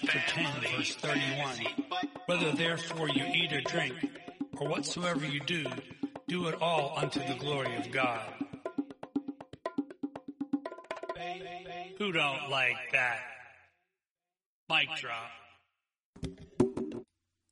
chapter 0.00 0.20
10, 0.26 0.46
verse 0.76 0.94
31. 0.96 1.54
Whether 2.26 2.50
therefore 2.52 3.08
you 3.10 3.24
eat 3.26 3.52
or 3.52 3.60
drink, 3.60 3.94
or 4.56 4.68
whatsoever 4.68 5.24
you 5.24 5.38
do, 5.38 5.64
do 6.26 6.48
it 6.48 6.60
all 6.60 6.94
unto 6.96 7.20
the 7.20 7.34
glory 7.34 7.76
of 7.76 7.92
God. 7.92 8.20
Who 11.98 12.10
don't 12.10 12.50
like 12.50 12.74
that? 12.90 13.20
Mic 14.68 14.88
drop. 14.98 15.30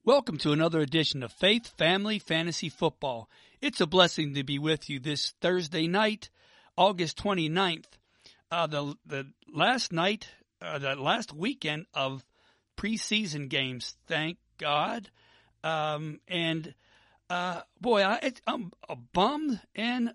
Welcome 0.04 0.38
to 0.38 0.50
another 0.50 0.80
edition 0.80 1.22
of 1.22 1.30
Faith 1.30 1.68
Family 1.78 2.18
Fantasy 2.18 2.70
Football. 2.70 3.30
It's 3.60 3.80
a 3.80 3.86
blessing 3.86 4.34
to 4.34 4.42
be 4.42 4.58
with 4.58 4.90
you 4.90 4.98
this 4.98 5.32
Thursday 5.40 5.86
night, 5.86 6.28
August 6.76 7.22
29th, 7.22 7.86
uh, 8.50 8.66
the 8.66 8.96
the 9.06 9.26
last 9.54 9.92
night, 9.92 10.28
uh, 10.60 10.80
the 10.80 10.96
last 10.96 11.32
weekend 11.32 11.86
of 11.94 12.24
preseason 12.76 13.48
games. 13.48 13.96
Thank 14.06 14.38
God, 14.58 15.10
um, 15.64 16.20
and 16.28 16.74
uh, 17.30 17.62
boy, 17.80 18.04
I, 18.04 18.32
I'm 18.46 18.72
bummed 19.12 19.60
and 19.74 20.14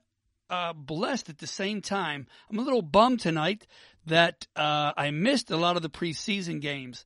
uh, 0.49 0.73
blessed 0.73 1.29
at 1.29 1.39
the 1.39 1.47
same 1.47 1.81
time. 1.81 2.27
I'm 2.49 2.59
a 2.59 2.63
little 2.63 2.81
bummed 2.81 3.19
tonight 3.19 3.65
that 4.05 4.47
uh, 4.55 4.93
I 4.95 5.11
missed 5.11 5.51
a 5.51 5.57
lot 5.57 5.75
of 5.75 5.81
the 5.81 5.89
preseason 5.89 6.61
games. 6.61 7.05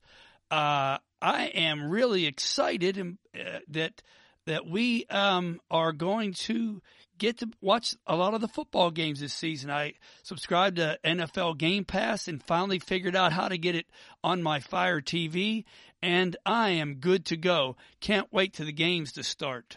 Uh, 0.50 0.98
I 1.20 1.44
am 1.54 1.88
really 1.88 2.26
excited 2.26 2.98
and, 2.98 3.18
uh, 3.34 3.60
that 3.68 4.02
that 4.44 4.66
we 4.66 5.06
um, 5.06 5.60
are 5.70 5.92
going 5.92 6.32
to 6.32 6.82
get 7.22 7.38
to 7.38 7.48
watch 7.60 7.94
a 8.04 8.16
lot 8.16 8.34
of 8.34 8.40
the 8.40 8.48
football 8.48 8.90
games 8.90 9.20
this 9.20 9.32
season. 9.32 9.70
I 9.70 9.94
subscribed 10.24 10.76
to 10.76 10.98
NFL 11.04 11.56
Game 11.56 11.84
Pass 11.84 12.26
and 12.26 12.42
finally 12.42 12.80
figured 12.80 13.14
out 13.14 13.32
how 13.32 13.46
to 13.46 13.56
get 13.56 13.76
it 13.76 13.86
on 14.24 14.42
my 14.42 14.58
Fire 14.58 15.00
TV, 15.00 15.62
and 16.02 16.36
I 16.44 16.70
am 16.70 16.96
good 16.96 17.24
to 17.26 17.36
go. 17.36 17.76
Can't 18.00 18.26
wait 18.32 18.54
to 18.54 18.64
the 18.64 18.72
games 18.72 19.12
to 19.12 19.22
start. 19.22 19.76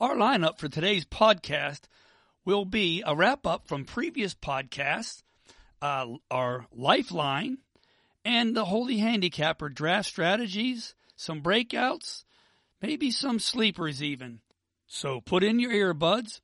Our 0.00 0.16
lineup 0.16 0.58
for 0.58 0.68
today's 0.68 1.04
podcast 1.04 1.82
will 2.46 2.64
be 2.64 3.02
a 3.04 3.14
wrap 3.14 3.46
up 3.46 3.68
from 3.68 3.84
previous 3.84 4.34
podcasts, 4.34 5.22
uh, 5.82 6.06
our 6.30 6.64
Lifeline, 6.72 7.58
and 8.24 8.56
the 8.56 8.64
Holy 8.64 8.96
Handicapper 8.96 9.68
draft 9.68 10.08
strategies, 10.08 10.94
some 11.14 11.42
breakouts, 11.42 12.24
maybe 12.80 13.10
some 13.10 13.38
sleepers 13.38 14.02
even. 14.02 14.40
So 14.86 15.20
put 15.20 15.44
in 15.44 15.58
your 15.60 15.72
earbuds, 15.72 16.40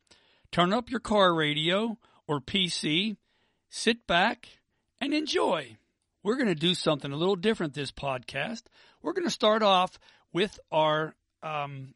turn 0.52 0.72
up 0.72 0.90
your 0.90 1.00
car 1.00 1.34
radio 1.34 1.98
or 2.28 2.40
PC, 2.40 3.16
sit 3.68 4.06
back, 4.06 4.48
and 5.00 5.12
enjoy. 5.12 5.78
We're 6.22 6.36
going 6.36 6.46
to 6.46 6.54
do 6.54 6.74
something 6.74 7.10
a 7.10 7.16
little 7.16 7.34
different 7.34 7.74
this 7.74 7.90
podcast. 7.90 8.62
We're 9.02 9.14
going 9.14 9.26
to 9.26 9.30
start 9.30 9.62
off 9.62 9.98
with 10.32 10.60
our 10.70 11.16
um, 11.42 11.94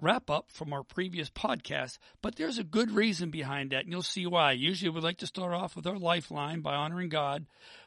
wrap 0.00 0.30
up 0.30 0.50
from 0.50 0.72
our 0.72 0.82
previous 0.82 1.28
podcast, 1.28 1.98
but 2.22 2.36
there's 2.36 2.58
a 2.58 2.64
good 2.64 2.90
reason 2.90 3.30
behind 3.30 3.70
that, 3.70 3.84
and 3.84 3.92
you'll 3.92 4.02
see 4.02 4.26
why. 4.26 4.52
Usually 4.52 4.88
we 4.88 5.00
like 5.00 5.18
to 5.18 5.26
start 5.26 5.52
off 5.52 5.76
with 5.76 5.86
our 5.86 5.98
lifeline 5.98 6.60
by 6.60 6.74
honoring 6.74 7.10
God, 7.10 7.44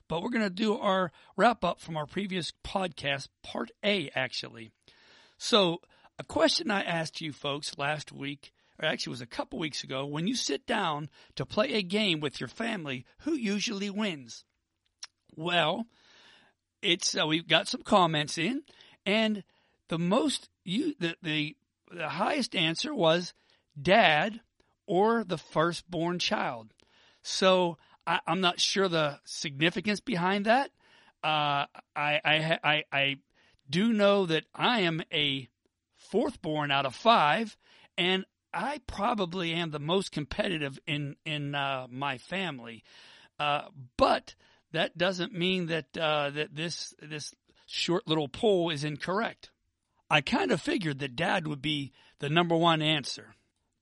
but 0.08 0.22
we're 0.22 0.30
going 0.30 0.44
to 0.44 0.50
do 0.50 0.78
our 0.78 1.12
wrap 1.36 1.64
up 1.64 1.80
from 1.80 1.98
our 1.98 2.06
previous 2.06 2.54
podcast, 2.64 3.30
part 3.42 3.72
A, 3.84 4.12
actually. 4.14 4.72
So, 5.38 5.82
a 6.20 6.24
question 6.24 6.72
I 6.72 6.82
asked 6.84 7.22
you 7.22 7.32
folks 7.32 7.78
last 7.78 8.12
week, 8.12 8.52
actually 8.86 9.12
was 9.12 9.22
a 9.22 9.28
couple 9.28 9.60
weeks 9.60 9.84
ago, 9.84 10.06
when 10.06 10.28
you 10.28 10.36
sit 10.36 10.68
down 10.68 11.10
to 11.36 11.46
play 11.46 11.74
a 11.74 11.82
game 11.82 12.20
with 12.20 12.40
your 12.40 12.48
family, 12.48 13.06
who 13.20 13.34
usually 13.34 13.90
wins? 13.90 14.46
Well, 15.36 15.88
it's 16.82 17.18
uh, 17.18 17.26
we've 17.26 17.48
got 17.48 17.68
some 17.68 17.82
comments 17.82 18.38
in, 18.38 18.64
and 19.06 19.44
the 19.90 20.00
most 20.00 20.50
you 20.64 20.94
the 21.00 21.16
the 21.22 21.56
the 21.92 22.10
highest 22.10 22.56
answer 22.56 22.94
was 22.94 23.34
dad 23.80 24.42
or 24.86 25.24
the 25.24 25.38
firstborn 25.38 26.20
child. 26.20 26.74
So 27.22 27.78
I, 28.06 28.22
am 28.26 28.42
not 28.42 28.60
sure 28.60 28.88
the 28.88 29.20
significance 29.26 30.00
behind 30.00 30.46
that. 30.46 30.72
Uh, 31.24 31.66
I, 31.96 32.22
I, 32.24 32.60
I, 32.64 32.84
I 32.92 33.16
do 33.70 33.92
know 33.92 34.26
that 34.28 34.46
I 34.56 34.82
am 34.82 35.02
a 35.12 35.50
fourth 35.96 36.42
born 36.42 36.72
out 36.72 36.86
of 36.86 36.96
five, 36.96 37.58
and 37.98 38.26
I 38.54 38.82
probably 38.88 39.54
am 39.54 39.72
the 39.72 39.80
most 39.80 40.12
competitive 40.12 40.80
in 40.88 41.16
in 41.26 41.56
uh, 41.56 41.88
my 41.90 42.18
family. 42.18 42.84
Uh, 43.40 43.64
but 43.98 44.36
that 44.72 44.98
doesn't 44.98 45.34
mean 45.34 45.68
that 45.68 45.98
uh, 45.98 46.30
that 46.32 46.56
this 46.56 46.94
this 47.02 47.34
short 47.66 48.08
little 48.08 48.28
poll 48.28 48.70
is 48.70 48.84
incorrect. 48.84 49.50
I 50.10 50.22
kind 50.22 50.52
of 50.52 50.62
figured 50.62 51.00
that 51.00 51.16
Dad 51.16 51.48
would 51.48 51.62
be 51.62 51.92
the 52.20 52.30
number 52.30 52.56
one 52.56 52.82
answer. 52.82 53.36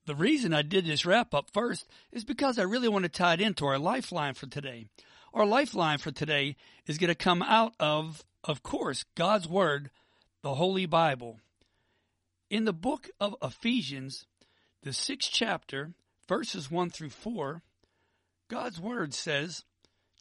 The 0.05 0.15
reason 0.15 0.53
I 0.53 0.61
did 0.61 0.85
this 0.85 1.05
wrap 1.05 1.33
up 1.33 1.49
first 1.51 1.87
is 2.11 2.25
because 2.25 2.59
I 2.59 2.63
really 2.63 2.87
want 2.87 3.03
to 3.03 3.09
tie 3.09 3.33
it 3.33 3.41
into 3.41 3.65
our 3.65 3.79
lifeline 3.79 4.33
for 4.33 4.47
today. 4.47 4.87
Our 5.33 5.45
lifeline 5.45 5.97
for 5.97 6.11
today 6.11 6.55
is 6.85 6.97
going 6.97 7.09
to 7.09 7.15
come 7.15 7.41
out 7.41 7.73
of, 7.79 8.23
of 8.43 8.63
course, 8.63 9.03
God's 9.15 9.47
Word, 9.47 9.89
the 10.43 10.55
Holy 10.55 10.85
Bible. 10.85 11.39
In 12.49 12.65
the 12.65 12.73
book 12.73 13.09
of 13.19 13.35
Ephesians, 13.41 14.25
the 14.85 14.93
sixth 14.93 15.31
chapter, 15.33 15.91
verses 16.29 16.71
1 16.71 16.91
through 16.91 17.09
4, 17.09 17.61
God's 18.49 18.79
Word 18.79 19.13
says, 19.13 19.65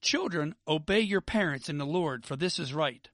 Children, 0.00 0.56
obey 0.66 1.00
your 1.00 1.20
parents 1.20 1.69
in 1.69 1.78
the 1.78 1.86
Lord, 1.86 2.26
for 2.26 2.34
this 2.34 2.58
is 2.58 2.74
right. 2.74 3.08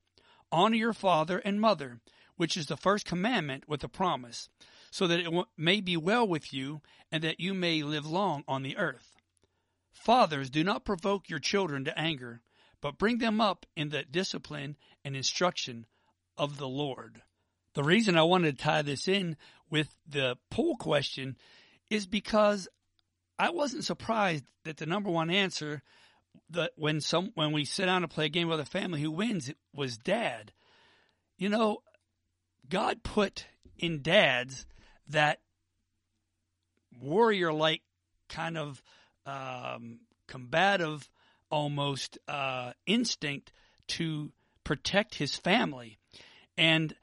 Honor 0.51 0.77
your 0.77 0.93
father 0.93 1.39
and 1.39 1.61
mother 1.61 2.01
which 2.41 2.57
is 2.57 2.69
the 2.69 2.77
first 2.79 3.05
commandment 3.05 3.69
with 3.69 3.85
a 3.85 3.89
promise, 3.89 4.49
so 4.91 5.07
that 5.07 5.21
it 5.21 5.47
may 5.59 5.79
be 5.79 5.95
well 5.95 6.27
with 6.27 6.55
you 6.55 6.81
and 7.13 7.23
that 7.23 7.39
you 7.39 7.53
may 7.53 7.83
live 7.83 8.07
long 8.07 8.43
on 8.49 8.63
the 8.63 8.79
earth. 8.79 9.19
Fathers, 9.93 10.49
do 10.49 10.65
not 10.65 10.87
provoke 10.87 11.29
your 11.29 11.39
children 11.39 11.85
to 11.85 11.99
anger, 11.99 12.41
but 12.81 12.97
bring 12.97 13.19
them 13.19 13.43
up 13.43 13.67
in 13.77 13.91
the 13.91 14.05
discipline 14.05 14.75
and 15.05 15.15
instruction 15.15 15.85
of 16.39 16.57
the 16.57 16.67
Lord. 16.67 17.21
The 17.75 17.85
reason 17.85 18.17
I 18.17 18.23
wanted 18.23 18.59
to 18.59 18.65
tie 18.65 18.83
this 18.83 19.09
in 19.09 19.37
with 19.71 19.95
the 20.09 20.37
poll 20.51 20.77
question 20.77 21.37
is 21.89 22.07
because 22.07 22.69
I 23.39 23.51
wasn't 23.51 23.85
surprised 23.85 24.45
that 24.65 24.77
the 24.77 24.87
number 24.87 25.11
one 25.11 25.31
answer 25.31 25.83
that 26.51 26.73
when 26.77 27.01
some 27.01 27.33
when 27.35 27.53
we 27.53 27.65
sit 27.65 27.87
down 27.87 28.03
to 28.03 28.09
play 28.09 28.27
a 28.27 28.29
game 28.29 28.49
with 28.49 28.61
a 28.61 28.65
family 28.65 29.01
who 29.01 29.11
wins 29.11 29.51
was 29.75 29.97
dad. 29.97 30.53
You 31.39 31.49
know, 31.49 31.79
God 32.69 33.03
put 33.03 33.47
in 33.79 34.03
dads 34.03 34.67
that 35.09 35.41
warrior 37.01 37.53
like 37.53 37.83
kind 38.29 38.59
of 38.59 38.83
um, 39.27 40.01
combative 40.27 41.09
almost 41.51 42.19
uh, 42.29 42.73
instinct 42.87 43.53
to 43.89 44.33
protect 44.65 45.15
his 45.17 45.37
family. 45.37 45.99
And 46.57 46.95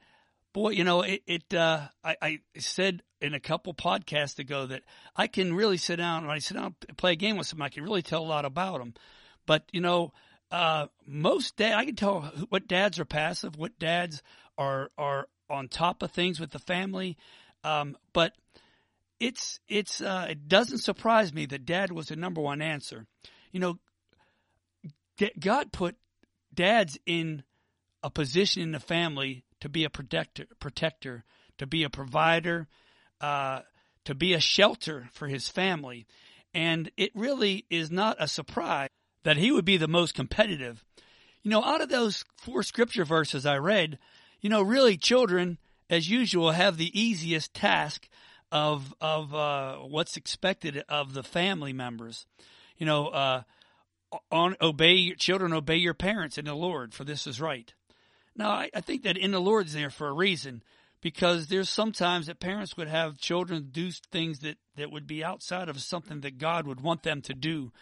boy, 0.58 0.70
you 0.70 0.82
know, 0.82 1.02
it, 1.02 1.22
it 1.26 1.54
uh, 1.54 1.86
I, 2.02 2.16
I, 2.20 2.38
said 2.58 3.02
in 3.20 3.32
a 3.32 3.38
couple 3.38 3.72
podcasts 3.74 4.40
ago 4.40 4.66
that 4.66 4.82
I 5.14 5.28
can 5.28 5.54
really 5.54 5.76
sit 5.76 5.96
down 5.96 6.26
when 6.26 6.34
I 6.34 6.40
sit 6.40 6.54
down 6.54 6.74
and 6.88 6.98
play 6.98 7.12
a 7.12 7.16
game 7.16 7.36
with 7.36 7.46
someone, 7.46 7.66
I 7.66 7.68
can 7.68 7.84
really 7.84 8.02
tell 8.02 8.24
a 8.24 8.26
lot 8.26 8.44
about 8.44 8.78
them. 8.78 8.94
But, 9.46 9.64
you 9.70 9.80
know, 9.80 10.12
uh, 10.50 10.86
most 11.06 11.56
dad, 11.56 11.74
I 11.74 11.84
can 11.84 11.94
tell 11.94 12.22
what 12.48 12.66
dads 12.66 12.98
are 12.98 13.04
passive, 13.04 13.56
what 13.56 13.78
dads 13.78 14.20
are, 14.56 14.90
are 14.98 15.28
on 15.48 15.68
top 15.68 16.02
of 16.02 16.10
things 16.10 16.40
with 16.40 16.50
the 16.50 16.58
family. 16.58 17.16
Um, 17.62 17.96
but 18.12 18.32
it's 19.20 19.60
it's 19.68 20.00
uh, 20.00 20.26
it 20.30 20.48
doesn't 20.48 20.78
surprise 20.78 21.32
me 21.32 21.46
that 21.46 21.66
dad 21.66 21.92
was 21.92 22.06
the 22.06 22.16
number 22.16 22.40
one 22.40 22.62
answer. 22.62 23.06
You 23.52 23.60
know, 23.60 23.78
God 25.38 25.72
put 25.72 25.96
dads 26.52 26.98
in 27.06 27.42
a 28.02 28.10
position 28.10 28.62
in 28.62 28.72
the 28.72 28.80
family 28.80 29.44
to 29.60 29.68
be 29.68 29.84
a 29.84 29.90
protector, 29.90 30.46
protector, 30.60 31.24
to 31.58 31.66
be 31.66 31.82
a 31.82 31.90
provider, 31.90 32.68
uh, 33.20 33.60
to 34.04 34.14
be 34.14 34.32
a 34.32 34.40
shelter 34.40 35.08
for 35.12 35.28
his 35.28 35.48
family, 35.48 36.06
and 36.54 36.90
it 36.96 37.10
really 37.14 37.66
is 37.68 37.90
not 37.90 38.16
a 38.18 38.28
surprise 38.28 38.88
that 39.24 39.36
he 39.36 39.52
would 39.52 39.64
be 39.64 39.76
the 39.76 39.88
most 39.88 40.14
competitive. 40.14 40.84
You 41.42 41.50
know, 41.50 41.62
out 41.62 41.80
of 41.80 41.88
those 41.88 42.24
four 42.36 42.62
scripture 42.62 43.04
verses 43.04 43.44
I 43.44 43.58
read, 43.58 43.98
you 44.40 44.48
know, 44.48 44.62
really 44.62 44.96
children, 44.96 45.58
as 45.90 46.08
usual, 46.08 46.52
have 46.52 46.76
the 46.76 46.98
easiest 46.98 47.54
task 47.54 48.08
of 48.50 48.94
of 49.00 49.34
uh, 49.34 49.76
what's 49.76 50.16
expected 50.16 50.82
of 50.88 51.12
the 51.12 51.22
family 51.22 51.72
members. 51.72 52.26
You 52.78 52.86
know, 52.86 53.08
uh, 53.08 53.42
on 54.30 54.56
obey 54.60 54.94
your 54.94 55.16
children, 55.16 55.52
obey 55.52 55.76
your 55.76 55.94
parents 55.94 56.38
in 56.38 56.46
the 56.46 56.54
Lord, 56.54 56.94
for 56.94 57.04
this 57.04 57.26
is 57.26 57.40
right. 57.40 57.72
Now, 58.38 58.50
I, 58.50 58.70
I 58.74 58.80
think 58.80 59.02
that 59.02 59.18
in 59.18 59.32
the 59.32 59.40
Lord's 59.40 59.74
there 59.74 59.90
for 59.90 60.08
a 60.08 60.12
reason, 60.12 60.62
because 61.02 61.48
there's 61.48 61.68
sometimes 61.68 62.26
that 62.26 62.40
parents 62.40 62.76
would 62.78 62.88
have 62.88 63.18
children 63.18 63.68
do 63.70 63.90
things 64.10 64.38
that 64.38 64.56
that 64.76 64.90
would 64.90 65.06
be 65.06 65.22
outside 65.22 65.68
of 65.68 65.78
something 65.80 66.22
that 66.22 66.38
God 66.38 66.66
would 66.66 66.80
want 66.80 67.02
them 67.02 67.20
to 67.22 67.34
do, 67.34 67.72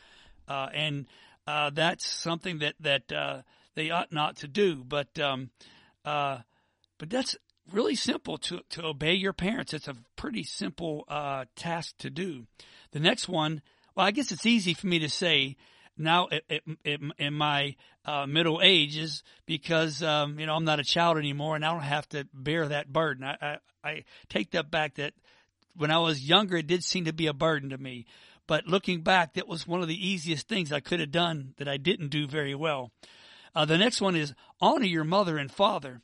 uh, 0.48 0.68
and 0.74 1.06
uh, 1.46 1.70
that's 1.70 2.04
something 2.04 2.58
that 2.58 2.74
that 2.80 3.12
uh, 3.12 3.42
they 3.76 3.90
ought 3.90 4.12
not 4.12 4.36
to 4.38 4.48
do. 4.48 4.82
But 4.82 5.18
um, 5.20 5.50
Uh, 6.06 6.38
but 6.98 7.10
that's 7.10 7.36
really 7.72 7.96
simple 7.96 8.38
to, 8.38 8.60
to 8.70 8.84
obey 8.84 9.14
your 9.14 9.32
parents. 9.32 9.74
It's 9.74 9.88
a 9.88 9.96
pretty 10.14 10.44
simple 10.44 11.04
uh, 11.08 11.46
task 11.56 11.96
to 11.98 12.10
do. 12.10 12.46
The 12.92 13.00
next 13.00 13.28
one, 13.28 13.60
well, 13.94 14.06
I 14.06 14.12
guess 14.12 14.30
it's 14.30 14.46
easy 14.46 14.72
for 14.72 14.86
me 14.86 15.00
to 15.00 15.08
say 15.08 15.56
now 15.98 16.28
in 17.18 17.34
my 17.34 17.74
uh, 18.06 18.26
middle 18.26 18.60
ages 18.62 19.24
because 19.46 20.02
um, 20.02 20.38
you 20.38 20.46
know 20.46 20.54
I'm 20.54 20.64
not 20.64 20.80
a 20.80 20.84
child 20.84 21.18
anymore 21.18 21.56
and 21.56 21.64
I 21.64 21.72
don't 21.72 21.82
have 21.82 22.08
to 22.10 22.26
bear 22.32 22.68
that 22.68 22.92
burden. 22.92 23.24
I, 23.24 23.36
I, 23.40 23.58
I 23.82 24.04
take 24.28 24.52
that 24.52 24.70
back. 24.70 24.94
That 24.94 25.12
when 25.74 25.90
I 25.90 25.98
was 25.98 26.22
younger, 26.22 26.56
it 26.56 26.68
did 26.68 26.84
seem 26.84 27.06
to 27.06 27.12
be 27.12 27.26
a 27.26 27.34
burden 27.34 27.70
to 27.70 27.78
me, 27.78 28.06
but 28.46 28.66
looking 28.66 29.02
back, 29.02 29.34
that 29.34 29.48
was 29.48 29.66
one 29.66 29.82
of 29.82 29.88
the 29.88 30.08
easiest 30.08 30.48
things 30.48 30.72
I 30.72 30.80
could 30.80 31.00
have 31.00 31.10
done 31.10 31.54
that 31.58 31.68
I 31.68 31.76
didn't 31.76 32.08
do 32.08 32.26
very 32.26 32.54
well. 32.54 32.92
Uh, 33.54 33.64
the 33.64 33.78
next 33.78 34.00
one 34.00 34.14
is 34.14 34.34
honor 34.60 34.84
your 34.84 35.04
mother 35.04 35.36
and 35.36 35.50
father. 35.50 36.00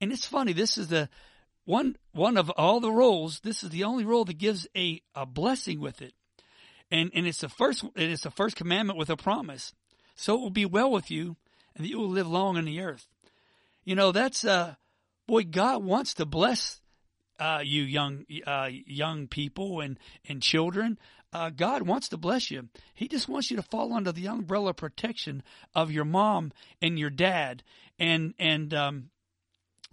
And 0.00 0.12
it's 0.12 0.26
funny, 0.26 0.52
this 0.52 0.76
is 0.76 0.88
the 0.88 1.08
one 1.64 1.96
one 2.12 2.36
of 2.36 2.50
all 2.50 2.80
the 2.80 2.92
roles, 2.92 3.40
this 3.40 3.62
is 3.62 3.70
the 3.70 3.84
only 3.84 4.04
role 4.04 4.24
that 4.24 4.38
gives 4.38 4.66
a, 4.76 5.00
a 5.14 5.24
blessing 5.24 5.80
with 5.80 6.02
it. 6.02 6.14
And 6.90 7.10
and 7.14 7.26
it's 7.26 7.40
the 7.40 7.48
first 7.48 7.84
it's 7.94 8.24
the 8.24 8.30
first 8.30 8.56
commandment 8.56 8.98
with 8.98 9.08
a 9.08 9.16
promise. 9.16 9.72
So 10.16 10.34
it 10.34 10.40
will 10.40 10.50
be 10.50 10.66
well 10.66 10.90
with 10.90 11.10
you 11.10 11.36
and 11.74 11.84
that 11.84 11.88
you 11.88 11.98
will 11.98 12.08
live 12.08 12.28
long 12.28 12.56
on 12.56 12.64
the 12.64 12.80
earth. 12.80 13.06
You 13.84 13.94
know, 13.94 14.12
that's 14.12 14.44
uh 14.44 14.74
boy, 15.26 15.44
God 15.44 15.84
wants 15.84 16.14
to 16.14 16.26
bless 16.26 16.80
uh, 17.38 17.60
you 17.64 17.82
young 17.82 18.24
uh, 18.46 18.68
young 18.70 19.26
people 19.26 19.80
and 19.80 19.98
and 20.28 20.42
children. 20.42 20.98
Uh, 21.32 21.50
God 21.50 21.82
wants 21.82 22.08
to 22.10 22.16
bless 22.16 22.50
you. 22.50 22.68
He 22.94 23.08
just 23.08 23.28
wants 23.28 23.50
you 23.50 23.56
to 23.56 23.62
fall 23.62 23.92
under 23.92 24.12
the 24.12 24.28
umbrella 24.28 24.72
protection 24.72 25.42
of 25.74 25.90
your 25.90 26.04
mom 26.04 26.52
and 26.80 26.98
your 26.98 27.10
dad, 27.10 27.64
and 27.98 28.34
and 28.38 28.72
um, 28.72 29.10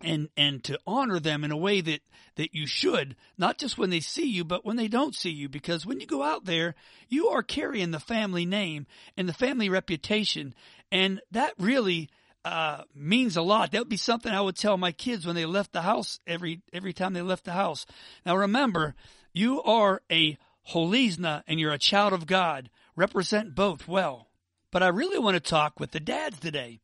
and 0.04 0.30
and 0.38 0.64
to 0.64 0.80
honor 0.86 1.20
them 1.20 1.44
in 1.44 1.52
a 1.52 1.58
way 1.58 1.82
that 1.82 2.02
that 2.36 2.54
you 2.54 2.66
should 2.66 3.16
not 3.38 3.58
just 3.58 3.78
when 3.78 3.90
they 3.90 4.00
see 4.00 4.28
you 4.28 4.44
but 4.44 4.66
when 4.66 4.78
they 4.78 4.88
don't 4.88 5.16
see 5.16 5.30
you 5.30 5.50
because 5.50 5.86
when 5.86 6.00
you 6.00 6.08
go 6.08 6.24
out 6.24 6.46
there 6.46 6.76
you 7.10 7.28
are 7.28 7.44
carrying 7.44 7.92
the 7.92 8.00
family 8.00 8.46
name 8.46 8.86
and 9.18 9.28
the 9.28 9.34
family 9.34 9.70
reputation 9.70 10.54
and 10.92 11.22
that 11.32 11.54
really 11.58 12.10
uh, 12.44 12.84
means 12.96 13.38
a 13.38 13.42
lot. 13.42 13.72
That 13.72 13.80
would 13.80 13.90
be 13.90 13.98
something 13.98 14.32
i 14.32 14.42
would 14.42 14.56
tell 14.56 14.78
my 14.78 14.92
kids 14.92 15.26
when 15.26 15.36
they 15.36 15.46
left 15.46 15.74
the 15.74 15.82
house 15.82 16.20
every 16.26 16.62
every 16.74 16.94
time 16.94 17.14
they 17.14 17.22
left 17.22 17.46
the 17.46 17.52
house. 17.52 17.86
Now 18.26 18.36
remember 18.36 18.96
you 19.34 19.62
are 19.64 20.02
a 20.12 20.38
holizna 20.74 21.44
and 21.48 21.60
you're 21.60 21.74
a 21.74 21.78
child 21.78 22.14
of 22.14 22.28
god. 22.28 22.70
Represent 22.96 23.56
both 23.56 23.88
well. 23.88 24.28
But 24.72 24.84
i 24.84 24.88
really 24.88 25.20
want 25.20 25.36
to 25.36 25.40
talk 25.40 25.80
with 25.80 25.92
the 25.92 26.00
dads 26.00 26.40
today. 26.40 26.80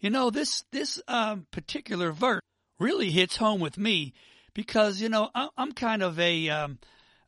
You 0.00 0.10
know, 0.10 0.30
this 0.30 0.64
this 0.72 1.00
um, 1.06 1.46
particular 1.50 2.12
verse 2.12 2.40
really 2.78 3.10
hits 3.10 3.36
home 3.36 3.60
with 3.60 3.76
me 3.78 4.14
because 4.54 5.00
you 5.00 5.08
know 5.08 5.30
I, 5.34 5.48
am 5.58 5.72
kind 5.72 6.02
of 6.02 6.18
a 6.18 6.48
um, 6.48 6.78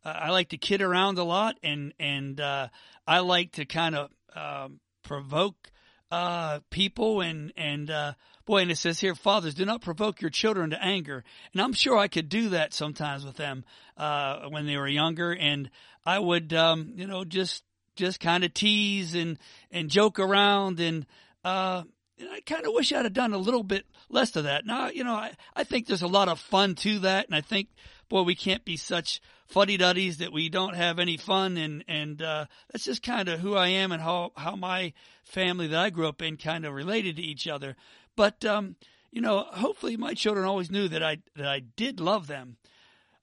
I 0.05 0.31
like 0.31 0.49
to 0.49 0.57
kid 0.57 0.83
around 0.83 1.19
a 1.19 1.25
lot 1.25 1.59
and 1.63 1.93
and 2.01 2.41
uh, 2.41 2.69
I 3.07 3.21
like 3.21 3.53
to 3.53 3.67
kind 3.67 3.95
of 3.95 4.11
um, 4.35 4.81
provoke 5.03 5.71
uh, 6.13 6.61
people 6.69 7.23
and 7.23 7.55
and 7.57 7.91
uh, 7.91 8.13
boy, 8.45 8.59
and 8.59 8.71
it 8.71 8.77
says 8.77 9.01
here, 9.01 9.15
fathers, 9.15 9.55
do 9.55 9.65
not 9.65 9.81
provoke 9.81 10.21
your 10.21 10.31
children 10.31 10.69
to 10.71 10.85
anger. 10.85 11.25
And 11.55 11.63
I'm 11.63 11.73
sure 11.73 11.97
I 11.97 12.07
could 12.07 12.29
do 12.29 12.51
that 12.51 12.75
sometimes 12.75 13.25
with 13.25 13.37
them 13.37 13.65
uh, 13.97 14.49
when 14.51 14.67
they 14.67 14.77
were 14.77 14.87
younger, 14.87 15.33
and 15.33 15.71
I 16.05 16.19
would 16.19 16.53
um, 16.53 16.93
you 16.97 17.07
know 17.07 17.25
just 17.25 17.65
just 17.97 18.21
kind 18.21 18.45
of 18.45 18.53
tease 18.53 19.15
and 19.15 19.39
and 19.71 19.89
joke 19.89 20.19
around 20.19 20.81
and 20.81 21.07
uh, 21.45 21.85
and 22.19 22.29
I 22.29 22.41
kind 22.41 22.67
of 22.67 22.75
wish 22.75 22.93
I'd 22.93 23.05
have 23.05 23.15
done 23.15 23.33
a 23.33 23.39
little 23.39 23.63
bit 23.63 23.87
less 24.11 24.37
of 24.37 24.45
that. 24.45 24.67
Now, 24.67 24.91
you 24.91 25.05
know, 25.05 25.15
I, 25.15 25.33
I 25.57 25.65
think 25.65 25.87
there's 25.87 26.03
a 26.03 26.07
lot 26.07 26.29
of 26.29 26.39
fun 26.39 26.75
to 26.77 27.01
that. 27.01 27.27
And 27.27 27.35
I 27.35 27.41
think, 27.41 27.69
boy, 28.13 28.21
we 28.21 28.35
can't 28.35 28.67
be 28.67 28.77
such 28.77 29.23
fuddy 29.47 29.79
duddies 29.79 30.19
that 30.19 30.35
we 30.35 30.51
don't 30.51 30.75
have 30.75 30.99
any 30.99 31.17
fun. 31.17 31.57
And, 31.57 31.83
and, 31.89 32.21
uh, 32.21 32.45
that's 32.71 32.85
just 32.85 33.03
kind 33.03 33.27
of 33.31 33.41
who 33.41 33.57
I 33.57 33.69
am 33.69 33.91
and 33.91 34.03
how, 34.03 34.33
how 34.37 34.55
my 34.55 34.93
family 35.25 35.67
that 35.69 35.79
I 35.79 35.89
grew 35.89 36.07
up 36.07 36.21
in 36.21 36.37
kind 36.37 36.67
of 36.67 36.75
related 36.75 37.17
to 37.17 37.23
each 37.23 37.49
other. 37.49 37.75
But, 38.15 38.45
um, 38.45 38.77
you 39.11 39.23
know, 39.23 39.47
hopefully 39.51 39.97
my 39.97 40.13
children 40.13 40.45
always 40.45 40.71
knew 40.71 40.89
that 40.89 41.03
I, 41.03 41.23
that 41.37 41.49
I 41.49 41.61
did 41.61 42.01
love 42.01 42.27
them. 42.27 42.59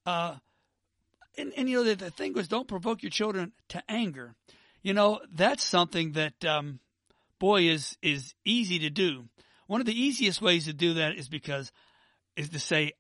Uh, 0.08 0.38
and, 1.38 1.54
and, 1.56 1.70
you 1.70 1.78
know, 1.78 1.84
the, 1.84 1.94
the 1.94 2.10
thing 2.10 2.34
was 2.34 2.48
don't 2.48 2.68
provoke 2.68 3.04
your 3.04 3.12
children 3.12 3.52
to 3.68 3.84
anger. 3.88 4.34
You 4.82 4.96
know, 4.96 5.22
that's 5.32 5.64
something 5.64 6.14
that, 6.14 6.44
um, 6.44 6.80
boy, 7.38 7.70
is 7.70 7.96
is 8.02 8.34
easy 8.44 8.80
to 8.80 8.90
do. 8.90 9.26
One 9.68 9.82
of 9.82 9.86
the 9.86 10.02
easiest 10.02 10.42
ways 10.42 10.66
to 10.66 10.74
do 10.74 10.96
that 10.96 11.16
is 11.16 11.30
because 11.30 11.72
is 12.36 12.50
to 12.50 12.60
say, 12.60 12.94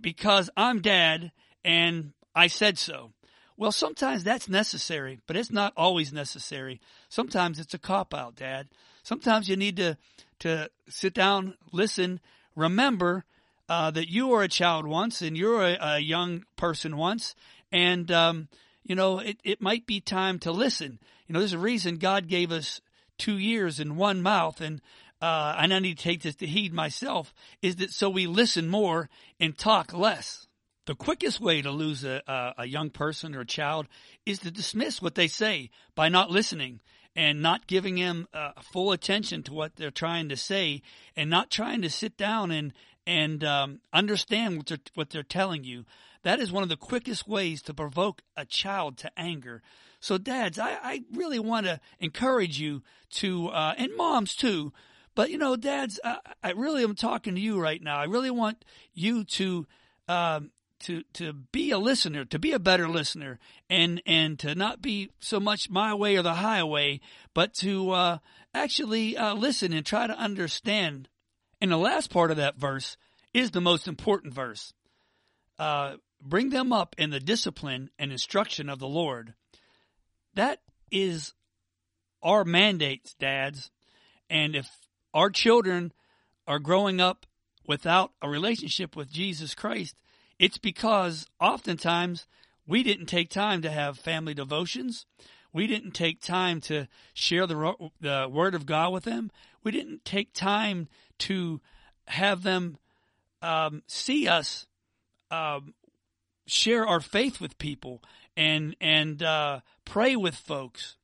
because 0.00 0.50
I'm 0.56 0.80
dad 0.80 1.32
and 1.64 2.12
I 2.34 2.46
said 2.46 2.78
so. 2.78 3.12
Well, 3.56 3.72
sometimes 3.72 4.24
that's 4.24 4.48
necessary, 4.48 5.20
but 5.26 5.36
it's 5.36 5.52
not 5.52 5.72
always 5.76 6.12
necessary. 6.12 6.80
Sometimes 7.08 7.60
it's 7.60 7.74
a 7.74 7.78
cop 7.78 8.14
out, 8.14 8.34
Dad. 8.34 8.68
Sometimes 9.02 9.48
you 9.48 9.56
need 9.56 9.76
to 9.76 9.96
to 10.40 10.68
sit 10.88 11.14
down, 11.14 11.54
listen, 11.70 12.18
remember 12.56 13.24
uh, 13.68 13.92
that 13.92 14.08
you 14.08 14.26
were 14.26 14.42
a 14.42 14.48
child 14.48 14.84
once 14.86 15.22
and 15.22 15.36
you're 15.36 15.62
a, 15.62 15.78
a 15.80 15.98
young 16.00 16.44
person 16.56 16.96
once, 16.96 17.36
and 17.70 18.10
um, 18.10 18.48
you 18.82 18.94
know 18.94 19.18
it, 19.18 19.38
it 19.44 19.62
might 19.62 19.86
be 19.86 20.00
time 20.00 20.38
to 20.40 20.50
listen. 20.50 20.98
You 21.26 21.34
know, 21.34 21.38
there's 21.38 21.52
a 21.52 21.58
reason 21.58 21.96
God 21.96 22.26
gave 22.26 22.50
us 22.50 22.80
two 23.18 23.38
years 23.38 23.78
in 23.78 23.96
one 23.96 24.22
mouth, 24.22 24.60
and 24.60 24.80
uh, 25.22 25.54
and 25.58 25.72
I 25.72 25.78
need 25.78 25.98
to 25.98 26.02
take 26.02 26.22
this 26.22 26.34
to 26.36 26.46
heed 26.46 26.74
myself, 26.74 27.32
is 27.62 27.76
that 27.76 27.92
so 27.92 28.10
we 28.10 28.26
listen 28.26 28.68
more 28.68 29.08
and 29.38 29.56
talk 29.56 29.94
less. 29.94 30.48
The 30.86 30.96
quickest 30.96 31.40
way 31.40 31.62
to 31.62 31.70
lose 31.70 32.02
a, 32.02 32.20
a, 32.26 32.54
a 32.58 32.66
young 32.66 32.90
person 32.90 33.36
or 33.36 33.42
a 33.42 33.46
child 33.46 33.86
is 34.26 34.40
to 34.40 34.50
dismiss 34.50 35.00
what 35.00 35.14
they 35.14 35.28
say 35.28 35.70
by 35.94 36.08
not 36.08 36.30
listening 36.30 36.80
and 37.14 37.40
not 37.40 37.68
giving 37.68 37.94
them 37.94 38.26
uh, 38.34 38.50
full 38.60 38.90
attention 38.90 39.44
to 39.44 39.52
what 39.52 39.76
they're 39.76 39.92
trying 39.92 40.28
to 40.30 40.36
say 40.36 40.82
and 41.14 41.30
not 41.30 41.50
trying 41.50 41.82
to 41.82 41.90
sit 41.90 42.16
down 42.16 42.50
and 42.50 42.72
and 43.06 43.44
um, 43.44 43.80
understand 43.92 44.56
what 44.56 44.66
they're 44.66 44.78
what 44.94 45.10
they're 45.10 45.22
telling 45.22 45.62
you. 45.62 45.84
That 46.24 46.40
is 46.40 46.50
one 46.50 46.62
of 46.64 46.68
the 46.68 46.76
quickest 46.76 47.28
ways 47.28 47.62
to 47.62 47.74
provoke 47.74 48.22
a 48.36 48.44
child 48.44 48.96
to 48.98 49.10
anger. 49.16 49.62
So, 50.00 50.18
dads, 50.18 50.58
I, 50.58 50.78
I 50.82 51.02
really 51.12 51.38
want 51.38 51.66
to 51.66 51.80
encourage 52.00 52.58
you 52.58 52.82
to, 53.14 53.48
uh, 53.48 53.74
and 53.76 53.96
moms 53.96 54.34
too, 54.34 54.72
but 55.14 55.30
you 55.30 55.38
know, 55.38 55.56
dads, 55.56 56.00
I, 56.04 56.18
I, 56.42 56.50
really 56.52 56.82
am 56.82 56.94
talking 56.94 57.34
to 57.34 57.40
you 57.40 57.60
right 57.60 57.82
now. 57.82 57.98
I 57.98 58.04
really 58.04 58.30
want 58.30 58.64
you 58.94 59.24
to, 59.24 59.66
um, 60.08 60.50
to 60.80 61.02
to 61.14 61.32
be 61.32 61.70
a 61.70 61.78
listener, 61.78 62.24
to 62.26 62.38
be 62.38 62.52
a 62.52 62.58
better 62.58 62.88
listener, 62.88 63.38
and 63.68 64.02
and 64.06 64.38
to 64.40 64.54
not 64.54 64.80
be 64.80 65.10
so 65.20 65.38
much 65.38 65.70
my 65.70 65.94
way 65.94 66.16
or 66.16 66.22
the 66.22 66.34
highway, 66.34 67.00
but 67.34 67.54
to 67.54 67.90
uh, 67.90 68.18
actually 68.54 69.16
uh, 69.16 69.34
listen 69.34 69.72
and 69.72 69.84
try 69.84 70.06
to 70.06 70.18
understand. 70.18 71.08
And 71.60 71.70
the 71.70 71.76
last 71.76 72.10
part 72.10 72.30
of 72.30 72.38
that 72.38 72.56
verse 72.56 72.96
is 73.32 73.50
the 73.50 73.60
most 73.60 73.86
important 73.86 74.34
verse. 74.34 74.72
Uh, 75.58 75.96
bring 76.20 76.50
them 76.50 76.72
up 76.72 76.94
in 76.98 77.10
the 77.10 77.20
discipline 77.20 77.90
and 77.98 78.10
instruction 78.10 78.68
of 78.68 78.78
the 78.78 78.88
Lord. 78.88 79.34
That 80.34 80.60
is 80.90 81.34
our 82.22 82.44
mandate, 82.44 83.14
dads. 83.18 83.70
And 84.30 84.56
if 84.56 84.68
our 85.14 85.30
children 85.30 85.92
are 86.46 86.58
growing 86.58 87.00
up 87.00 87.26
without 87.66 88.12
a 88.20 88.28
relationship 88.28 88.96
with 88.96 89.10
Jesus 89.10 89.54
Christ, 89.54 89.96
it's 90.38 90.58
because 90.58 91.26
oftentimes 91.40 92.26
we 92.66 92.82
didn't 92.82 93.06
take 93.06 93.30
time 93.30 93.62
to 93.62 93.70
have 93.70 93.98
family 93.98 94.34
devotions. 94.34 95.06
We 95.52 95.66
didn't 95.66 95.92
take 95.92 96.20
time 96.20 96.60
to 96.62 96.88
share 97.14 97.46
the, 97.46 97.90
the 98.00 98.28
Word 98.30 98.54
of 98.54 98.66
God 98.66 98.92
with 98.92 99.04
them. 99.04 99.30
We 99.62 99.70
didn't 99.70 100.04
take 100.04 100.32
time 100.32 100.88
to 101.18 101.60
have 102.06 102.42
them 102.42 102.78
um, 103.42 103.82
see 103.86 104.28
us 104.28 104.66
um, 105.30 105.74
share 106.46 106.86
our 106.86 107.00
faith 107.00 107.40
with 107.40 107.58
people 107.58 108.02
and 108.36 108.76
and 108.80 109.22
uh, 109.22 109.60
pray 109.84 110.16
with 110.16 110.34
folks, 110.34 110.96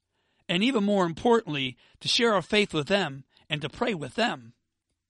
and 0.49 0.63
even 0.63 0.85
more 0.85 1.05
importantly, 1.05 1.77
to 2.01 2.09
share 2.09 2.35
our 2.35 2.43
faith 2.43 2.73
with 2.73 2.87
them 2.87 3.25
and 3.49 3.61
to 3.63 3.69
pray 3.69 3.95
with 3.95 4.15
them. 4.15 4.53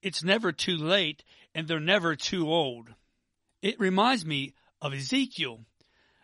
It's 0.02 0.23
never 0.23 0.52
too 0.52 0.76
late, 0.76 1.25
and 1.54 1.66
they're 1.66 1.80
never 1.80 2.14
too 2.14 2.50
old. 2.50 2.95
It 3.62 3.80
reminds 3.80 4.25
me 4.25 4.54
of 4.80 4.95
Ezekiel. 4.95 5.64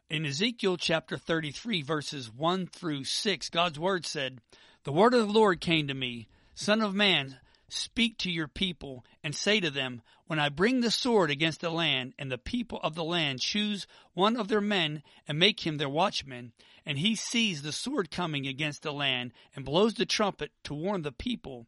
In 0.09 0.25
Ezekiel 0.25 0.77
chapter 0.77 1.17
33, 1.17 1.83
verses 1.83 2.31
1 2.31 2.67
through 2.69 3.05
6, 3.05 3.49
God's 3.51 3.79
word 3.79 4.07
said, 4.07 4.41
The 4.85 4.93
word 4.93 5.15
of 5.15 5.27
the 5.27 5.33
Lord 5.33 5.61
came 5.61 5.89
to 5.89 5.95
me, 5.95 6.29
Son 6.55 6.81
of 6.81 6.95
man, 6.95 7.41
Speak 7.69 8.19
to 8.19 8.31
your 8.31 8.47
people 8.47 9.05
and 9.23 9.35
say 9.35 9.59
to 9.59 9.71
them, 9.71 10.03
When 10.27 10.39
I 10.39 10.49
bring 10.49 10.81
the 10.81 10.91
sword 10.91 11.31
against 11.31 11.61
the 11.61 11.71
land, 11.71 12.15
and 12.19 12.31
the 12.31 12.39
people 12.39 12.79
of 12.83 12.95
the 12.95 13.03
land 13.03 13.41
choose 13.41 13.87
one 14.13 14.37
of 14.37 14.49
their 14.49 14.61
men 14.61 15.03
and 15.27 15.39
make 15.39 15.67
him 15.67 15.79
their 15.79 15.89
watchman, 15.89 16.53
and 16.87 16.99
he 16.99 17.17
sees 17.17 17.63
the 17.63 17.73
sword 17.73 18.11
coming 18.11 18.47
against 18.47 18.83
the 18.83 18.93
land 18.93 19.33
and 19.57 19.65
blows 19.65 19.95
the 19.95 20.07
trumpet 20.07 20.53
to 20.65 20.75
warn 20.75 21.03
the 21.03 21.11
people, 21.11 21.67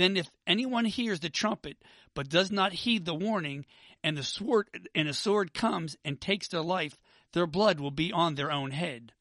Then 0.00 0.16
if 0.16 0.30
anyone 0.46 0.86
hears 0.86 1.20
the 1.20 1.28
trumpet, 1.28 1.76
but 2.14 2.30
does 2.30 2.50
not 2.50 2.72
heed 2.72 3.04
the 3.04 3.14
warning, 3.14 3.66
and 4.02 4.16
the 4.16 4.22
sword 4.22 4.88
and 4.94 5.06
a 5.06 5.12
sword 5.12 5.52
comes 5.52 5.98
and 6.02 6.18
takes 6.18 6.48
their 6.48 6.62
life, 6.62 6.98
their 7.34 7.46
blood 7.46 7.80
will 7.80 7.90
be 7.90 8.10
on 8.10 8.34
their 8.34 8.50
own 8.50 8.70
head. 8.70 9.12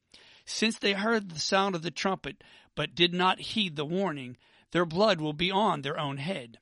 Since 0.46 0.80
they 0.80 0.94
heard 0.94 1.32
the 1.32 1.40
sound 1.42 1.76
of 1.76 1.82
the 1.82 1.92
trumpet, 1.92 2.46
but 2.76 2.96
did 2.96 3.14
not 3.14 3.42
heed 3.42 3.76
the 3.76 3.84
warning, 3.84 4.38
their 4.72 4.86
blood 4.86 5.20
will 5.20 5.34
be 5.34 5.52
on 5.52 5.82
their 5.82 6.00
own 6.00 6.16
head. 6.16 6.60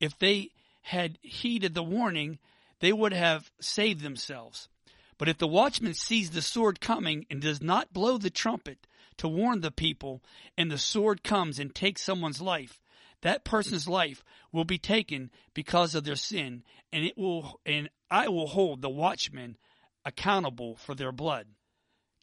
If 0.00 0.18
they 0.18 0.50
had 0.82 1.18
heeded 1.22 1.72
the 1.72 1.82
warning, 1.82 2.38
they 2.80 2.92
would 2.92 3.14
have 3.14 3.50
saved 3.58 4.02
themselves. 4.02 4.68
But 5.16 5.30
if 5.30 5.38
the 5.38 5.48
watchman 5.48 5.94
sees 5.94 6.28
the 6.28 6.42
sword 6.42 6.78
coming 6.82 7.24
and 7.30 7.40
does 7.40 7.62
not 7.62 7.94
blow 7.94 8.18
the 8.18 8.28
trumpet 8.28 8.86
to 9.16 9.28
warn 9.28 9.62
the 9.62 9.70
people, 9.70 10.22
and 10.58 10.70
the 10.70 10.76
sword 10.76 11.24
comes 11.24 11.58
and 11.58 11.74
takes 11.74 12.02
someone's 12.02 12.42
life, 12.42 12.82
that 13.22 13.44
person's 13.44 13.88
life 13.88 14.22
will 14.52 14.64
be 14.64 14.78
taken 14.78 15.30
because 15.54 15.94
of 15.94 16.04
their 16.04 16.16
sin, 16.16 16.62
and 16.92 17.04
it 17.04 17.16
will 17.16 17.60
and 17.64 17.88
I 18.10 18.28
will 18.28 18.46
hold 18.46 18.82
the 18.82 18.90
watchmen 18.90 19.56
accountable 20.04 20.76
for 20.76 20.94
their 20.94 21.12
blood. 21.12 21.46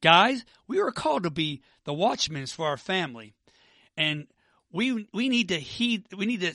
Guys, 0.01 0.43
we 0.67 0.79
are 0.79 0.91
called 0.91 1.23
to 1.23 1.29
be 1.29 1.61
the 1.85 1.93
watchmen 1.93 2.45
for 2.47 2.67
our 2.67 2.77
family. 2.77 3.33
And 3.95 4.27
we 4.71 5.07
we 5.13 5.29
need 5.29 5.49
to 5.49 5.59
heed 5.59 6.05
we 6.15 6.25
need 6.25 6.41
to 6.41 6.53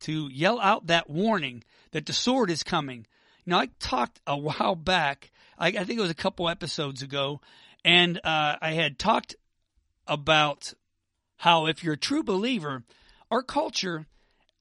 to 0.00 0.28
yell 0.32 0.60
out 0.60 0.86
that 0.86 1.10
warning 1.10 1.64
that 1.92 2.06
the 2.06 2.12
sword 2.12 2.50
is 2.50 2.62
coming. 2.62 3.06
Now 3.46 3.60
I 3.60 3.68
talked 3.78 4.20
a 4.26 4.36
while 4.36 4.74
back, 4.74 5.30
I, 5.58 5.68
I 5.68 5.84
think 5.84 5.98
it 5.98 6.02
was 6.02 6.10
a 6.10 6.14
couple 6.14 6.48
episodes 6.48 7.02
ago, 7.02 7.40
and 7.84 8.18
uh, 8.18 8.56
I 8.60 8.72
had 8.72 8.98
talked 8.98 9.36
about 10.06 10.72
how 11.36 11.66
if 11.66 11.84
you're 11.84 11.94
a 11.94 11.98
true 11.98 12.22
believer, 12.22 12.82
our 13.30 13.42
culture, 13.42 14.06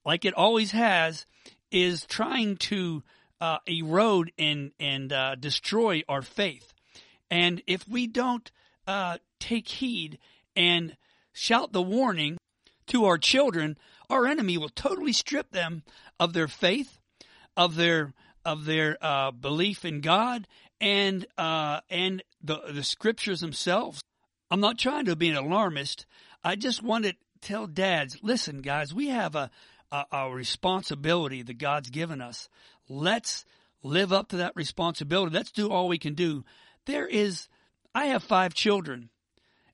like 0.06 0.26
it 0.26 0.34
always 0.34 0.72
has, 0.72 1.26
is 1.72 2.06
trying 2.06 2.58
to 2.58 3.04
uh, 3.40 3.60
erode 3.68 4.32
and 4.38 4.72
and 4.80 5.12
uh, 5.14 5.36
destroy 5.36 6.04
our 6.08 6.22
faith. 6.22 6.74
And 7.30 7.62
if 7.68 7.88
we 7.88 8.08
don't 8.08 8.50
uh, 8.88 9.18
take 9.40 9.68
heed 9.68 10.18
and 10.56 10.96
shout 11.34 11.72
the 11.72 11.82
warning 11.82 12.38
to 12.88 13.06
our 13.06 13.18
children, 13.18 13.78
our 14.10 14.26
enemy 14.26 14.58
will 14.58 14.70
totally 14.70 15.14
strip 15.14 15.52
them 15.52 15.84
of 16.20 16.34
their 16.34 16.48
faith, 16.48 17.00
of 17.56 17.76
their 17.76 18.14
of 18.46 18.66
their 18.66 18.98
uh, 19.02 19.32
belief 19.32 19.84
in 19.84 20.02
God, 20.02 20.48
and 20.80 21.26
uh, 21.38 21.82
and 21.90 22.24
the 22.42 22.60
the 22.72 22.84
scriptures 22.84 23.42
themselves. 23.42 24.02
I'm 24.50 24.62
not 24.62 24.78
trying 24.78 25.06
to 25.06 25.16
be 25.16 25.30
an 25.30 25.36
alarmist. 25.36 26.06
I 26.44 26.56
just 26.56 26.82
want 26.82 27.04
to 27.06 27.14
tell 27.42 27.68
dads, 27.68 28.18
listen, 28.22 28.62
guys, 28.62 28.94
we 28.94 29.10
have 29.10 29.36
a, 29.36 29.50
a, 29.92 30.04
a 30.12 30.30
responsibility 30.32 31.42
that 31.44 31.58
God's 31.58 31.90
given 31.90 32.22
us. 32.22 32.50
Let's 32.90 33.46
live 33.84 34.12
up 34.12 34.30
to 34.30 34.38
that 34.38 34.56
responsibility. 34.56 35.34
Let's 35.36 35.52
do 35.52 35.70
all 35.70 35.88
we 35.88 35.98
can 35.98 36.14
do. 36.14 36.44
There 36.86 37.08
is, 37.08 37.48
I 37.94 38.08
have 38.08 38.24
five 38.24 38.54
children, 38.54 39.10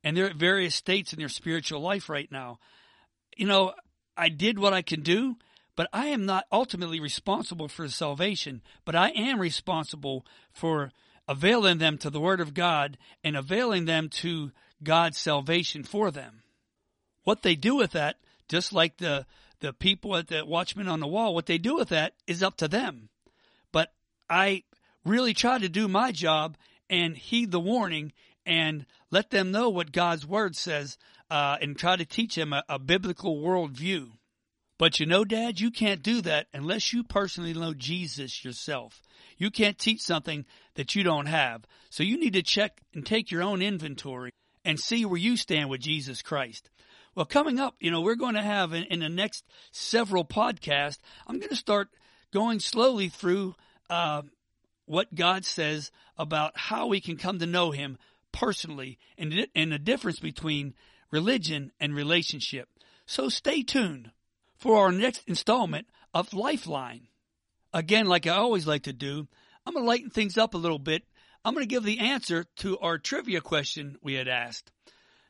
and 0.04 0.16
they're 0.16 0.30
at 0.30 0.36
various 0.36 0.76
states 0.76 1.14
in 1.14 1.20
their 1.20 1.30
spiritual 1.30 1.82
life 1.82 2.10
right 2.10 2.32
now. 2.32 2.60
You 3.38 3.48
know, 3.48 3.74
I 4.16 4.30
did 4.30 4.60
what 4.60 4.74
I 4.74 4.82
can 4.82 5.02
do, 5.02 5.38
but 5.76 5.90
I 5.92 6.08
am 6.08 6.26
not 6.26 6.46
ultimately 6.52 7.00
responsible 7.00 7.68
for 7.68 7.88
salvation, 7.88 8.62
but 8.86 8.96
I 8.96 9.10
am 9.10 9.40
responsible 9.40 10.26
for 10.52 10.92
availing 11.28 11.78
them 11.80 11.98
to 12.00 12.10
the 12.10 12.20
Word 12.20 12.42
of 12.42 12.54
God 12.54 12.98
and 13.24 13.36
availing 13.36 13.86
them 13.86 14.10
to 14.10 14.52
God's 14.84 15.18
salvation 15.18 15.84
for 15.84 16.12
them. 16.12 16.43
What 17.24 17.42
they 17.42 17.56
do 17.56 17.76
with 17.76 17.92
that, 17.92 18.18
just 18.48 18.74
like 18.74 18.98
the 18.98 19.26
the 19.60 19.74
people 19.74 20.18
at 20.18 20.28
the 20.28 20.46
Watchman 20.46 20.90
on 20.90 21.00
the 21.00 21.08
Wall, 21.08 21.34
what 21.34 21.46
they 21.46 21.58
do 21.58 21.76
with 21.76 21.90
that 21.90 22.16
is 22.28 22.44
up 22.44 22.58
to 22.58 22.68
them. 22.68 23.08
But 23.72 23.94
I 24.30 24.64
really 25.06 25.34
try 25.34 25.58
to 25.58 25.70
do 25.70 25.88
my 25.88 26.12
job 26.12 26.58
and 26.90 27.16
heed 27.16 27.52
the 27.52 27.62
warning 27.62 28.12
and 28.46 28.86
let 29.10 29.30
them 29.30 29.52
know 29.52 29.70
what 29.70 29.94
God's 29.94 30.28
Word 30.28 30.58
says 30.58 30.98
uh, 31.30 31.58
and 31.62 31.78
try 31.78 31.96
to 31.96 32.06
teach 32.06 32.36
them 32.36 32.52
a, 32.52 32.64
a 32.68 32.78
biblical 32.78 33.38
worldview. 33.42 34.10
But 34.78 35.00
you 35.00 35.06
know, 35.06 35.24
Dad, 35.24 35.60
you 35.60 35.72
can't 35.72 36.04
do 36.04 36.22
that 36.22 36.48
unless 36.54 36.92
you 36.92 37.04
personally 37.04 37.54
know 37.54 37.74
Jesus 37.74 38.44
yourself. 38.44 39.02
You 39.38 39.50
can't 39.50 39.78
teach 39.78 40.02
something 40.02 40.46
that 40.76 40.94
you 40.94 41.04
don't 41.04 41.28
have. 41.28 41.64
So 41.90 42.04
you 42.04 42.20
need 42.20 42.34
to 42.34 42.44
check 42.44 42.82
and 42.94 43.06
take 43.06 43.32
your 43.32 43.44
own 43.44 43.62
inventory 43.62 44.32
and 44.66 44.80
see 44.80 45.06
where 45.06 45.18
you 45.18 45.38
stand 45.38 45.70
with 45.70 45.82
Jesus 45.82 46.22
Christ. 46.22 46.70
Well, 47.16 47.26
coming 47.26 47.60
up, 47.60 47.76
you 47.80 47.92
know, 47.92 48.02
we're 48.02 48.16
going 48.16 48.36
to 48.36 48.42
have 48.42 48.74
in, 48.74 48.84
in 48.86 49.00
the 49.00 49.10
next 49.10 49.46
several 49.72 50.26
podcasts, 50.26 50.98
I'm 51.28 51.38
going 51.38 51.50
to 51.50 51.56
start 51.56 51.90
going 52.32 52.60
slowly 52.60 53.10
through 53.10 53.56
uh, 53.90 54.24
what 54.86 55.14
God 55.14 55.46
says 55.46 55.92
about 56.18 56.58
how 56.58 56.88
we 56.88 57.00
can 57.00 57.18
come 57.18 57.40
to 57.40 57.46
know 57.46 57.72
Him 57.72 57.98
personally 58.32 58.98
and, 59.18 59.48
and 59.54 59.72
the 59.72 59.80
difference 59.80 60.20
between 60.20 60.74
religion 61.12 61.72
and 61.80 61.96
relationship. 61.96 62.68
So 63.06 63.30
stay 63.30 63.62
tuned 63.62 64.12
for 64.58 64.78
our 64.78 64.92
next 64.92 65.22
installment 65.28 65.88
of 66.14 66.34
Lifeline. 66.34 67.08
Again, 67.74 68.08
like 68.08 68.26
I 68.26 68.32
always 68.32 68.66
like 68.66 68.84
to 68.84 68.94
do, 68.94 69.28
I'm 69.66 69.74
going 69.74 69.84
to 69.84 69.88
lighten 69.88 70.10
things 70.10 70.38
up 70.38 70.54
a 70.54 70.58
little 70.58 70.80
bit. 70.80 71.04
I'm 71.46 71.54
going 71.54 71.66
to 71.66 71.70
give 71.70 71.84
the 71.84 72.00
answer 72.00 72.46
to 72.58 72.80
our 72.80 72.98
trivia 72.98 73.42
question 73.42 73.98
we 74.02 74.14
had 74.14 74.28
asked. 74.28 74.72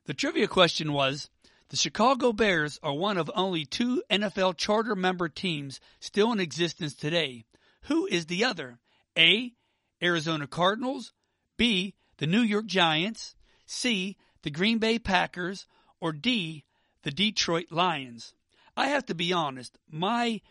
The 0.06 0.14
trivia 0.14 0.48
question 0.48 0.94
was 0.94 1.30
the 1.74 1.78
Chicago 1.78 2.32
Bears 2.32 2.80
are 2.84 2.94
one 2.94 3.18
of 3.18 3.32
only 3.34 3.66
two 3.66 4.04
NFL 4.08 4.58
charter 4.58 4.96
member 4.96 5.28
teams 5.28 5.80
still 6.00 6.32
in 6.32 6.40
existence 6.40 6.94
today. 6.94 7.46
Who 7.86 8.06
is 8.06 8.28
the 8.28 8.46
other? 8.46 8.78
A. 9.18 9.54
Arizona 10.00 10.46
Cardinals, 10.46 11.14
B. 11.58 11.96
The 12.18 12.28
New 12.28 12.42
York 12.42 12.68
Giants, 12.68 13.34
C. 13.66 14.18
The 14.44 14.52
Green 14.52 14.78
Bay 14.78 15.00
Packers, 15.00 15.66
or 16.00 16.12
D. 16.12 16.64
The 17.02 17.10
Detroit 17.10 17.72
Lions. 17.72 18.36
I 18.78 18.90
have 18.90 19.08
to 19.08 19.16
be 19.16 19.34
honest, 19.34 19.80
my 19.90 20.42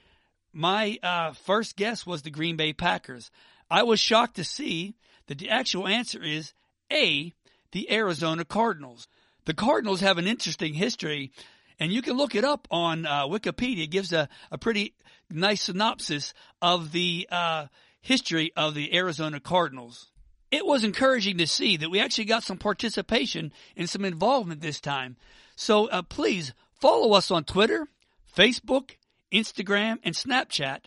my 0.52 0.99
uh, 1.05 1.35
first 1.35 1.76
guess 1.76 2.05
was 2.05 2.23
the 2.23 2.31
Green 2.31 2.57
Bay 2.57 2.73
Packers. 2.73 3.31
I 3.71 3.85
was 3.85 4.00
shocked 4.00 4.35
to 4.37 4.45
see 4.45 4.97
that 5.29 5.38
the 5.38 5.50
actual 5.50 5.87
answer 5.87 6.21
is 6.21 6.52
A. 6.93 7.33
The 7.71 7.93
Arizona 7.93 8.45
Cardinals. 8.45 9.07
The 9.44 9.54
Cardinals 9.54 10.00
have 10.00 10.18
an 10.18 10.26
interesting 10.26 10.75
history, 10.75 11.32
and 11.78 11.92
you 11.92 12.00
can 12.00 12.16
look 12.16 12.34
it 12.34 12.44
up 12.44 12.68
on 12.70 13.06
uh, 13.06 13.26
Wikipedia. 13.26 13.84
It 13.84 13.90
gives 13.90 14.12
a, 14.12 14.28
a 14.50 14.58
pretty 14.58 14.94
nice 15.30 15.62
synopsis 15.62 16.32
of 16.61 16.92
the 16.92 17.26
uh, 17.30 17.66
history 18.00 18.52
of 18.56 18.75
the 18.75 18.94
Arizona 18.94 19.40
Cardinals. 19.40 20.11
It 20.52 20.66
was 20.66 20.84
encouraging 20.84 21.38
to 21.38 21.46
see 21.46 21.76
that 21.78 21.90
we 21.90 21.99
actually 21.99 22.26
got 22.26 22.44
some 22.44 22.58
participation 22.58 23.52
and 23.76 23.88
some 23.88 24.04
involvement 24.04 24.61
this 24.61 24.80
time. 24.80 25.16
So 25.56 25.88
uh, 25.88 26.02
please 26.02 26.52
follow 26.80 27.14
us 27.14 27.30
on 27.30 27.44
Twitter, 27.44 27.88
Facebook, 28.37 28.90
Instagram, 29.32 29.99
and 30.04 30.14
Snapchat 30.14 30.80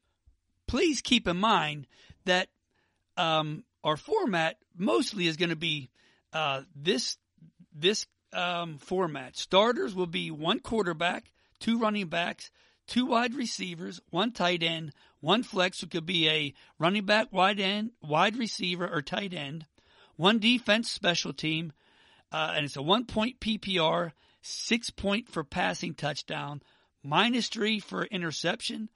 Please 0.67 1.01
keep 1.01 1.29
in 1.29 1.37
mind 1.37 1.87
that 2.25 2.49
um, 3.17 3.63
our 3.85 3.97
format 3.97 4.57
mostly 4.77 5.29
is 5.29 5.37
going 5.37 5.51
to 5.51 5.55
be 5.55 5.91
uh, 6.33 6.63
this 6.75 7.19
this 7.73 8.05
um, 8.33 8.79
format. 8.79 9.37
Starters 9.37 9.95
will 9.95 10.09
be 10.09 10.33
one 10.33 10.59
quarterback, 10.59 11.31
two 11.61 11.79
running 11.79 12.09
backs, 12.09 12.51
two 12.89 13.07
wide 13.07 13.35
receivers, 13.35 14.01
one 14.11 14.33
tight 14.33 14.65
end, 14.65 14.91
one 15.21 15.45
flex, 15.45 15.83
who 15.83 15.87
could 15.87 16.05
be 16.05 16.29
a 16.29 16.53
running 16.81 17.05
back, 17.05 17.33
wide 17.33 17.61
end, 17.61 17.93
wide 18.03 18.37
receiver, 18.37 18.93
or 18.93 19.03
tight 19.03 19.33
end, 19.33 19.67
one 20.17 20.41
defense 20.41 20.91
special 20.91 21.33
team, 21.33 21.73
uh, 22.37 22.53
and 22.55 22.67
it's 22.67 22.77
a 22.77 22.83
one 22.83 23.07
point 23.07 23.41
PPR, 23.41 24.13
six 24.43 24.91
point 24.91 25.27
for 25.27 25.43
passing 25.43 25.95
touchdown, 25.95 26.61
minus 27.03 27.49
three 27.49 27.81
for 27.81 28.05
interception, 28.05 28.91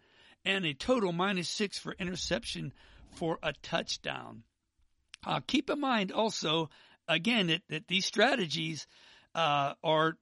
and 0.44 0.66
a 0.66 0.74
total 0.74 1.10
minus 1.10 1.48
six 1.48 1.78
for 1.78 1.96
interception 1.98 2.74
for 3.12 3.38
a 3.42 3.54
touchdown. 3.62 4.42
Uh, 5.26 5.40
keep 5.46 5.70
in 5.70 5.80
mind 5.80 6.12
also, 6.12 6.68
again, 7.08 7.46
that, 7.46 7.62
that 7.70 7.88
these 7.88 8.04
strategies 8.04 8.86
uh, 9.34 9.72
are 9.82 10.18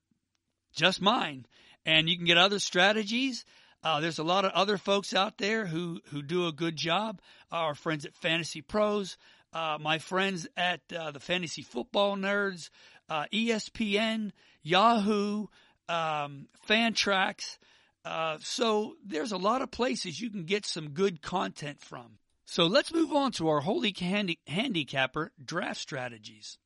just 0.77 1.03
mine, 1.03 1.45
and 1.85 2.09
you 2.09 2.17
can 2.17 2.25
get 2.25 2.39
other 2.39 2.61
strategies. 2.61 3.45
Uh, 3.83 3.99
there's 3.99 4.21
a 4.21 4.25
lot 4.25 4.45
of 4.45 4.53
other 4.53 4.79
folks 4.79 5.13
out 5.13 5.39
there 5.39 5.67
who, 5.67 6.01
who 6.13 6.23
do 6.23 6.47
a 6.47 6.53
good 6.53 6.77
job. 6.77 7.21
Our 7.51 7.75
friends 7.75 8.05
at 8.05 8.15
Fantasy 8.15 8.63
Pros, 8.63 9.17
uh, 9.53 9.79
my 9.81 9.99
friends 9.99 10.47
at 10.57 10.81
uh, 10.97 11.11
the 11.11 11.21
Fantasy 11.21 11.63
Football 11.63 12.17
Nerds, 12.17 12.71
uh, 13.09 13.25
ESPN, 13.33 14.33
Yahoo, 14.63 15.47
um, 15.89 16.49
Fantrax. 16.69 17.59
Uh, 18.05 18.39
so 18.41 18.95
there's 19.05 19.33
a 19.33 19.37
lot 19.37 19.63
of 19.63 19.71
places 19.71 20.21
you 20.21 20.31
can 20.31 20.45
get 20.45 20.65
some 20.65 20.91
good 20.91 21.23
content 21.23 21.81
from. 21.81 22.19
So 22.45 22.67
let's 22.67 22.93
move 22.93 23.13
on 23.13 23.33
to 23.33 23.49
our 23.49 23.61
holy 23.61 23.95
handi- 23.99 24.39
handicapper 24.47 25.33
draft 25.43 25.81
strategies. 25.81 26.57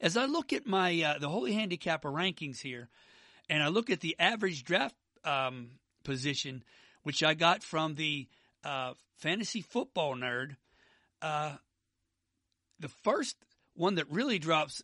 As 0.00 0.16
I 0.16 0.26
look 0.26 0.52
at 0.52 0.66
my 0.66 1.00
uh, 1.02 1.18
the 1.18 1.30
holy 1.30 1.54
handicapper 1.54 2.10
rankings 2.10 2.60
here, 2.60 2.90
and 3.48 3.62
I 3.62 3.68
look 3.68 3.88
at 3.88 4.00
the 4.00 4.16
average 4.18 4.64
draft 4.64 4.96
um, 5.24 5.70
position, 6.02 6.62
which 7.04 7.22
I 7.22 7.32
got 7.32 7.62
from 7.62 7.94
the 7.94 8.28
uh, 8.62 8.94
fantasy 9.16 9.62
football 9.62 10.14
nerd, 10.14 10.56
uh, 11.22 11.56
the 12.80 12.88
first 12.88 13.36
one 13.74 13.94
that 13.94 14.10
really 14.10 14.38
drops, 14.38 14.82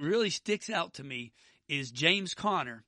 really 0.00 0.30
sticks 0.30 0.70
out 0.70 0.94
to 0.94 1.04
me 1.04 1.32
is 1.68 1.90
James 1.90 2.34
Conner. 2.34 2.84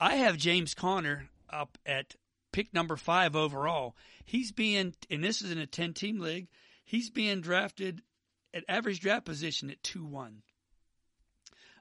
I 0.00 0.16
have 0.16 0.36
James 0.36 0.74
Conner 0.74 1.28
up 1.50 1.78
at 1.86 2.14
pick 2.52 2.72
number 2.72 2.96
five 2.96 3.36
overall. 3.36 3.96
He's 4.24 4.52
being, 4.52 4.94
and 5.10 5.22
this 5.22 5.42
is 5.42 5.50
in 5.50 5.58
a 5.58 5.66
10 5.66 5.94
team 5.94 6.18
league, 6.18 6.48
he's 6.84 7.10
being 7.10 7.40
drafted 7.40 8.02
at 8.54 8.64
average 8.68 9.00
draft 9.00 9.24
position 9.24 9.70
at 9.70 9.82
2 9.82 10.04
1. 10.04 10.42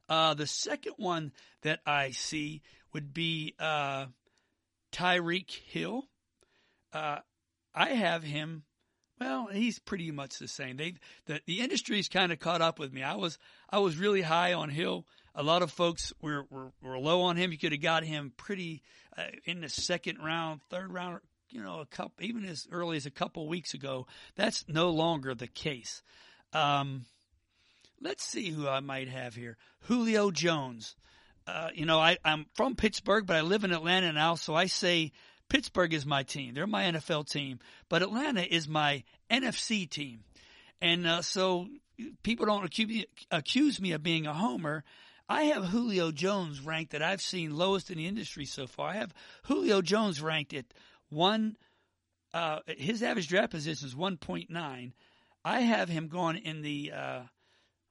Uh, 0.09 0.33
the 0.33 0.47
second 0.47 0.93
one 0.97 1.31
that 1.61 1.79
I 1.85 2.11
see 2.11 2.61
would 2.93 3.13
be 3.13 3.55
uh, 3.59 4.07
Tyreek 4.91 5.49
Hill. 5.49 6.03
Uh, 6.91 7.19
I 7.73 7.89
have 7.89 8.23
him. 8.23 8.63
Well, 9.21 9.49
he's 9.53 9.77
pretty 9.77 10.09
much 10.09 10.39
the 10.39 10.47
same. 10.47 10.77
They 10.77 10.95
the 11.27 11.41
the 11.45 11.59
industry's 11.59 12.09
kind 12.09 12.31
of 12.31 12.39
caught 12.39 12.63
up 12.63 12.79
with 12.79 12.91
me. 12.91 13.03
I 13.03 13.13
was 13.13 13.37
I 13.69 13.77
was 13.77 13.95
really 13.95 14.23
high 14.23 14.53
on 14.53 14.69
Hill. 14.69 15.05
A 15.35 15.43
lot 15.43 15.61
of 15.61 15.69
folks 15.69 16.11
were 16.23 16.47
were, 16.49 16.71
were 16.81 16.97
low 16.97 17.21
on 17.21 17.37
him. 17.37 17.51
You 17.51 17.59
could 17.59 17.71
have 17.71 17.83
got 17.83 18.03
him 18.03 18.33
pretty 18.35 18.81
uh, 19.15 19.25
in 19.45 19.61
the 19.61 19.69
second 19.69 20.17
round, 20.23 20.61
third 20.71 20.91
round. 20.91 21.19
You 21.51 21.61
know, 21.61 21.81
a 21.81 21.85
couple 21.85 22.25
even 22.25 22.45
as 22.45 22.67
early 22.71 22.97
as 22.97 23.05
a 23.05 23.11
couple 23.11 23.47
weeks 23.47 23.75
ago. 23.75 24.07
That's 24.35 24.65
no 24.67 24.89
longer 24.89 25.35
the 25.35 25.45
case. 25.45 26.01
Um, 26.51 27.05
let's 28.01 28.25
see 28.25 28.49
who 28.49 28.67
I 28.67 28.79
might 28.79 29.07
have 29.07 29.35
here. 29.35 29.55
Julio 29.81 30.31
Jones. 30.31 30.95
Uh, 31.45 31.69
you 31.75 31.85
know, 31.85 31.99
I, 31.99 32.17
I'm 32.25 32.47
from 32.55 32.75
Pittsburgh, 32.75 33.27
but 33.27 33.35
I 33.35 33.41
live 33.41 33.63
in 33.63 33.71
Atlanta 33.71 34.11
now, 34.13 34.33
so 34.33 34.55
I 34.55 34.65
say 34.65 35.11
Pittsburgh 35.51 35.93
is 35.93 36.05
my 36.05 36.23
team. 36.23 36.53
They're 36.53 36.65
my 36.65 36.83
NFL 36.83 37.29
team, 37.29 37.59
but 37.89 38.01
Atlanta 38.01 38.41
is 38.41 38.69
my 38.69 39.03
NFC 39.29 39.87
team. 39.89 40.23
And 40.81 41.05
uh, 41.05 41.21
so 41.23 41.67
people 42.23 42.45
don't 42.45 42.63
accuse 42.63 43.81
me, 43.81 43.91
of 43.91 44.01
being 44.01 44.27
a 44.27 44.33
homer. 44.33 44.85
I 45.27 45.43
have 45.43 45.65
Julio 45.65 46.13
Jones 46.13 46.61
ranked 46.61 46.93
that 46.93 47.01
I've 47.01 47.21
seen 47.21 47.57
lowest 47.57 47.91
in 47.91 47.97
the 47.97 48.07
industry 48.07 48.45
so 48.45 48.65
far. 48.65 48.91
I 48.91 48.93
have 48.93 49.13
Julio 49.43 49.81
Jones 49.81 50.21
ranked 50.21 50.53
at 50.53 50.67
one. 51.09 51.57
Uh, 52.33 52.59
his 52.65 53.03
average 53.03 53.27
draft 53.27 53.51
position 53.51 53.89
is 53.89 53.93
1.9. 53.93 54.93
I 55.43 55.59
have 55.59 55.89
him 55.89 56.07
going 56.07 56.37
in 56.37 56.61
the. 56.61 56.93
Uh, 56.95 57.21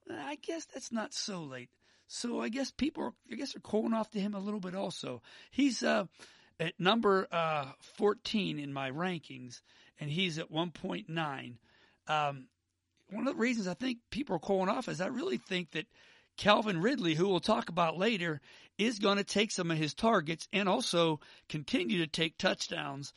I 0.09 0.35
guess 0.41 0.65
that's 0.65 0.91
not 0.91 1.13
so 1.13 1.43
late. 1.43 1.69
So 2.07 2.41
I 2.41 2.49
guess 2.49 2.71
people, 2.71 3.03
are, 3.03 3.13
I 3.31 3.35
guess, 3.35 3.55
are 3.55 3.59
calling 3.59 3.93
off 3.93 4.09
to 4.11 4.19
him 4.19 4.33
a 4.33 4.39
little 4.39 4.59
bit. 4.59 4.73
Also, 4.73 5.21
he's 5.51 5.83
uh, 5.83 6.05
at 6.59 6.79
number 6.79 7.27
uh, 7.31 7.65
14 7.97 8.59
in 8.59 8.73
my 8.73 8.91
rankings, 8.91 9.61
and 9.99 10.09
he's 10.09 10.37
at 10.37 10.51
1.9. 10.51 11.57
Um, 12.07 12.47
one 13.09 13.27
of 13.27 13.33
the 13.33 13.41
reasons 13.41 13.67
I 13.67 13.73
think 13.73 13.99
people 14.09 14.35
are 14.35 14.39
calling 14.39 14.69
off 14.69 14.87
is 14.87 15.01
I 15.01 15.07
really 15.07 15.37
think 15.37 15.71
that 15.71 15.85
Calvin 16.37 16.81
Ridley, 16.81 17.13
who 17.13 17.27
we'll 17.27 17.39
talk 17.39 17.69
about 17.69 17.97
later, 17.97 18.41
is 18.77 18.99
going 18.99 19.17
to 19.17 19.23
take 19.23 19.51
some 19.51 19.69
of 19.69 19.77
his 19.77 19.93
targets 19.93 20.47
and 20.53 20.67
also 20.67 21.19
continue 21.49 21.99
to 21.99 22.07
take 22.07 22.37
touchdowns 22.37 23.13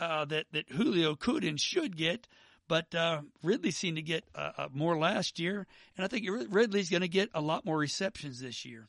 uh, 0.00 0.24
that 0.26 0.46
that 0.52 0.70
Julio 0.70 1.14
could 1.14 1.44
and 1.44 1.60
should 1.60 1.96
get. 1.96 2.26
But 2.68 2.94
uh, 2.94 3.22
Ridley 3.42 3.72
seemed 3.72 3.96
to 3.96 4.02
get 4.02 4.24
uh, 4.34 4.52
uh 4.56 4.68
more 4.72 4.96
last 4.96 5.38
year, 5.38 5.66
and 5.96 6.04
I 6.04 6.08
think 6.08 6.26
Ridley's 6.50 6.90
going 6.90 7.02
to 7.02 7.08
get 7.08 7.30
a 7.34 7.40
lot 7.40 7.64
more 7.64 7.76
receptions 7.76 8.40
this 8.40 8.64
year. 8.64 8.88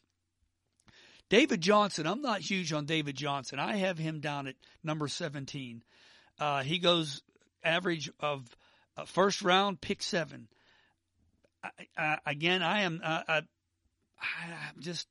David 1.30 1.62
Johnson, 1.62 2.06
I'm 2.06 2.22
not 2.22 2.42
huge 2.42 2.74
on 2.74 2.86
David 2.86 3.16
Johnson. 3.16 3.60
I 3.60 3.78
have 3.78 3.98
him 3.98 4.20
down 4.20 4.48
at 4.48 4.56
number 4.84 5.08
17. 5.08 5.84
Uh, 6.40 6.64
he 6.64 6.80
goes 6.80 7.22
average 7.64 8.10
of 8.20 8.44
uh, 8.98 9.06
first 9.06 9.42
round, 9.42 9.82
pick 9.82 10.02
seven. 10.02 10.48
I, 11.64 11.70
I, 11.98 12.18
again, 12.26 12.62
I 12.62 12.82
am 12.82 13.02
uh, 13.04 13.22
I, 13.28 13.42
I'm 14.20 14.80
just 14.80 15.08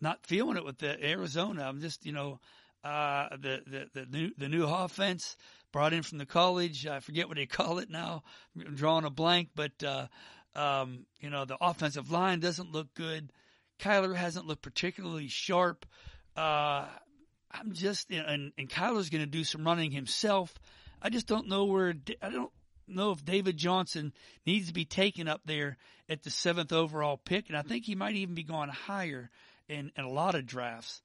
not 0.00 0.26
feeling 0.26 0.56
it 0.56 0.64
with 0.64 0.78
the 0.78 1.02
Arizona. 1.04 1.64
I'm 1.64 1.80
just 1.80 2.04
you 2.04 2.12
know 2.12 2.40
the, 2.82 3.62
the 3.66 3.88
the 3.94 4.06
new 4.06 4.30
the 4.36 4.48
new 4.48 4.64
offense 4.64 5.36
brought 5.72 5.92
in 5.92 6.02
from 6.02 6.18
the 6.18 6.26
college. 6.26 6.86
I 6.86 7.00
forget 7.00 7.26
what 7.26 7.36
they 7.36 7.46
call 7.60 7.78
it 7.78 7.90
now. 7.90 8.22
I'm 8.54 8.76
drawing 8.76 9.04
a 9.04 9.10
blank, 9.10 9.50
but 9.54 9.72
uh, 9.82 10.06
um, 10.54 11.06
you 11.20 11.30
know 11.30 11.44
the 11.44 11.58
offensive 11.60 12.10
line 12.10 12.40
doesn't 12.40 12.72
look 12.72 12.94
good. 12.94 13.32
Kyler 13.78 14.14
hasn't 14.14 14.46
looked 14.46 14.62
particularly 14.62 15.28
sharp. 15.28 15.86
Uh, 16.36 16.86
I'm 17.50 17.72
just 17.72 18.10
and 18.10 18.52
and 18.58 18.68
Kyler's 18.68 19.10
going 19.10 19.24
to 19.24 19.30
do 19.30 19.44
some 19.44 19.64
running 19.64 19.90
himself. 19.90 20.52
I 21.00 21.10
just 21.10 21.26
don't 21.26 21.48
know 21.48 21.64
where 21.66 21.94
I 22.22 22.30
don't 22.30 22.50
know 22.86 23.12
if 23.12 23.24
David 23.24 23.56
Johnson 23.56 24.12
needs 24.46 24.68
to 24.68 24.74
be 24.74 24.84
taken 24.84 25.28
up 25.28 25.42
there 25.44 25.76
at 26.08 26.22
the 26.22 26.30
seventh 26.30 26.72
overall 26.72 27.16
pick, 27.16 27.48
and 27.48 27.56
I 27.56 27.62
think 27.62 27.84
he 27.84 27.94
might 27.94 28.16
even 28.16 28.34
be 28.34 28.42
going 28.42 28.68
higher 28.68 29.30
in, 29.68 29.90
in 29.96 30.04
a 30.04 30.10
lot 30.10 30.34
of 30.34 30.46
drafts. 30.46 31.02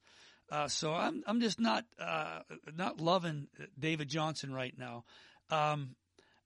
Uh, 0.50 0.68
so 0.68 0.92
I'm 0.92 1.22
I'm 1.26 1.40
just 1.40 1.60
not 1.60 1.84
uh, 1.98 2.40
not 2.76 3.00
loving 3.00 3.46
David 3.78 4.08
Johnson 4.08 4.52
right 4.52 4.74
now. 4.76 5.04
Um, 5.50 5.94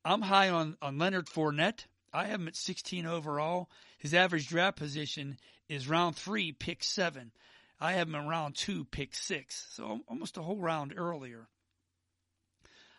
I'm 0.05 0.21
high 0.21 0.51
on 0.51 0.77
on 0.83 0.99
Leonard 0.99 1.27
Fournette. 1.27 1.87
I 2.15 2.27
have 2.27 2.41
him 2.41 2.49
at 2.49 2.55
16 2.55 3.07
overall. 3.07 3.69
His 3.99 4.15
average 4.15 4.49
draft 4.49 4.77
position 4.77 5.37
is 5.69 5.89
round 5.89 6.15
three, 6.15 6.53
pick 6.53 6.85
seven. 6.85 7.33
I 7.81 7.95
have 7.95 8.07
him 8.07 8.15
in 8.15 8.29
round 8.29 8.55
two, 8.55 8.85
pick 8.85 9.15
six. 9.15 9.67
So 9.71 10.01
almost 10.09 10.37
a 10.37 10.43
whole 10.43 10.61
round 10.61 10.95
earlier. 10.97 11.49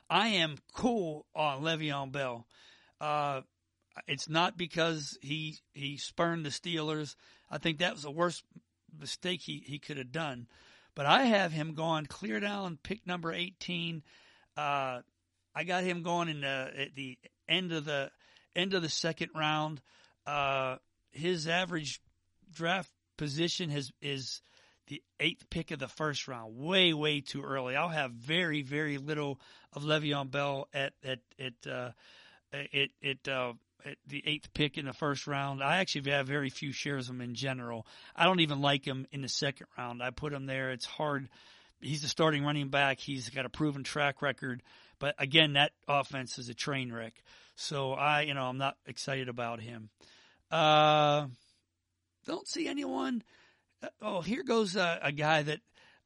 I 0.10 0.28
am 0.28 0.58
cool 0.73 1.25
on 1.34 1.63
Le'Veon 1.63 2.12
Bell. 2.12 2.45
Uh, 2.99 3.41
it's 4.08 4.28
not 4.28 4.58
because 4.58 5.17
he 5.21 5.58
he 5.73 5.97
spurned 5.97 6.45
the 6.45 6.49
Steelers. 6.49 7.15
I 7.49 7.58
think 7.58 7.80
that 7.80 7.93
was 7.93 8.04
the 8.04 8.12
worst 8.12 8.43
mistake 8.99 9.41
he, 9.41 9.63
he 9.65 9.80
could 9.80 9.97
have 9.97 10.12
done. 10.12 10.47
But 10.93 11.06
I 11.06 11.23
have 11.23 11.51
him 11.51 11.73
going 11.73 12.06
clear 12.06 12.39
down 12.39 12.78
pick 12.84 13.08
number 13.08 13.32
18. 13.34 14.04
Uh, 14.58 15.01
I 15.54 15.63
got 15.63 15.84
him 15.84 16.04
going 16.04 16.30
in 16.30 16.41
the, 16.41 16.71
at 16.78 16.95
the 16.95 17.17
end 17.47 17.71
of 17.71 17.86
the 17.86 18.12
end 18.56 18.74
of 18.74 18.82
the 18.82 18.89
second 18.89 19.32
round. 19.36 19.82
Uh, 20.26 20.78
his 21.12 21.48
average 21.48 22.02
draft 22.54 22.91
position 23.18 23.70
has 23.70 23.91
is 24.02 24.41
the 24.88 25.02
eighth 25.20 25.50
pick 25.50 25.72
of 25.72 25.80
the 25.80 25.88
first 25.88 26.28
round. 26.28 26.58
Way, 26.58 26.94
way 26.94 27.22
too 27.22 27.41
early. 27.41 27.76
I'll 27.76 27.89
have 27.89 28.12
very, 28.12 28.62
very 28.62 28.98
little 28.98 29.39
of 29.74 29.84
Le'Veon 29.84 30.30
Bell 30.30 30.68
at 30.74 30.94
at 31.04 31.20
at 31.39 31.72
uh, 31.72 31.91
at, 32.54 32.89
at 33.04 33.28
uh, 33.28 33.54
the 34.08 34.24
eighth 34.26 34.54
pick 34.54 34.78
in 34.78 34.86
the 34.86 34.94
first 34.94 35.28
round. 35.28 35.63
I 35.63 35.78
actually 35.78 36.12
have 36.12 36.28
very 36.28 36.50
few 36.50 36.72
shares 36.72 37.10
of 37.10 37.15
him 37.15 37.22
in 37.22 37.36
general. 37.36 37.86
I 38.15 38.26
don't 38.26 38.39
even 38.39 38.62
like 38.62 38.86
him 38.86 39.08
in 39.12 39.22
the 39.22 39.30
second 39.30 39.68
round. 39.78 40.02
I 40.02 40.12
put 40.12 40.34
him 40.34 40.46
there. 40.46 40.72
It's 40.72 40.86
hard. 40.86 41.30
He's 41.82 42.02
the 42.02 42.08
starting 42.08 42.44
running 42.44 42.70
back. 42.70 43.00
He's 43.00 43.30
got 43.30 43.46
a 43.46 43.50
proven 43.50 43.84
track 43.84 44.22
record. 44.22 44.63
But 45.00 45.15
again, 45.20 45.54
that 45.54 45.72
offense 45.88 46.38
is 46.38 46.50
a 46.50 46.54
train 46.54 46.91
wreck. 46.91 47.13
So 47.56 47.94
I, 47.94 48.22
you 48.22 48.34
know, 48.34 48.44
I'm 48.44 48.58
not 48.58 48.78
excited 48.86 49.30
about 49.30 49.62
him. 49.62 49.89
Uh, 50.52 51.28
don't 52.26 52.48
see 52.48 52.68
anyone. 52.68 53.24
Uh, 53.82 53.88
oh, 54.02 54.22
here 54.22 54.44
goes 54.44 54.76
a, 54.76 55.00
a 55.02 55.12
guy 55.12 55.44
that 55.44 55.60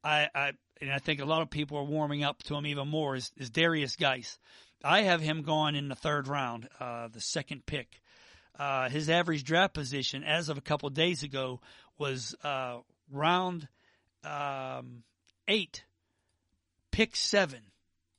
I, 0.03 0.27
I, 0.33 0.51
and 0.81 0.91
I 0.91 0.99
think 0.99 1.19
a 1.19 1.25
lot 1.25 1.41
of 1.41 1.49
people 1.49 1.77
are 1.77 1.83
warming 1.83 2.23
up 2.23 2.41
to 2.43 2.55
him 2.55 2.65
even 2.65 2.87
more 2.87 3.15
is, 3.15 3.31
is 3.37 3.49
Derrius 3.49 3.97
Guice. 3.97 4.37
I 4.83 5.01
have 5.01 5.21
him 5.21 5.41
going 5.41 5.75
in 5.75 5.89
the 5.89 5.95
third 5.95 6.27
round, 6.27 6.69
uh, 6.79 7.09
the 7.09 7.19
second 7.19 7.65
pick. 7.65 8.01
Uh, 8.57 8.89
his 8.89 9.09
average 9.09 9.43
draft 9.43 9.73
position 9.73 10.23
as 10.23 10.49
of 10.49 10.57
a 10.57 10.61
couple 10.61 10.87
of 10.87 10.93
days 10.93 11.23
ago 11.23 11.59
was 11.97 12.35
uh, 12.43 12.77
round 13.11 13.67
um, 14.23 15.03
eight, 15.47 15.83
pick 16.91 17.15
seven. 17.15 17.59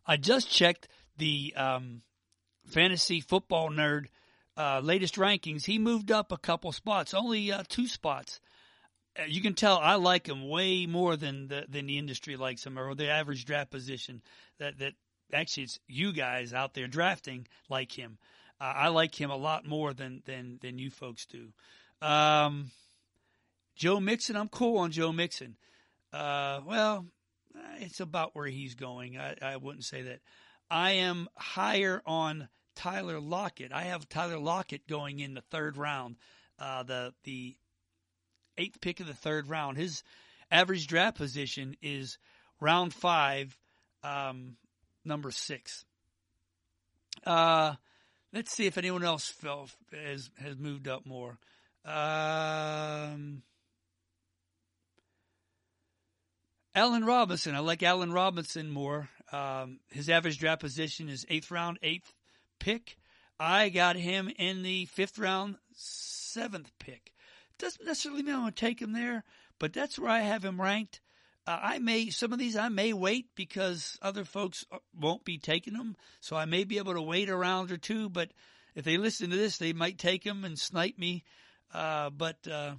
I 0.06 0.16
just 0.16 0.50
checked 0.50 0.88
the 1.16 1.54
um, 1.56 2.02
fantasy 2.70 3.20
football 3.20 3.70
nerd 3.70 4.06
uh, 4.56 4.80
latest 4.82 5.16
rankings. 5.16 5.64
He 5.64 5.78
moved 5.78 6.10
up 6.10 6.32
a 6.32 6.38
couple 6.38 6.72
spots, 6.72 7.14
only 7.14 7.52
uh, 7.52 7.62
two 7.68 7.86
spots. 7.86 8.40
Uh, 9.18 9.24
you 9.26 9.40
can 9.40 9.54
tell 9.54 9.78
I 9.78 9.94
like 9.94 10.28
him 10.28 10.48
way 10.48 10.86
more 10.86 11.16
than 11.16 11.48
the 11.48 11.66
than 11.68 11.86
the 11.86 11.98
industry 11.98 12.36
likes 12.36 12.64
him, 12.64 12.78
or 12.78 12.94
the 12.94 13.10
average 13.10 13.44
draft 13.44 13.70
position. 13.70 14.22
That 14.58 14.78
that 14.78 14.92
actually 15.32 15.64
it's 15.64 15.78
you 15.88 16.12
guys 16.12 16.52
out 16.52 16.74
there 16.74 16.86
drafting 16.88 17.46
like 17.68 17.92
him. 17.92 18.18
I 18.62 18.88
like 18.88 19.18
him 19.18 19.30
a 19.30 19.36
lot 19.36 19.66
more 19.66 19.94
than 19.94 20.22
than 20.26 20.58
than 20.60 20.78
you 20.78 20.90
folks 20.90 21.24
do. 21.24 21.48
Um, 22.06 22.70
Joe 23.74 24.00
Mixon, 24.00 24.36
I'm 24.36 24.48
cool 24.48 24.78
on 24.78 24.90
Joe 24.90 25.12
Mixon. 25.12 25.56
Uh, 26.12 26.60
well, 26.66 27.06
it's 27.78 28.00
about 28.00 28.34
where 28.34 28.46
he's 28.46 28.74
going. 28.74 29.16
I, 29.16 29.36
I 29.40 29.56
wouldn't 29.56 29.84
say 29.84 30.02
that. 30.02 30.20
I 30.70 30.92
am 30.92 31.28
higher 31.34 32.02
on 32.04 32.48
Tyler 32.80 33.20
Lockett. 33.20 33.72
I 33.74 33.82
have 33.82 34.08
Tyler 34.08 34.38
Lockett 34.38 34.88
going 34.88 35.20
in 35.20 35.34
the 35.34 35.42
third 35.42 35.76
round, 35.76 36.16
uh, 36.58 36.82
the 36.82 37.12
the 37.24 37.54
eighth 38.56 38.80
pick 38.80 39.00
of 39.00 39.06
the 39.06 39.12
third 39.12 39.48
round. 39.50 39.76
His 39.76 40.02
average 40.50 40.86
draft 40.86 41.18
position 41.18 41.76
is 41.82 42.16
round 42.58 42.94
five, 42.94 43.54
um, 44.02 44.56
number 45.04 45.30
six. 45.30 45.84
Uh, 47.26 47.74
let's 48.32 48.50
see 48.50 48.64
if 48.64 48.78
anyone 48.78 49.04
else 49.04 49.28
fell, 49.28 49.68
has 49.92 50.30
has 50.38 50.56
moved 50.56 50.88
up 50.88 51.04
more. 51.04 51.38
Um, 51.84 53.42
Allen 56.74 57.04
Robinson. 57.04 57.54
I 57.54 57.58
like 57.58 57.82
Allen 57.82 58.10
Robinson 58.10 58.70
more. 58.70 59.10
Um, 59.32 59.80
his 59.90 60.08
average 60.08 60.38
draft 60.38 60.62
position 60.62 61.10
is 61.10 61.26
eighth 61.28 61.50
round, 61.50 61.78
eighth 61.82 62.10
pick. 62.60 62.96
I 63.40 63.70
got 63.70 63.96
him 63.96 64.30
in 64.38 64.62
the 64.62 64.84
fifth 64.86 65.18
round, 65.18 65.56
seventh 65.74 66.70
pick. 66.78 67.12
Doesn't 67.58 67.84
necessarily 67.84 68.22
mean 68.22 68.34
I'm 68.34 68.40
going 68.42 68.52
to 68.52 68.58
take 68.58 68.80
him 68.80 68.92
there, 68.92 69.24
but 69.58 69.72
that's 69.72 69.98
where 69.98 70.10
I 70.10 70.20
have 70.20 70.44
him 70.44 70.60
ranked. 70.60 71.00
Uh, 71.46 71.58
I 71.60 71.78
may 71.78 72.10
some 72.10 72.32
of 72.32 72.38
these 72.38 72.56
I 72.56 72.68
may 72.68 72.92
wait 72.92 73.26
because 73.34 73.98
other 74.02 74.24
folks 74.24 74.64
uh, 74.70 74.78
won't 74.98 75.24
be 75.24 75.38
taking 75.38 75.72
them, 75.74 75.96
so 76.20 76.36
I 76.36 76.44
may 76.44 76.64
be 76.64 76.78
able 76.78 76.94
to 76.94 77.02
wait 77.02 77.28
a 77.28 77.36
round 77.36 77.72
or 77.72 77.76
two. 77.76 78.08
But 78.08 78.30
if 78.74 78.84
they 78.84 78.98
listen 78.98 79.30
to 79.30 79.36
this, 79.36 79.58
they 79.58 79.72
might 79.72 79.98
take 79.98 80.24
him 80.24 80.44
and 80.44 80.58
snipe 80.58 80.98
me. 80.98 81.24
Uh, 81.72 82.10
but 82.10 82.46
uh, 82.50 82.74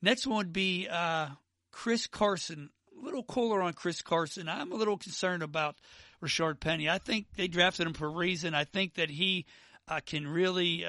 next 0.00 0.26
one 0.26 0.36
would 0.36 0.52
be 0.52 0.86
uh, 0.88 1.28
Chris 1.70 2.06
Carson. 2.06 2.70
A 3.00 3.04
little 3.04 3.24
cooler 3.24 3.62
on 3.62 3.72
Chris 3.72 4.00
Carson. 4.00 4.48
I'm 4.48 4.70
a 4.70 4.76
little 4.76 4.98
concerned 4.98 5.42
about 5.42 5.76
Rashaad 6.22 6.60
Penny. 6.60 6.88
I 6.88 6.98
think 6.98 7.26
they 7.36 7.48
drafted 7.48 7.86
him 7.86 7.94
for 7.94 8.06
a 8.06 8.10
reason. 8.10 8.54
I 8.54 8.64
think 8.64 8.94
that 8.94 9.10
he 9.10 9.46
uh, 9.88 10.00
can 10.04 10.26
really 10.26 10.84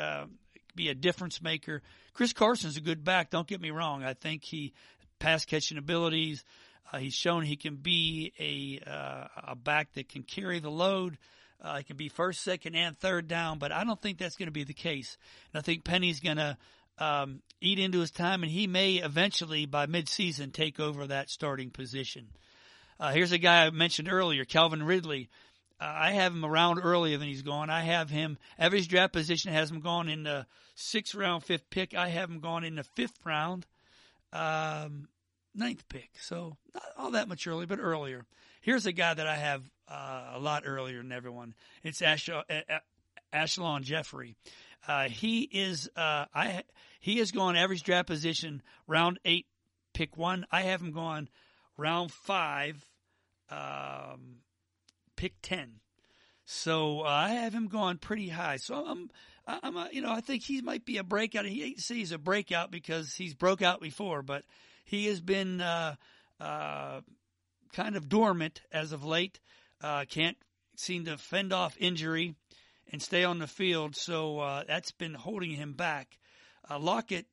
be 0.75 0.89
a 0.89 0.95
difference 0.95 1.41
maker. 1.41 1.81
Chris 2.13 2.33
Carson's 2.33 2.77
a 2.77 2.81
good 2.81 3.03
back. 3.03 3.29
Don't 3.29 3.47
get 3.47 3.61
me 3.61 3.71
wrong. 3.71 4.03
I 4.03 4.13
think 4.13 4.43
he 4.43 4.73
pass 5.19 5.45
catching 5.45 5.77
abilities. 5.77 6.43
Uh, 6.91 6.99
he's 6.99 7.13
shown 7.13 7.43
he 7.43 7.55
can 7.55 7.75
be 7.75 8.33
a 8.39 8.89
uh, 8.89 9.27
a 9.47 9.55
back 9.55 9.93
that 9.93 10.09
can 10.09 10.23
carry 10.23 10.59
the 10.59 10.69
load. 10.69 11.17
Uh, 11.61 11.77
he 11.77 11.83
can 11.83 11.95
be 11.95 12.09
first, 12.09 12.43
second, 12.43 12.75
and 12.75 12.97
third 12.97 13.27
down, 13.27 13.57
but 13.57 13.71
I 13.71 13.83
don't 13.83 14.01
think 14.01 14.17
that's 14.17 14.35
going 14.35 14.47
to 14.47 14.51
be 14.51 14.65
the 14.65 14.73
case. 14.73 15.17
And 15.53 15.59
I 15.59 15.63
think 15.63 15.85
Penny's 15.85 16.19
going 16.19 16.37
to 16.37 16.57
um, 16.99 17.41
eat 17.61 17.79
into 17.79 17.99
his 17.99 18.11
time, 18.11 18.43
and 18.43 18.51
he 18.51 18.67
may 18.67 18.95
eventually, 18.95 19.65
by 19.65 19.87
midseason, 19.87 20.51
take 20.51 20.79
over 20.79 21.07
that 21.07 21.29
starting 21.29 21.71
position. 21.71 22.27
Uh, 23.03 23.11
here's 23.11 23.33
a 23.33 23.37
guy 23.37 23.65
I 23.65 23.69
mentioned 23.69 24.09
earlier, 24.09 24.45
Calvin 24.45 24.81
Ridley. 24.81 25.29
Uh, 25.77 25.91
I 25.93 26.11
have 26.11 26.31
him 26.31 26.45
around 26.45 26.79
earlier 26.79 27.17
than 27.17 27.27
he's 27.27 27.41
gone. 27.41 27.69
I 27.69 27.81
have 27.81 28.09
him 28.09 28.37
average 28.57 28.87
draft 28.87 29.11
position 29.11 29.51
has 29.51 29.69
him 29.69 29.81
gone 29.81 30.07
in 30.07 30.23
the 30.23 30.47
sixth 30.75 31.13
round, 31.13 31.43
fifth 31.43 31.69
pick. 31.69 31.93
I 31.93 32.07
have 32.07 32.29
him 32.29 32.39
gone 32.39 32.63
in 32.63 32.75
the 32.75 32.85
fifth 32.85 33.19
round. 33.25 33.65
Um, 34.31 35.09
ninth 35.53 35.85
pick. 35.89 36.11
So 36.21 36.55
not 36.73 36.83
all 36.97 37.11
that 37.11 37.27
much 37.27 37.45
early, 37.45 37.65
but 37.65 37.77
earlier. 37.77 38.25
Here's 38.61 38.85
a 38.85 38.93
guy 38.93 39.13
that 39.13 39.27
I 39.27 39.35
have 39.35 39.69
uh, 39.89 40.31
a 40.35 40.39
lot 40.39 40.63
earlier 40.65 40.99
than 40.99 41.11
everyone. 41.11 41.55
It's 41.83 42.01
Ash- 42.01 42.29
uh, 42.29 42.43
Alshon 43.33 43.81
Jeffery. 43.81 44.37
Uh, 44.87 45.09
he 45.09 45.41
is 45.41 45.89
uh, 45.97 46.27
I 46.33 46.63
he 47.01 47.17
has 47.17 47.33
gone 47.33 47.57
average 47.57 47.83
draft 47.83 48.07
position 48.07 48.61
round 48.87 49.19
eight, 49.25 49.47
pick 49.93 50.15
one. 50.15 50.45
I 50.53 50.61
have 50.61 50.79
him 50.79 50.93
gone 50.93 51.27
round 51.77 52.11
five, 52.11 52.81
um, 53.53 54.37
pick 55.15 55.33
ten. 55.41 55.79
So 56.45 57.01
uh, 57.01 57.05
I 57.05 57.29
have 57.29 57.53
him 57.53 57.67
going 57.67 57.97
pretty 57.97 58.29
high. 58.29 58.57
So 58.57 58.75
I'm 58.75 59.09
I'm 59.47 59.77
a, 59.77 59.89
you 59.91 60.01
know 60.01 60.11
I 60.11 60.21
think 60.21 60.43
he 60.43 60.61
might 60.61 60.85
be 60.85 60.97
a 60.97 61.03
breakout. 61.03 61.45
He 61.45 61.75
sees 61.77 62.11
a 62.11 62.17
breakout 62.17 62.71
because 62.71 63.13
he's 63.13 63.33
broke 63.33 63.61
out 63.61 63.81
before, 63.81 64.21
but 64.21 64.43
he 64.85 65.05
has 65.07 65.21
been 65.21 65.61
uh, 65.61 65.95
uh, 66.39 67.01
kind 67.73 67.95
of 67.95 68.09
dormant 68.09 68.61
as 68.71 68.91
of 68.91 69.03
late. 69.03 69.39
Uh, 69.81 70.05
can't 70.07 70.37
seem 70.75 71.05
to 71.05 71.17
fend 71.17 71.53
off 71.53 71.75
injury 71.79 72.35
and 72.91 73.01
stay 73.01 73.23
on 73.23 73.39
the 73.39 73.47
field, 73.47 73.95
so 73.95 74.39
uh, 74.39 74.63
that's 74.67 74.91
been 74.91 75.13
holding 75.13 75.51
him 75.51 75.73
back. 75.73 76.17
Uh, 76.69 76.79
Lockett, 76.79 77.25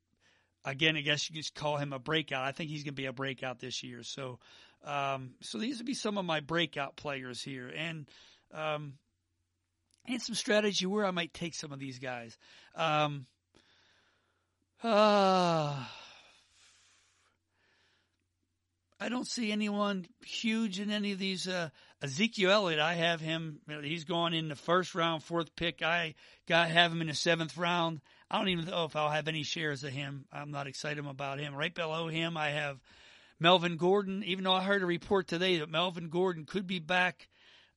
again, 0.64 0.96
I 0.96 1.00
guess 1.00 1.28
you 1.28 1.40
could 1.40 1.54
call 1.54 1.76
him 1.76 1.92
a 1.92 1.98
breakout. 1.98 2.44
I 2.44 2.52
think 2.52 2.70
he's 2.70 2.82
going 2.82 2.94
to 2.94 3.02
be 3.02 3.06
a 3.06 3.12
breakout 3.12 3.60
this 3.60 3.82
year. 3.82 4.02
So, 4.02 4.38
um, 4.84 5.30
so 5.40 5.58
these 5.58 5.78
would 5.78 5.86
be 5.86 5.94
some 5.94 6.18
of 6.18 6.24
my 6.24 6.40
breakout 6.40 6.96
players 6.96 7.42
here, 7.42 7.68
and 7.68 8.06
um, 8.52 8.94
and 10.06 10.22
some 10.22 10.34
strategy 10.34 10.86
where 10.86 11.04
I 11.04 11.10
might 11.10 11.34
take 11.34 11.54
some 11.54 11.72
of 11.72 11.78
these 11.78 11.98
guys. 11.98 12.36
Um, 12.74 13.26
uh, 14.82 15.76
I 19.02 19.08
don't 19.08 19.26
see 19.26 19.52
anyone 19.52 20.06
huge 20.24 20.80
in 20.80 20.90
any 20.90 21.12
of 21.12 21.18
these. 21.18 21.46
Uh, 21.46 21.68
Ezekiel 22.02 22.50
Elliott, 22.50 22.80
I 22.80 22.94
have 22.94 23.20
him. 23.20 23.60
He's 23.82 24.04
going 24.04 24.32
in 24.32 24.48
the 24.48 24.56
first 24.56 24.94
round, 24.94 25.22
fourth 25.22 25.54
pick. 25.54 25.82
I 25.82 26.14
got 26.46 26.70
have 26.70 26.92
him 26.92 27.02
in 27.02 27.08
the 27.08 27.14
seventh 27.14 27.58
round. 27.58 28.00
I 28.30 28.38
don't 28.38 28.48
even 28.48 28.66
know 28.66 28.84
if 28.84 28.96
I'll 28.96 29.10
have 29.10 29.28
any 29.28 29.42
shares 29.42 29.84
of 29.84 29.90
him. 29.90 30.24
I'm 30.32 30.50
not 30.50 30.66
excited 30.66 31.04
about 31.04 31.40
him. 31.40 31.54
Right 31.54 31.74
below 31.74 32.08
him, 32.08 32.36
I 32.36 32.50
have 32.50 32.78
Melvin 33.40 33.76
Gordon. 33.76 34.22
Even 34.24 34.44
though 34.44 34.52
I 34.52 34.62
heard 34.62 34.82
a 34.82 34.86
report 34.86 35.26
today 35.26 35.58
that 35.58 35.70
Melvin 35.70 36.08
Gordon 36.08 36.44
could 36.44 36.66
be 36.66 36.78
back, 36.78 37.28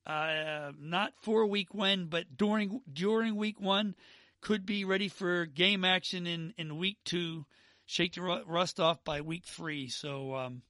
uh, 0.06 0.72
not 0.80 1.14
for 1.22 1.46
week 1.46 1.74
one, 1.74 2.06
but 2.06 2.38
during 2.38 2.82
during 2.92 3.36
week 3.36 3.60
one, 3.60 3.96
could 4.42 4.66
be 4.66 4.86
ready 4.86 5.08
for 5.08 5.46
game 5.46 5.84
action 5.84 6.28
in 6.28 6.54
in 6.58 6.78
week 6.78 6.98
two. 7.06 7.46
Shake 7.86 8.14
the 8.14 8.44
rust 8.46 8.80
off 8.80 9.04
by 9.04 9.22
week 9.22 9.46
three. 9.46 9.88
So. 9.88 10.36
Um, 10.36 10.62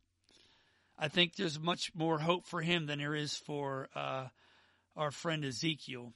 I 0.97 1.07
think 1.07 1.35
there's 1.35 1.59
much 1.59 1.91
more 1.95 2.19
hope 2.19 2.45
for 2.45 2.61
him 2.61 2.85
than 2.85 2.99
there 2.99 3.15
is 3.15 3.35
for 3.35 3.89
uh, 3.95 4.27
our 4.95 5.11
friend 5.11 5.43
Ezekiel. 5.43 6.13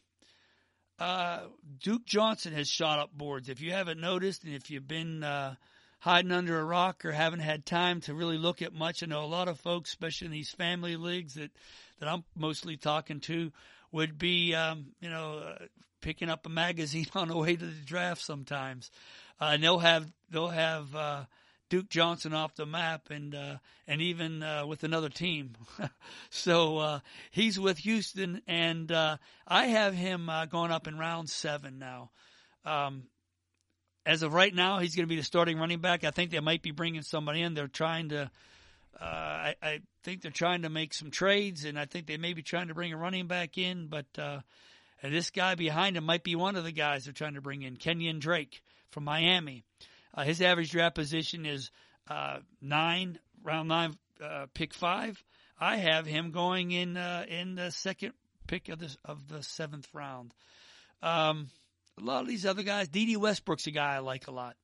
Uh, 1.00 1.42
Duke 1.84 2.06
Johnson 2.06 2.54
has 2.54 2.68
shot 2.68 3.00
up 3.00 3.12
boards. 3.12 3.50
If 3.50 3.62
you 3.62 3.72
haven't 3.72 4.00
noticed, 4.00 4.44
and 4.44 4.54
if 4.54 4.70
you've 4.70 4.88
been 4.88 5.24
uh, 5.24 5.56
hiding 6.00 6.32
under 6.32 6.60
a 6.60 6.64
rock 6.64 7.06
or 7.06 7.12
haven't 7.12 7.40
had 7.40 7.66
time 7.66 8.02
to 8.02 8.14
really 8.14 8.38
look 8.38 8.62
at 8.62 8.74
much, 8.74 9.04
I 9.04 9.08
know 9.08 9.24
a 9.24 9.26
lot 9.26 9.48
of 9.48 9.60
folks, 9.60 9.90
especially 9.90 10.26
in 10.26 10.32
these 10.32 10.52
family 10.52 10.96
leagues 10.96 11.36
that 11.36 11.52
that 12.00 12.08
I'm 12.08 12.24
mostly 12.36 12.78
talking 12.78 13.20
to, 13.22 13.52
would 13.92 14.18
be 14.18 14.54
um, 14.54 14.88
you 15.00 15.10
know 15.10 15.40
uh, 15.40 15.66
picking 16.02 16.30
up 16.30 16.46
a 16.46 16.50
magazine 16.50 17.08
on 17.16 17.28
the 17.28 17.38
way 17.38 17.56
to 17.56 17.66
the 17.66 17.86
draft 17.86 18.22
sometimes, 18.22 18.92
uh, 19.42 19.52
and 19.54 19.64
they'll 19.64 19.80
have 19.80 20.12
they'll 20.30 20.48
have 20.50 20.96
uh, 20.96 21.26
Duke 21.70 21.90
Johnson 21.90 22.34
off 22.34 22.56
the 22.56 22.66
map 22.66 23.10
and 23.10 23.36
uh, 23.36 23.58
and 23.88 24.02
even 24.02 24.42
uh, 24.42 24.66
with 24.66 24.84
another 24.84 25.10
team. 25.10 25.56
so 26.30 26.78
uh, 26.78 27.00
he's 27.32 27.60
with 27.60 27.80
Houston, 27.80 28.42
and 28.48 28.92
uh, 28.92 29.18
I 29.48 29.66
have 29.68 29.94
him 29.94 30.30
uh, 30.30 30.46
going 30.46 30.72
up 30.72 30.88
in 30.88 30.98
round 30.98 31.30
seven 31.30 31.80
now. 31.80 32.12
Um, 32.66 33.04
as 34.08 34.24
of 34.24 34.34
right 34.34 34.54
now, 34.54 34.80
he's 34.80 34.96
going 34.96 35.06
to 35.06 35.10
be 35.10 35.18
the 35.18 35.24
starting 35.24 35.60
running 35.60 35.80
back. 35.80 36.04
I 36.04 36.12
think 36.12 36.32
they 36.32 36.40
might 36.40 36.62
be 36.62 36.72
bringing 36.72 37.02
somebody 37.04 37.42
in. 37.42 37.54
They're 37.54 37.68
trying 37.68 38.10
to. 38.10 38.32
Uh, 39.00 39.04
I, 39.04 39.56
I 39.62 39.80
think 40.04 40.24
they're 40.24 40.32
trying 40.32 40.64
to 40.64 40.70
make 40.70 40.94
some 40.94 41.12
trades, 41.12 41.66
and 41.66 41.78
I 41.78 41.86
think 41.86 42.08
they 42.08 42.18
may 42.18 42.34
be 42.34 42.42
trying 42.42 42.70
to 42.70 42.74
bring 42.74 42.92
a 42.94 42.98
running 42.98 43.28
back 43.28 43.60
in. 43.60 43.88
But 43.88 44.08
and 45.02 45.14
this 45.14 45.30
guy 45.30 45.56
behind 45.56 45.96
him 45.98 46.06
might 46.06 46.24
be 46.24 46.36
one 46.36 46.56
of 46.56 46.64
the 46.64 46.72
guys 46.72 47.04
they're 47.04 47.14
trying 47.14 47.36
to 47.36 47.42
bring 47.42 47.62
in, 47.62 47.78
Kenyan 47.78 48.20
Drake 48.20 48.62
from 48.90 49.04
Miami. 49.04 49.64
Uh, 50.14 50.24
his 50.24 50.42
average 50.42 50.72
draft 50.72 50.96
position 50.96 51.46
is 51.46 51.70
uh, 52.10 52.40
nine, 52.62 53.20
round 53.44 53.70
nine, 53.70 53.96
uh, 54.24 54.48
pick 54.54 54.74
five. 54.74 55.22
I 55.60 55.78
have 55.78 56.06
him 56.06 56.32
going 56.32 56.72
in 56.72 56.98
uh, 56.98 57.26
in 57.28 57.56
the 57.56 57.72
second 57.72 58.14
pick 58.48 58.70
of 58.70 58.80
the 58.80 58.96
of 59.06 59.28
the 59.28 59.44
seventh 59.44 59.88
round. 59.94 60.34
Um, 61.04 61.50
a 62.00 62.04
lot 62.04 62.22
of 62.22 62.28
these 62.28 62.46
other 62.46 62.64
guys, 62.64 62.88
Dede 62.88 63.18
Westbrook's 63.18 63.68
a 63.68 63.72
guy 63.72 63.96
I 63.96 64.00
like 64.00 64.28
a 64.28 64.32
lot. 64.32 64.56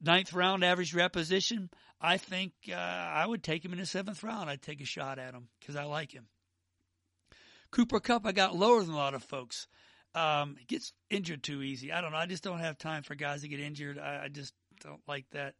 Ninth 0.00 0.32
round 0.32 0.64
average 0.64 0.90
draft 0.90 1.14
position. 1.14 1.70
I 2.00 2.18
think 2.18 2.52
uh, 2.70 2.74
I 2.74 3.26
would 3.26 3.42
take 3.42 3.64
him 3.64 3.72
in 3.72 3.78
the 3.78 3.86
seventh 3.86 4.22
round. 4.22 4.50
I'd 4.50 4.62
take 4.62 4.80
a 4.80 4.86
shot 4.86 5.18
at 5.18 5.34
him 5.34 5.48
because 5.58 5.76
I 5.76 5.84
like 5.84 6.12
him. 6.12 6.26
Cooper 7.70 8.00
Kupp, 8.00 8.26
I 8.26 8.32
got 8.32 8.54
lower 8.54 8.82
than 8.82 8.94
a 8.94 8.96
lot 8.96 9.14
of 9.14 9.24
folks. 9.24 9.66
Um, 10.14 10.56
he 10.58 10.64
gets 10.66 10.92
injured 11.10 11.42
too 11.42 11.62
easy. 11.62 11.92
I 11.92 12.00
don't 12.00 12.12
know. 12.12 12.18
I 12.18 12.26
just 12.26 12.44
don't 12.44 12.60
have 12.60 12.78
time 12.78 13.02
for 13.02 13.14
guys 13.14 13.42
to 13.42 13.48
get 13.48 13.60
injured. 13.60 13.98
I, 13.98 14.24
I 14.24 14.28
just 14.28 14.54
don't 14.82 15.02
like 15.06 15.26
that. 15.30 15.54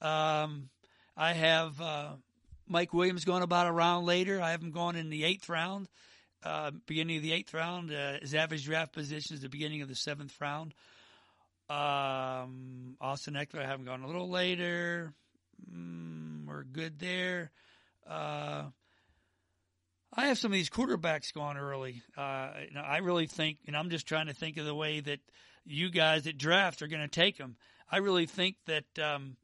Um, 0.00 0.70
I 1.16 1.32
have 1.32 1.80
uh, 1.80 2.12
Mike 2.66 2.94
Williams 2.94 3.24
going 3.24 3.42
about 3.42 3.66
a 3.66 3.72
round 3.72 4.06
later. 4.06 4.40
I 4.40 4.52
have 4.52 4.62
him 4.62 4.70
going 4.70 4.96
in 4.96 5.10
the 5.10 5.24
eighth 5.24 5.48
round, 5.48 5.88
uh, 6.42 6.70
beginning 6.86 7.16
of 7.16 7.22
the 7.22 7.32
eighth 7.32 7.52
round. 7.54 7.92
Uh, 7.92 8.18
his 8.20 8.34
average 8.34 8.64
draft 8.64 8.92
position 8.92 9.34
is 9.34 9.42
the 9.42 9.48
beginning 9.48 9.82
of 9.82 9.88
the 9.88 9.94
seventh 9.94 10.34
round. 10.40 10.74
Um, 11.68 12.96
Austin 13.00 13.34
Ekeler, 13.34 13.62
I 13.62 13.66
haven't 13.66 13.86
gone 13.86 14.02
a 14.02 14.06
little 14.06 14.28
later. 14.28 15.12
Mm, 15.72 16.46
we're 16.46 16.64
good 16.64 16.98
there. 16.98 17.50
Uh, 18.08 18.64
I 20.12 20.26
have 20.26 20.38
some 20.38 20.50
of 20.50 20.56
these 20.56 20.70
quarterbacks 20.70 21.32
going 21.32 21.56
early. 21.56 22.02
Uh, 22.16 22.50
I 22.82 22.98
really 23.02 23.28
think, 23.28 23.58
and 23.66 23.76
I'm 23.76 23.90
just 23.90 24.06
trying 24.08 24.26
to 24.26 24.34
think 24.34 24.56
of 24.56 24.64
the 24.64 24.74
way 24.74 24.98
that 25.00 25.20
you 25.64 25.90
guys 25.90 26.24
that 26.24 26.36
draft 26.36 26.82
are 26.82 26.88
going 26.88 27.02
to 27.02 27.08
take 27.08 27.38
them. 27.38 27.56
I 27.88 27.98
really 27.98 28.26
think 28.26 28.56
that 28.66 28.98
um, 28.98 29.36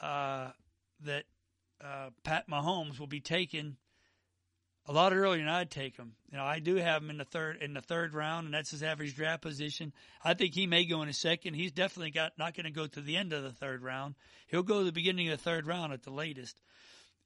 uh, 0.00 0.48
that 1.04 1.24
uh, 1.82 2.10
Pat 2.24 2.48
Mahomes 2.48 2.98
will 2.98 3.06
be 3.06 3.20
taken 3.20 3.76
a 4.86 4.92
lot 4.92 5.12
earlier 5.12 5.38
than 5.38 5.48
I'd 5.48 5.70
take 5.70 5.96
him. 5.96 6.12
You 6.30 6.38
know, 6.38 6.44
I 6.44 6.58
do 6.58 6.76
have 6.76 7.02
him 7.02 7.10
in 7.10 7.18
the 7.18 7.24
third 7.24 7.62
in 7.62 7.74
the 7.74 7.80
third 7.80 8.14
round, 8.14 8.46
and 8.46 8.54
that's 8.54 8.70
his 8.70 8.82
average 8.82 9.14
draft 9.14 9.42
position. 9.42 9.92
I 10.24 10.34
think 10.34 10.54
he 10.54 10.66
may 10.66 10.84
go 10.84 11.02
in 11.02 11.08
a 11.08 11.12
second. 11.12 11.54
He's 11.54 11.72
definitely 11.72 12.10
got 12.10 12.32
not 12.38 12.54
going 12.54 12.64
to 12.64 12.72
go 12.72 12.86
to 12.86 13.00
the 13.00 13.16
end 13.16 13.32
of 13.32 13.42
the 13.42 13.52
third 13.52 13.82
round. 13.82 14.14
He'll 14.48 14.62
go 14.62 14.80
to 14.80 14.84
the 14.84 14.92
beginning 14.92 15.28
of 15.28 15.38
the 15.38 15.42
third 15.42 15.66
round 15.66 15.92
at 15.92 16.02
the 16.02 16.10
latest. 16.10 16.60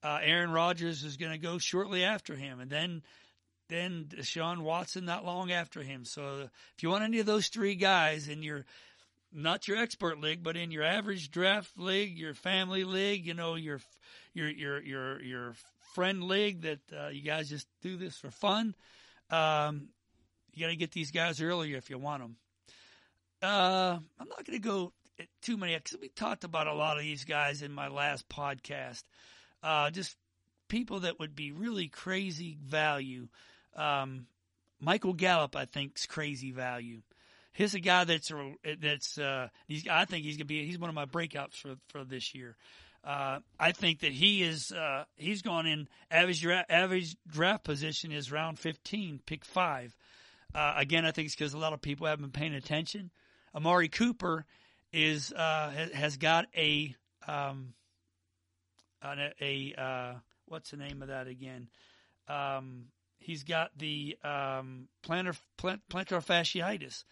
Uh, 0.03 0.19
Aaron 0.23 0.51
Rodgers 0.51 1.03
is 1.03 1.17
going 1.17 1.33
to 1.33 1.39
go 1.39 1.59
shortly 1.59 2.05
after 2.05 2.35
him, 2.37 2.61
and 2.61 2.71
then 2.71 3.03
then 3.69 4.07
Deshaun 4.09 4.61
Watson 4.61 5.05
not 5.05 5.25
long 5.25 5.51
after 5.51 5.83
him. 5.83 6.05
So 6.05 6.49
if 6.77 6.83
you 6.83 6.91
want 6.91 7.05
any 7.05 7.19
of 7.21 7.27
those 7.27 7.49
three 7.49 7.75
guys 7.75 8.29
in 8.29 8.43
your 8.43 8.65
not 9.33 9.67
your 9.67 9.79
expert 9.79 10.21
league, 10.21 10.43
but 10.43 10.57
in 10.57 10.71
your 10.71 10.85
average 10.85 11.31
draft 11.31 11.79
league, 11.79 12.17
your 12.17 12.35
family 12.35 12.85
league, 12.85 13.27
you 13.27 13.35
know, 13.35 13.55
your 13.55 13.81
your 14.35 14.49
your 14.49 14.83
your 14.83 15.23
your 15.23 15.55
friend 15.97 16.25
league 16.25 16.61
that 16.61 16.81
uh, 16.93 17.09
you 17.09 17.23
guys 17.23 17.49
just 17.49 17.67
do 17.81 17.97
this 17.97 18.19
for 18.19 18.31
fun. 18.31 18.75
Um, 19.31 19.89
you 20.53 20.61
got 20.67 20.69
to 20.69 20.77
get 20.77 20.93
these 20.93 21.11
guys 21.11 21.41
earlier 21.41 21.79
if 21.79 21.89
you 21.89 21.97
want 21.97 22.21
them. 22.21 22.37
Uh, 23.43 23.99
I'm 24.21 24.29
not 24.29 24.45
going 24.45 24.61
to 24.61 24.69
go 24.69 24.93
too 25.41 25.57
many 25.57 25.75
because 25.75 25.97
we 25.99 26.09
talked 26.09 26.45
about 26.45 26.67
a 26.67 26.75
lot 26.75 26.99
of 26.99 27.03
these 27.03 27.25
guys 27.25 27.63
in 27.63 27.73
my 27.73 27.89
last 27.89 28.29
podcast. 28.29 29.05
Uh, 29.63 29.91
just 29.91 30.15
people 30.69 31.01
that 31.01 31.19
would 31.19 31.35
be 31.35 31.51
really 31.51 31.89
crazy 31.89 32.59
value. 32.63 33.29
Um, 33.75 34.27
Michael 34.79 35.15
Gallup, 35.15 35.57
I 35.57 35.65
think, 35.65 35.93
is 35.97 36.05
crazy 36.05 36.51
value. 36.51 37.01
He's 37.55 37.75
a 37.75 37.81
guy 37.81 38.05
that's 38.05 38.31
that's 38.83 39.17
uh, 39.17 39.49
he's 39.67 39.89
I 39.89 40.05
think 40.05 40.27
he's 40.27 40.37
gonna 40.37 40.45
be 40.45 40.67
he's 40.67 40.79
one 40.79 40.91
of 40.91 40.95
my 40.95 41.07
breakouts 41.07 41.55
for 41.55 41.77
for 41.89 42.05
this 42.05 42.35
year. 42.35 42.55
Uh, 43.07 43.39
I 43.59 43.71
think 43.73 44.01
that 44.01 44.13
he 44.13 44.43
is 44.43 44.73
uh, 44.73 45.05
he's 45.17 45.43
gone 45.43 45.67
in 45.67 45.89
average 46.11 46.41
dra- 46.41 46.67
average 46.69 47.17
draft 47.29 47.63
position 47.63 48.11
is 48.11 48.33
round 48.33 48.59
15, 48.59 49.21
pick 49.25 49.45
five. 49.45 49.97
Uh, 50.55 50.75
again, 50.77 51.05
I 51.05 51.13
think 51.13 51.27
it's 51.27 51.37
because 51.37 51.55
a 51.55 51.59
lot 51.59 51.73
of 51.73 51.81
people 51.81 52.07
haven't 52.07 52.33
been 52.33 52.41
paying 52.41 52.55
attention. 52.55 53.11
Amari 53.55 53.89
Cooper 53.89 54.45
is 54.93 55.33
uh, 55.33 55.71
has 55.95 56.17
got 56.17 56.47
a 56.57 56.95
um, 57.29 57.75
a, 59.03 59.33
a 59.41 59.75
uh, 59.81 60.15
what's 60.47 60.71
the 60.71 60.77
name 60.77 61.01
of 61.03 61.09
that 61.09 61.29
again? 61.29 61.69
Um, 62.29 62.87
he's 63.21 63.45
got 63.45 63.71
the 63.79 64.17
um, 64.25 64.89
plantar 65.05 65.39
plantar 65.59 66.25
fasciitis 66.25 67.05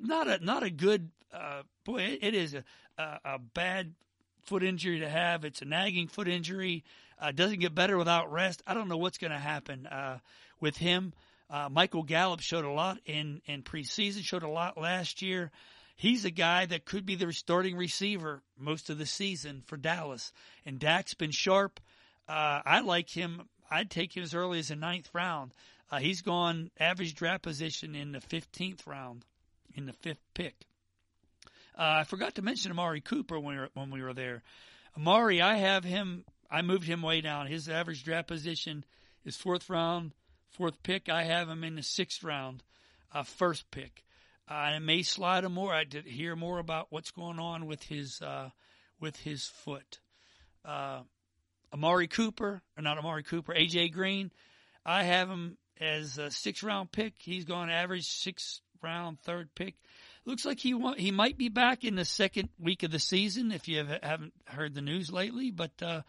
not 0.00 0.28
a 0.28 0.44
not 0.44 0.62
a 0.62 0.70
good 0.70 1.10
uh, 1.32 1.62
boy. 1.84 2.02
It, 2.02 2.18
it 2.22 2.34
is 2.34 2.54
a, 2.54 2.64
a, 2.98 3.20
a 3.24 3.38
bad 3.38 3.94
foot 4.44 4.62
injury 4.62 5.00
to 5.00 5.08
have. 5.08 5.44
It's 5.44 5.62
a 5.62 5.64
nagging 5.64 6.08
foot 6.08 6.28
injury. 6.28 6.84
Uh, 7.20 7.32
doesn't 7.32 7.60
get 7.60 7.74
better 7.74 7.96
without 7.96 8.32
rest. 8.32 8.62
I 8.66 8.74
don't 8.74 8.88
know 8.88 8.96
what's 8.96 9.18
going 9.18 9.30
to 9.30 9.38
happen 9.38 9.86
uh, 9.86 10.18
with 10.60 10.76
him. 10.76 11.12
Uh, 11.48 11.68
Michael 11.70 12.02
Gallup 12.02 12.40
showed 12.40 12.64
a 12.64 12.70
lot 12.70 12.98
in 13.04 13.42
in 13.46 13.62
preseason. 13.62 14.24
Showed 14.24 14.42
a 14.42 14.48
lot 14.48 14.78
last 14.78 15.22
year. 15.22 15.50
He's 15.96 16.24
a 16.24 16.30
guy 16.30 16.66
that 16.66 16.84
could 16.84 17.06
be 17.06 17.14
the 17.14 17.32
starting 17.32 17.76
receiver 17.76 18.42
most 18.58 18.90
of 18.90 18.98
the 18.98 19.06
season 19.06 19.62
for 19.66 19.76
Dallas. 19.76 20.32
And 20.64 20.78
Dak's 20.78 21.14
been 21.14 21.30
sharp. 21.30 21.78
Uh, 22.28 22.60
I 22.64 22.80
like 22.80 23.10
him. 23.10 23.42
I'd 23.70 23.90
take 23.90 24.16
him 24.16 24.22
as 24.22 24.34
early 24.34 24.58
as 24.58 24.68
the 24.68 24.76
ninth 24.76 25.10
round. 25.12 25.52
Uh, 25.90 25.98
he's 25.98 26.22
gone 26.22 26.70
average 26.80 27.14
draft 27.14 27.42
position 27.42 27.94
in 27.94 28.12
the 28.12 28.20
15th 28.20 28.86
round 28.86 29.24
in 29.74 29.86
the 29.86 29.92
fifth 29.92 30.24
pick. 30.34 30.66
Uh, 31.76 32.00
I 32.00 32.04
forgot 32.04 32.34
to 32.36 32.42
mention 32.42 32.70
Amari 32.70 33.00
Cooper 33.00 33.38
when 33.38 33.54
we, 33.54 33.60
were, 33.60 33.68
when 33.74 33.90
we 33.90 34.02
were 34.02 34.14
there. 34.14 34.42
Amari, 34.96 35.40
I 35.40 35.56
have 35.56 35.84
him. 35.84 36.24
I 36.50 36.62
moved 36.62 36.84
him 36.84 37.02
way 37.02 37.20
down. 37.20 37.46
His 37.46 37.68
average 37.68 38.04
draft 38.04 38.28
position 38.28 38.84
is 39.24 39.36
fourth 39.36 39.70
round, 39.70 40.12
fourth 40.50 40.82
pick. 40.82 41.08
I 41.08 41.22
have 41.24 41.48
him 41.48 41.64
in 41.64 41.76
the 41.76 41.82
sixth 41.82 42.22
round, 42.22 42.62
uh, 43.14 43.22
first 43.22 43.70
pick. 43.70 44.04
Uh, 44.50 44.54
I 44.54 44.78
may 44.80 45.02
slide 45.02 45.44
him 45.44 45.54
more. 45.54 45.72
I 45.72 45.84
did 45.84 46.04
hear 46.04 46.36
more 46.36 46.58
about 46.58 46.88
what's 46.90 47.10
going 47.10 47.38
on 47.38 47.66
with 47.66 47.82
his 47.84 48.20
uh, 48.20 48.50
with 49.00 49.16
his 49.16 49.46
foot. 49.46 49.98
Uh, 50.64 51.00
Amari 51.72 52.06
Cooper, 52.06 52.62
or 52.76 52.82
not 52.82 52.98
Amari 52.98 53.22
Cooper, 53.22 53.54
AJ 53.54 53.92
Green. 53.92 54.30
I 54.84 55.04
have 55.04 55.30
him 55.30 55.56
as 55.80 56.18
a 56.18 56.30
six 56.30 56.62
round 56.62 56.92
pick. 56.92 57.14
He's 57.18 57.44
going 57.44 57.70
average 57.70 58.04
six 58.04 58.60
round, 58.82 59.20
third 59.20 59.54
pick. 59.54 59.76
Looks 60.24 60.44
like 60.44 60.60
he 60.60 60.74
he 60.98 61.10
might 61.10 61.36
be 61.36 61.48
back 61.48 61.82
in 61.84 61.96
the 61.96 62.04
second 62.04 62.48
week 62.60 62.84
of 62.84 62.92
the 62.92 63.00
season 63.00 63.50
if 63.50 63.66
you 63.66 63.84
haven't 64.02 64.32
heard 64.46 64.74
the 64.74 64.80
news 64.80 65.10
lately, 65.10 65.50
but 65.50 65.72
uh, 65.82 66.02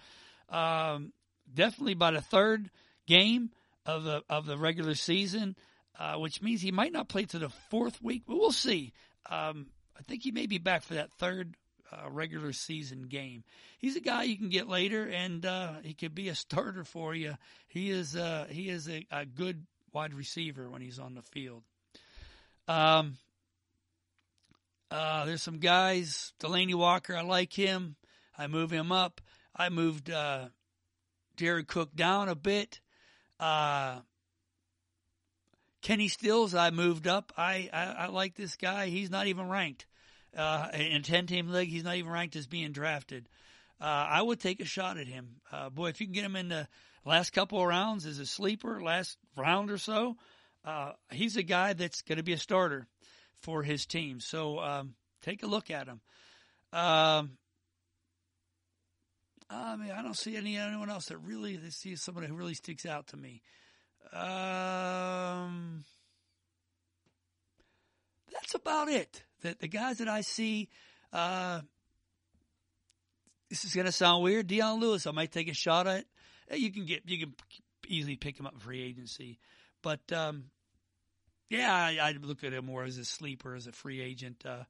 um, 0.53 1.13
definitely 1.51 1.95
by 1.95 2.11
the 2.11 2.21
third 2.21 2.69
game 3.07 3.49
of 3.85 4.03
the 4.03 4.21
of 4.29 4.45
the 4.45 4.57
regular 4.57 4.93
season, 4.93 5.55
uh, 5.99 6.15
which 6.15 6.41
means 6.41 6.61
he 6.61 6.71
might 6.71 6.93
not 6.93 7.09
play 7.09 7.25
to 7.25 7.39
the 7.39 7.49
fourth 7.69 8.01
week, 8.03 8.23
but 8.27 8.37
we'll 8.37 8.51
see. 8.51 8.93
Um, 9.29 9.67
I 9.97 10.03
think 10.03 10.23
he 10.23 10.31
may 10.31 10.45
be 10.45 10.59
back 10.59 10.83
for 10.83 10.93
that 10.93 11.11
third 11.13 11.55
uh, 11.91 12.09
regular 12.09 12.53
season 12.53 13.03
game. 13.03 13.43
He's 13.79 13.95
a 13.95 14.01
guy 14.01 14.23
you 14.23 14.37
can 14.37 14.49
get 14.49 14.67
later, 14.67 15.07
and 15.07 15.45
uh, 15.45 15.73
he 15.83 15.93
could 15.93 16.15
be 16.15 16.29
a 16.29 16.35
starter 16.35 16.83
for 16.83 17.13
you. 17.15 17.35
He 17.67 17.89
is 17.89 18.15
uh, 18.15 18.45
he 18.49 18.69
is 18.69 18.87
a, 18.87 19.05
a 19.11 19.25
good 19.25 19.65
wide 19.91 20.13
receiver 20.13 20.69
when 20.69 20.81
he's 20.81 20.99
on 20.99 21.15
the 21.15 21.21
field. 21.21 21.63
Um, 22.67 23.17
uh, 24.93 25.25
there's 25.25 25.41
some 25.41 25.57
guys. 25.57 26.33
Delanie 26.39 26.75
Walker, 26.75 27.15
I 27.15 27.21
like 27.21 27.51
him. 27.51 27.95
I 28.37 28.45
move 28.45 28.69
him 28.69 28.91
up. 28.91 29.21
I 29.55 29.69
moved 29.69 30.11
uh, 30.11 30.49
Jared 31.35 31.67
Cook 31.67 31.95
down 31.95 32.29
a 32.29 32.35
bit. 32.35 32.79
Uh, 33.39 34.01
Kenny 35.81 36.09
Stills, 36.09 36.53
I 36.53 36.69
moved 36.69 37.07
up. 37.07 37.33
I, 37.35 37.71
I, 37.73 37.85
I 37.85 38.05
like 38.07 38.35
this 38.35 38.55
guy. 38.55 38.85
He's 38.85 39.09
not 39.09 39.25
even 39.25 39.49
ranked. 39.49 39.87
Uh, 40.37 40.67
in 40.75 40.97
a 40.97 41.01
10 41.01 41.25
team 41.25 41.47
league, 41.47 41.69
he's 41.69 41.83
not 41.83 41.95
even 41.95 42.11
ranked 42.11 42.35
as 42.35 42.45
being 42.45 42.71
drafted. 42.71 43.27
Uh, 43.81 43.85
I 43.85 44.21
would 44.21 44.39
take 44.39 44.59
a 44.59 44.65
shot 44.65 44.97
at 44.99 45.07
him. 45.07 45.41
Uh, 45.51 45.71
boy, 45.71 45.87
if 45.87 46.01
you 46.01 46.05
can 46.05 46.13
get 46.13 46.23
him 46.23 46.35
in 46.35 46.49
the 46.49 46.67
last 47.03 47.33
couple 47.33 47.59
of 47.59 47.67
rounds 47.67 48.05
as 48.05 48.19
a 48.19 48.27
sleeper, 48.27 48.79
last 48.83 49.17
round 49.35 49.71
or 49.71 49.79
so, 49.79 50.17
uh, 50.63 50.91
he's 51.09 51.35
a 51.35 51.43
guy 51.43 51.73
that's 51.73 52.03
going 52.03 52.17
to 52.17 52.23
be 52.23 52.33
a 52.33 52.37
starter 52.37 52.87
for 53.43 53.61
his 53.61 53.85
team. 53.85 54.19
So 54.19 54.59
um, 54.59 54.95
take 55.21 55.43
a 55.43 55.47
look 55.47 55.69
at 55.69 55.87
him. 55.87 56.01
Um, 56.71 57.37
I 59.49 59.75
mean, 59.75 59.91
I 59.91 60.01
don't 60.01 60.17
see 60.17 60.35
any 60.35 60.57
anyone 60.57 60.89
else 60.89 61.07
that 61.07 61.17
really 61.17 61.59
see 61.69 61.95
someone 61.95 62.23
who 62.23 62.33
really 62.33 62.55
sticks 62.55 62.85
out 62.85 63.07
to 63.07 63.17
me. 63.17 63.41
Um, 64.11 65.83
that's 68.31 68.55
about 68.55 68.89
it. 68.89 69.23
The, 69.41 69.55
the 69.59 69.67
guys 69.67 69.99
that 69.99 70.07
I 70.07 70.21
see, 70.21 70.69
uh, 71.11 71.61
this 73.49 73.65
is 73.65 73.75
going 73.75 73.85
to 73.85 73.91
sound 73.91 74.23
weird. 74.23 74.47
Dion 74.47 74.79
Lewis, 74.79 75.05
I 75.05 75.11
might 75.11 75.31
take 75.31 75.49
a 75.49 75.53
shot 75.53 75.85
at. 75.85 76.05
You 76.51 76.71
can 76.71 76.85
get 76.85 77.03
you 77.05 77.19
can 77.19 77.35
easily 77.87 78.15
pick 78.15 78.39
him 78.39 78.47
up 78.47 78.53
in 78.53 78.59
free 78.59 78.81
agency. 78.81 79.37
But 79.81 80.11
um, 80.11 80.45
yeah, 81.53 81.73
I, 81.73 81.97
I, 82.01 82.15
look 82.21 82.43
at 82.43 82.53
him 82.53 82.65
more 82.65 82.83
as 82.83 82.97
a 82.97 83.05
sleeper, 83.05 83.55
as 83.55 83.67
a 83.67 83.71
free 83.71 84.01
agent 84.01 84.43
uh, 84.45 84.63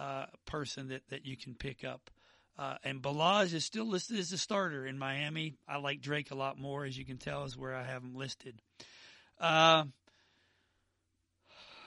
uh, 0.00 0.26
person 0.46 0.88
that, 0.88 1.02
that 1.08 1.26
you 1.26 1.36
can 1.36 1.54
pick 1.54 1.84
up. 1.84 2.10
Uh, 2.58 2.76
and 2.84 3.02
Ballage 3.02 3.54
is 3.54 3.64
still 3.64 3.86
listed 3.86 4.18
as 4.18 4.32
a 4.32 4.38
starter 4.38 4.86
in 4.86 4.98
Miami. 4.98 5.54
I 5.66 5.78
like 5.78 6.00
Drake 6.00 6.30
a 6.30 6.34
lot 6.34 6.58
more, 6.58 6.84
as 6.84 6.96
you 6.96 7.04
can 7.04 7.18
tell, 7.18 7.44
is 7.44 7.56
where 7.56 7.74
I 7.74 7.82
have 7.82 8.02
him 8.02 8.14
listed. 8.14 8.60
Uh, 9.40 9.84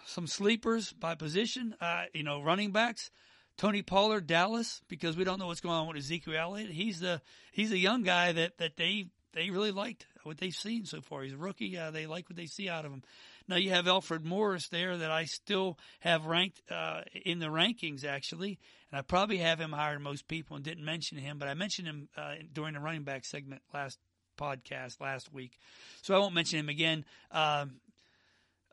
some 0.05 0.27
sleepers 0.27 0.91
by 0.91 1.15
position, 1.15 1.75
uh, 1.79 2.03
you 2.13 2.23
know, 2.23 2.41
running 2.41 2.71
backs. 2.71 3.11
Tony 3.57 3.83
Pollard, 3.83 4.27
Dallas, 4.27 4.81
because 4.89 5.15
we 5.15 5.23
don't 5.23 5.39
know 5.39 5.47
what's 5.47 5.61
going 5.61 5.75
on 5.75 5.87
with 5.87 5.95
Ezekiel 5.95 6.35
Elliott. 6.37 6.71
He's 6.71 6.99
the 6.99 7.21
he's 7.53 7.71
a 7.71 7.77
young 7.77 8.03
guy 8.03 8.33
that 8.33 8.57
that 8.57 8.75
they 8.75 9.05
they 9.33 9.49
really 9.49 9.71
liked 9.71 10.07
what 10.23 10.37
they've 10.37 10.53
seen 10.53 10.85
so 10.85 10.99
far. 10.99 11.21
He's 11.21 11.33
a 11.33 11.37
rookie. 11.37 11.77
Uh, 11.77 11.91
they 11.91 12.05
like 12.05 12.27
what 12.27 12.35
they 12.35 12.47
see 12.47 12.67
out 12.67 12.85
of 12.85 12.91
him. 12.91 13.03
Now 13.47 13.57
you 13.57 13.69
have 13.69 13.87
Alfred 13.87 14.25
Morris 14.25 14.69
there 14.69 14.97
that 14.97 15.11
I 15.11 15.25
still 15.25 15.77
have 15.99 16.25
ranked 16.25 16.61
uh, 16.71 17.01
in 17.23 17.39
the 17.39 17.47
rankings 17.47 18.03
actually, 18.03 18.59
and 18.91 18.97
I 18.97 19.01
probably 19.03 19.37
have 19.37 19.59
him 19.59 19.71
higher 19.71 19.93
than 19.93 20.01
most 20.01 20.27
people 20.27 20.55
and 20.55 20.65
didn't 20.65 20.83
mention 20.83 21.17
him, 21.17 21.37
but 21.37 21.47
I 21.47 21.53
mentioned 21.53 21.87
him 21.87 22.09
uh, 22.17 22.35
during 22.51 22.73
the 22.73 22.79
running 22.79 23.03
back 23.03 23.23
segment 23.23 23.61
last 23.73 23.99
podcast 24.37 24.99
last 24.99 25.31
week, 25.31 25.59
so 26.01 26.15
I 26.15 26.19
won't 26.19 26.33
mention 26.33 26.59
him 26.59 26.69
again. 26.69 27.05
Um, 27.31 27.79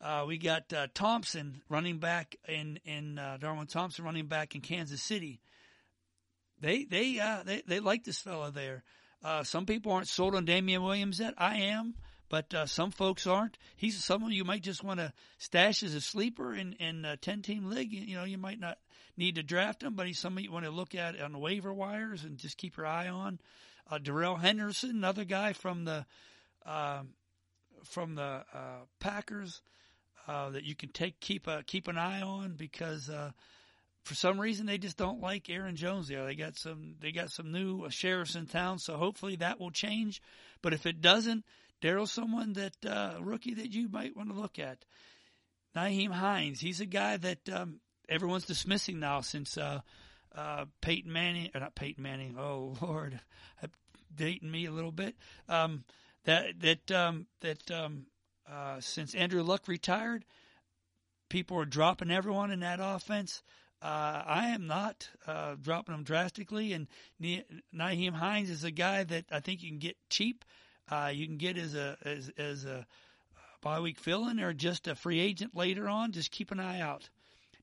uh, 0.00 0.24
we 0.26 0.36
got 0.36 0.72
uh, 0.72 0.88
Thompson 0.94 1.62
running 1.68 1.98
back 1.98 2.34
in 2.48 2.80
in 2.84 3.18
uh, 3.18 3.36
Darwin 3.38 3.66
Thompson 3.66 4.04
running 4.04 4.26
back 4.26 4.54
in 4.54 4.60
Kansas 4.60 5.02
City. 5.02 5.40
They 6.60 6.84
they 6.84 7.20
uh, 7.20 7.42
they 7.44 7.62
they 7.66 7.78
like 7.78 8.04
this 8.04 8.18
fella 8.18 8.50
there. 8.50 8.82
Some 9.44 9.66
people 9.66 9.92
aren't 9.92 10.08
sold 10.08 10.34
on 10.34 10.44
Damien 10.44 10.82
Williams 10.82 11.20
yet. 11.20 11.34
I 11.38 11.58
am, 11.58 11.94
but 12.32 12.54
uh, 12.54 12.64
some 12.64 12.90
folks 12.90 13.26
aren't. 13.26 13.58
He's 13.76 14.02
someone 14.02 14.32
you 14.32 14.42
might 14.42 14.62
just 14.62 14.82
want 14.82 15.00
to 15.00 15.12
stash 15.36 15.82
as 15.82 15.92
a 15.94 16.00
sleeper 16.00 16.54
in 16.54 16.72
in 16.80 17.04
a 17.04 17.18
ten 17.18 17.42
team 17.42 17.68
league. 17.68 17.92
You 17.92 18.16
know, 18.16 18.24
you 18.24 18.38
might 18.38 18.58
not 18.58 18.78
need 19.18 19.34
to 19.34 19.42
draft 19.42 19.82
him, 19.82 19.96
but 19.96 20.06
he's 20.06 20.18
someone 20.18 20.42
you 20.42 20.50
want 20.50 20.64
to 20.64 20.70
look 20.70 20.94
at 20.94 21.20
on 21.20 21.38
waiver 21.38 21.74
wires 21.74 22.24
and 22.24 22.38
just 22.38 22.56
keep 22.56 22.78
your 22.78 22.86
eye 22.86 23.08
on. 23.08 23.38
Uh, 23.90 23.98
Darrell 23.98 24.36
Henderson, 24.36 24.88
another 24.88 25.24
guy 25.24 25.52
from 25.52 25.84
the 25.84 26.06
uh, 26.64 27.02
from 27.84 28.14
the 28.14 28.22
uh, 28.54 28.86
Packers 28.98 29.60
uh, 30.26 30.48
that 30.50 30.64
you 30.64 30.74
can 30.74 30.88
take 30.88 31.20
keep 31.20 31.46
a 31.46 31.62
keep 31.66 31.86
an 31.86 31.98
eye 31.98 32.22
on 32.22 32.54
because 32.54 33.10
uh, 33.10 33.32
for 34.04 34.14
some 34.14 34.40
reason 34.40 34.64
they 34.64 34.78
just 34.78 34.96
don't 34.96 35.20
like 35.20 35.50
Aaron 35.50 35.76
Jones 35.76 36.08
there. 36.08 36.24
They 36.24 36.34
got 36.34 36.56
some 36.56 36.94
they 36.98 37.12
got 37.12 37.30
some 37.30 37.52
new 37.52 37.90
sheriffs 37.90 38.36
in 38.36 38.46
town, 38.46 38.78
so 38.78 38.96
hopefully 38.96 39.36
that 39.36 39.60
will 39.60 39.70
change. 39.70 40.22
But 40.62 40.72
if 40.72 40.86
it 40.86 41.02
doesn't, 41.02 41.44
Darrell's 41.82 42.12
someone 42.12 42.54
that 42.54 42.86
uh, 42.86 43.16
rookie 43.20 43.54
that 43.54 43.72
you 43.72 43.88
might 43.88 44.16
want 44.16 44.30
to 44.30 44.40
look 44.40 44.58
at. 44.58 44.84
Nyheim 45.76 46.12
Hines, 46.12 46.60
he's 46.60 46.80
a 46.80 46.86
guy 46.86 47.16
that 47.16 47.48
um, 47.50 47.80
everyone's 48.08 48.46
dismissing 48.46 49.00
now 49.00 49.20
since 49.20 49.58
uh, 49.58 49.80
uh, 50.34 50.66
Peyton 50.80 51.12
Manning, 51.12 51.50
or 51.54 51.60
not 51.60 51.74
Peyton 51.74 52.02
Manning. 52.02 52.36
Oh 52.38 52.76
Lord, 52.80 53.20
dating 54.14 54.50
me 54.50 54.66
a 54.66 54.70
little 54.70 54.92
bit. 54.92 55.16
Um, 55.48 55.84
that 56.24 56.60
that 56.60 56.90
um, 56.92 57.26
that 57.40 57.70
um, 57.70 58.06
uh, 58.50 58.80
since 58.80 59.14
Andrew 59.14 59.42
Luck 59.42 59.66
retired, 59.66 60.24
people 61.28 61.58
are 61.58 61.64
dropping 61.64 62.12
everyone 62.12 62.52
in 62.52 62.60
that 62.60 62.78
offense. 62.80 63.42
Uh, 63.82 64.22
I 64.24 64.50
am 64.50 64.68
not 64.68 65.08
uh, 65.26 65.56
dropping 65.60 65.94
them 65.94 66.04
drastically, 66.04 66.74
and 66.74 66.86
Nyheim 67.20 68.12
Hines 68.12 68.50
is 68.50 68.62
a 68.62 68.70
guy 68.70 69.02
that 69.02 69.24
I 69.32 69.40
think 69.40 69.64
you 69.64 69.70
can 69.70 69.80
get 69.80 69.96
cheap. 70.08 70.44
Uh, 70.90 71.10
you 71.12 71.26
can 71.26 71.36
get 71.36 71.56
as 71.56 71.74
a 71.74 71.96
as 72.04 72.30
as 72.36 72.64
a 72.64 72.86
bye 73.62 73.80
week 73.80 73.98
fill-in 73.98 74.40
or 74.40 74.52
just 74.52 74.88
a 74.88 74.94
free 74.94 75.20
agent 75.20 75.56
later 75.56 75.88
on. 75.88 76.12
Just 76.12 76.30
keep 76.30 76.50
an 76.50 76.60
eye 76.60 76.80
out. 76.80 77.08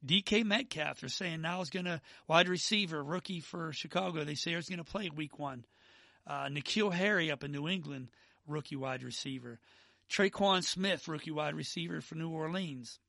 DK 0.06 0.46
Metcalf, 0.46 1.02
they're 1.02 1.10
saying 1.10 1.42
now 1.42 1.62
is 1.62 1.70
going 1.70 1.86
to 1.86 2.00
wide 2.28 2.48
receiver 2.48 3.04
rookie 3.04 3.42
for 3.42 3.74
Chicago. 3.74 4.24
They 4.24 4.36
say 4.36 4.54
he's 4.54 4.70
going 4.70 4.78
to 4.78 4.86
play 4.86 5.10
week 5.10 5.38
one. 5.38 5.66
Uh, 6.26 6.46
N'Keal 6.46 6.94
Harry 6.94 7.32
up 7.32 7.44
in 7.44 7.52
New 7.52 7.68
England, 7.68 8.08
rookie 8.48 8.78
wide 8.78 9.04
receiver. 9.04 9.60
Tre'Quan 10.10 10.64
Smith, 10.64 11.08
rookie 11.08 11.32
wide 11.32 11.54
receiver 11.54 12.02
for 12.02 12.16
New 12.16 12.30
Orleans. 12.30 13.00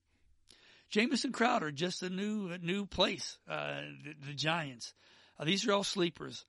Jamison 0.90 1.30
Crowder, 1.30 1.70
just 1.70 2.02
a 2.02 2.10
new 2.10 2.58
new 2.58 2.84
place. 2.84 3.38
Uh, 3.48 3.82
the, 4.04 4.14
the, 4.26 4.34
Giants. 4.34 4.92
Uh, 5.38 5.44
these 5.44 5.66
are 5.66 5.72
all 5.72 5.84
sleepers. 5.84 6.44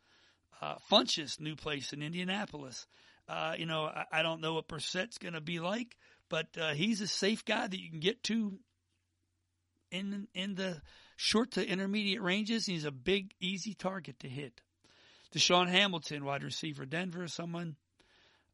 Uh, 0.61 0.75
Funchess, 0.91 1.39
new 1.39 1.55
place 1.55 1.93
in 1.93 2.01
Indianapolis. 2.01 2.87
Uh, 3.31 3.55
you 3.57 3.65
know, 3.65 3.85
I, 3.85 4.05
I, 4.11 4.21
don't 4.23 4.41
know 4.41 4.55
what 4.55 4.67
Brissett's 4.67 5.17
going 5.17 5.35
to 5.35 5.41
be 5.41 5.61
like, 5.61 5.95
but 6.27 6.47
uh, 6.59 6.73
he's 6.73 6.99
a 6.99 7.07
safe 7.07 7.45
guy 7.45 7.65
that 7.65 7.79
you 7.79 7.89
can 7.89 8.01
get 8.01 8.21
to 8.23 8.59
in 9.89 10.27
in 10.33 10.55
the 10.55 10.81
short 11.15 11.51
to 11.51 11.65
intermediate 11.65 12.21
ranges. 12.21 12.65
He's 12.65 12.83
a 12.83 12.91
big, 12.91 13.31
easy 13.39 13.73
target 13.73 14.19
to 14.19 14.27
hit. 14.27 14.59
DaeSean 15.33 15.69
Hamilton, 15.69 16.25
wide 16.25 16.43
receiver, 16.43 16.85
Denver, 16.85 17.25
someone 17.29 17.77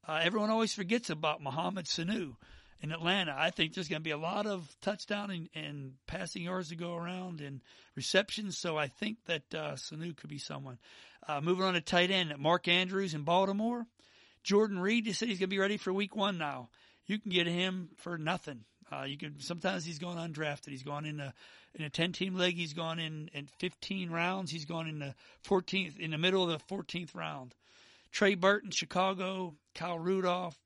uh, 0.07 0.19
everyone 0.23 0.51
always 0.51 0.73
forgets 0.73 1.09
about 1.09 1.41
Mohamed 1.41 1.85
Sanu 1.85 2.35
in 2.79 2.91
Atlanta. 2.91 3.35
I 3.35 3.49
think 3.49 3.73
there's 3.73 3.89
going 3.89 4.01
to 4.01 4.07
be 4.07 4.11
a 4.11 4.17
lot 4.17 4.45
of 4.45 4.63
touchdown 4.79 5.31
and, 5.31 5.49
and, 5.55 5.93
passing 6.05 6.43
yards 6.43 6.69
to 6.69 6.75
go 6.75 6.95
around 6.95 7.41
and 7.41 7.61
receptions. 7.95 8.57
So 8.59 8.77
I 8.77 8.87
think 8.87 9.17
that 9.25 9.53
uh, 9.53 9.73
Sanu 9.73 10.15
could 10.15 10.29
be 10.29 10.37
someone. 10.37 10.77
Uh, 11.27 11.41
moving 11.41 11.65
on 11.65 11.73
to 11.73 11.81
tight 11.81 12.11
end, 12.11 12.33
Mark 12.37 12.67
Andrews 12.67 13.15
in 13.15 13.23
Baltimore. 13.23 13.85
Jordan 14.43 14.79
Reed, 14.79 15.05
they 15.05 15.11
said 15.11 15.27
he's 15.27 15.39
going 15.39 15.49
to 15.49 15.55
be 15.55 15.59
ready 15.59 15.77
for 15.77 15.91
week 15.91 16.15
one 16.15 16.37
now. 16.37 16.69
You 17.05 17.19
can 17.19 17.31
get 17.31 17.47
him 17.47 17.89
for 17.97 18.17
nothing. 18.17 18.65
Uh, 18.91 19.03
you 19.03 19.17
can 19.17 19.39
sometimes 19.39 19.83
he's 19.83 19.99
gone 19.99 20.17
undrafted. 20.17 20.69
He's 20.69 20.83
gone 20.83 21.05
in 21.05 21.19
a 21.19 21.33
in 21.75 21.83
a 21.83 21.89
ten 21.89 22.13
team 22.13 22.35
league. 22.35 22.55
He's 22.55 22.73
gone 22.73 22.99
in 22.99 23.29
in 23.33 23.47
fifteen 23.59 24.09
rounds. 24.09 24.51
He's 24.51 24.65
gone 24.65 24.87
in 24.87 24.99
the 24.99 25.13
fourteenth 25.43 25.99
in 25.99 26.11
the 26.11 26.17
middle 26.17 26.43
of 26.43 26.49
the 26.49 26.65
fourteenth 26.67 27.13
round. 27.13 27.53
Trey 28.11 28.35
Burton, 28.35 28.71
Chicago, 28.71 29.55
Kyle 29.75 29.99
Rudolph, 29.99 30.57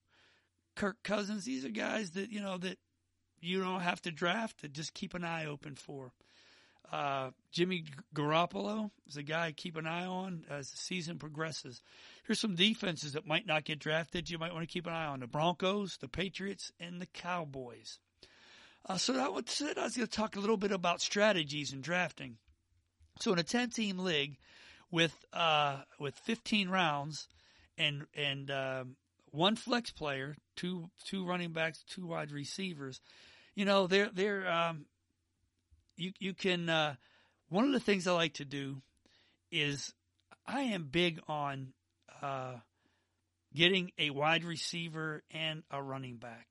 Kirk 0.75 1.01
Cousins. 1.03 1.45
These 1.45 1.65
are 1.65 1.69
guys 1.69 2.11
that, 2.11 2.31
you 2.31 2.39
know, 2.39 2.57
that 2.57 2.77
you 3.41 3.61
don't 3.61 3.81
have 3.81 4.01
to 4.03 4.11
draft 4.11 4.61
to 4.61 4.67
just 4.67 4.93
keep 4.93 5.15
an 5.15 5.23
eye 5.23 5.47
open 5.47 5.75
for. 5.75 6.11
Uh, 6.91 7.31
Jimmy 7.51 7.85
Garoppolo 8.15 8.91
is 9.07 9.17
a 9.17 9.23
guy 9.23 9.53
keep 9.53 9.77
an 9.77 9.87
eye 9.87 10.05
on 10.05 10.45
as 10.49 10.71
the 10.71 10.77
season 10.77 11.19
progresses. 11.19 11.81
Here's 12.25 12.39
some 12.39 12.55
defenses 12.55 13.13
that 13.13 13.27
might 13.27 13.45
not 13.45 13.63
get 13.63 13.79
drafted. 13.79 14.29
You 14.29 14.37
might 14.37 14.53
want 14.53 14.67
to 14.67 14.71
keep 14.71 14.87
an 14.87 14.93
eye 14.93 15.05
on 15.05 15.21
the 15.21 15.27
Broncos, 15.27 15.97
the 15.97 16.07
Patriots, 16.07 16.71
and 16.79 17.01
the 17.01 17.05
Cowboys. 17.05 17.99
Uh, 18.85 18.97
so 18.97 19.13
that 19.13 19.33
was 19.33 19.61
it. 19.61 19.77
I 19.77 19.83
was 19.83 19.95
going 19.95 20.07
to 20.07 20.13
talk 20.13 20.35
a 20.35 20.39
little 20.39 20.57
bit 20.57 20.71
about 20.71 21.01
strategies 21.01 21.71
in 21.71 21.81
drafting. 21.81 22.37
So 23.19 23.31
in 23.33 23.39
a 23.39 23.43
10 23.43 23.69
team 23.69 23.99
league, 23.99 24.37
with 24.91 25.25
uh, 25.33 25.81
with 25.99 26.15
15 26.15 26.69
rounds 26.69 27.27
and 27.77 28.05
and 28.13 28.51
um, 28.51 28.95
one 29.31 29.55
flex 29.55 29.91
player, 29.91 30.35
two 30.55 30.89
two 31.05 31.25
running 31.25 31.53
backs, 31.53 31.83
two 31.87 32.05
wide 32.05 32.31
receivers. 32.31 33.01
You 33.55 33.65
know, 33.65 33.87
they're 33.87 34.09
they're 34.13 34.49
um, 34.49 34.85
you 36.01 36.11
you 36.19 36.33
can. 36.33 36.69
Uh, 36.69 36.95
one 37.49 37.65
of 37.65 37.73
the 37.73 37.79
things 37.79 38.07
I 38.07 38.13
like 38.13 38.35
to 38.35 38.45
do 38.45 38.81
is 39.51 39.93
I 40.47 40.61
am 40.61 40.83
big 40.83 41.19
on 41.27 41.73
uh, 42.21 42.55
getting 43.53 43.91
a 43.97 44.09
wide 44.09 44.43
receiver 44.43 45.23
and 45.31 45.63
a 45.69 45.81
running 45.81 46.17
back. 46.17 46.47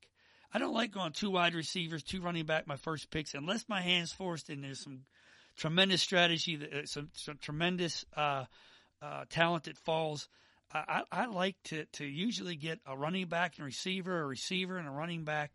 I 0.53 0.59
don't 0.59 0.73
like 0.73 0.91
going 0.91 1.13
two 1.13 1.31
wide 1.31 1.55
receivers, 1.55 2.03
two 2.03 2.21
running 2.21 2.45
back, 2.45 2.67
my 2.67 2.75
first 2.75 3.09
picks, 3.09 3.33
unless 3.33 3.65
my 3.67 3.81
hand's 3.81 4.11
forced 4.11 4.49
and 4.49 4.63
there's 4.63 4.83
some 4.83 5.01
tremendous 5.55 6.01
strategy, 6.01 6.59
uh, 6.61 6.85
some, 6.85 7.09
some 7.13 7.37
tremendous 7.41 8.05
uh, 8.15 8.45
uh, 9.01 9.25
talent 9.29 9.63
that 9.65 9.77
falls. 9.77 10.27
I, 10.73 11.03
I, 11.11 11.25
like 11.25 11.57
to, 11.65 11.85
to 11.93 12.05
usually 12.05 12.55
get 12.55 12.79
a 12.85 12.95
running 12.95 13.27
back 13.27 13.57
and 13.57 13.65
receiver, 13.65 14.21
a 14.21 14.25
receiver 14.25 14.77
and 14.77 14.87
a 14.87 14.91
running 14.91 15.25
back. 15.25 15.51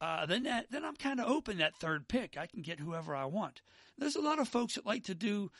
Uh, 0.00 0.26
then 0.26 0.42
that, 0.42 0.66
then 0.70 0.84
I'm 0.84 0.96
kind 0.96 1.20
of 1.20 1.28
open 1.28 1.58
that 1.58 1.76
third 1.76 2.06
pick. 2.08 2.36
I 2.36 2.46
can 2.46 2.62
get 2.62 2.80
whoever 2.80 3.14
I 3.14 3.24
want. 3.26 3.62
There's 3.98 4.16
a 4.16 4.20
lot 4.20 4.38
of 4.38 4.48
folks 4.48 4.74
that 4.74 4.84
like 4.84 5.04
to 5.04 5.14
do, 5.14 5.50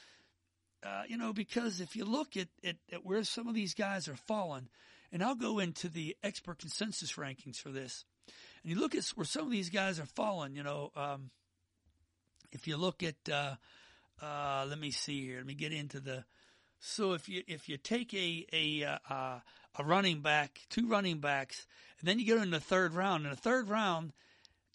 uh, 0.85 1.03
you 1.09 1.17
know, 1.17 1.33
because 1.33 1.81
if 1.81 1.97
you 1.97 2.05
look 2.05 2.37
at, 2.37 2.49
at, 2.63 2.77
at 2.93 3.05
where 3.05 3.25
some 3.25 3.49
of 3.49 3.55
these 3.55 3.73
guys 3.73 4.09
are 4.09 4.17
falling, 4.17 4.69
and 5.11 5.23
I'll 5.23 5.35
go 5.35 5.59
into 5.59 5.89
the 5.89 6.17
expert 6.23 6.59
consensus 6.59 7.13
rankings 7.15 7.57
for 7.57 7.71
this, 7.71 8.05
and 8.63 8.73
you 8.73 8.79
look 8.79 8.95
at 8.95 9.05
where 9.15 9.25
some 9.25 9.47
of 9.47 9.51
these 9.51 9.71
guys 9.71 9.99
are 9.99 10.07
falling, 10.07 10.55
you 10.55 10.63
know, 10.63 10.91
um, 10.97 11.31
if 12.53 12.67
you 12.67 12.77
look 12.77 13.03
at, 13.03 13.17
uh, 13.33 13.55
uh, 14.23 14.67
let 14.69 14.79
me 14.79 14.91
see 14.91 15.25
here. 15.25 15.39
Let 15.39 15.47
me 15.47 15.55
get 15.55 15.73
into 15.73 16.01
the. 16.01 16.25
So 16.79 17.13
if 17.13 17.29
you 17.29 17.43
if 17.47 17.69
you 17.69 17.77
take 17.77 18.13
a 18.15 18.47
a 18.53 18.99
uh, 19.09 19.39
a 19.79 19.85
running 19.85 20.21
back, 20.21 20.61
two 20.71 20.87
running 20.87 21.19
backs, 21.19 21.67
and 22.01 22.09
then 22.09 22.19
you 22.19 22.35
go 22.35 22.43
in 22.43 22.51
the 22.51 22.61
third 22.61 22.95
round. 22.95 23.25
In 23.25 23.31
the 23.31 23.37
third 23.37 23.69
round, 23.69 24.13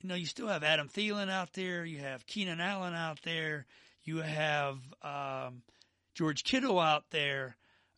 you 0.01 0.09
know 0.09 0.15
you 0.15 0.25
still 0.25 0.47
have 0.47 0.63
Adam 0.63 0.89
Thielen 0.89 1.29
out 1.29 1.53
there. 1.53 1.85
You 1.85 1.99
have 1.99 2.25
Keenan 2.25 2.59
Allen 2.59 2.93
out 2.93 3.19
there. 3.23 3.65
You 4.03 4.17
have 4.17 4.79
um, 5.03 5.61
George 6.15 6.43
Kittle 6.43 6.79
out 6.79 7.05
there. 7.11 7.55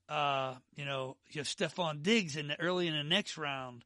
Uh, 0.10 0.56
you 0.76 0.86
know 0.86 1.16
you 1.32 1.40
have 1.40 1.48
Stefon 1.48 2.04
Diggs 2.04 2.36
in 2.36 2.50
the 2.50 2.60
early 2.60 2.88
in 2.88 2.96
the 2.96 3.04
next 3.04 3.38
round. 3.38 3.84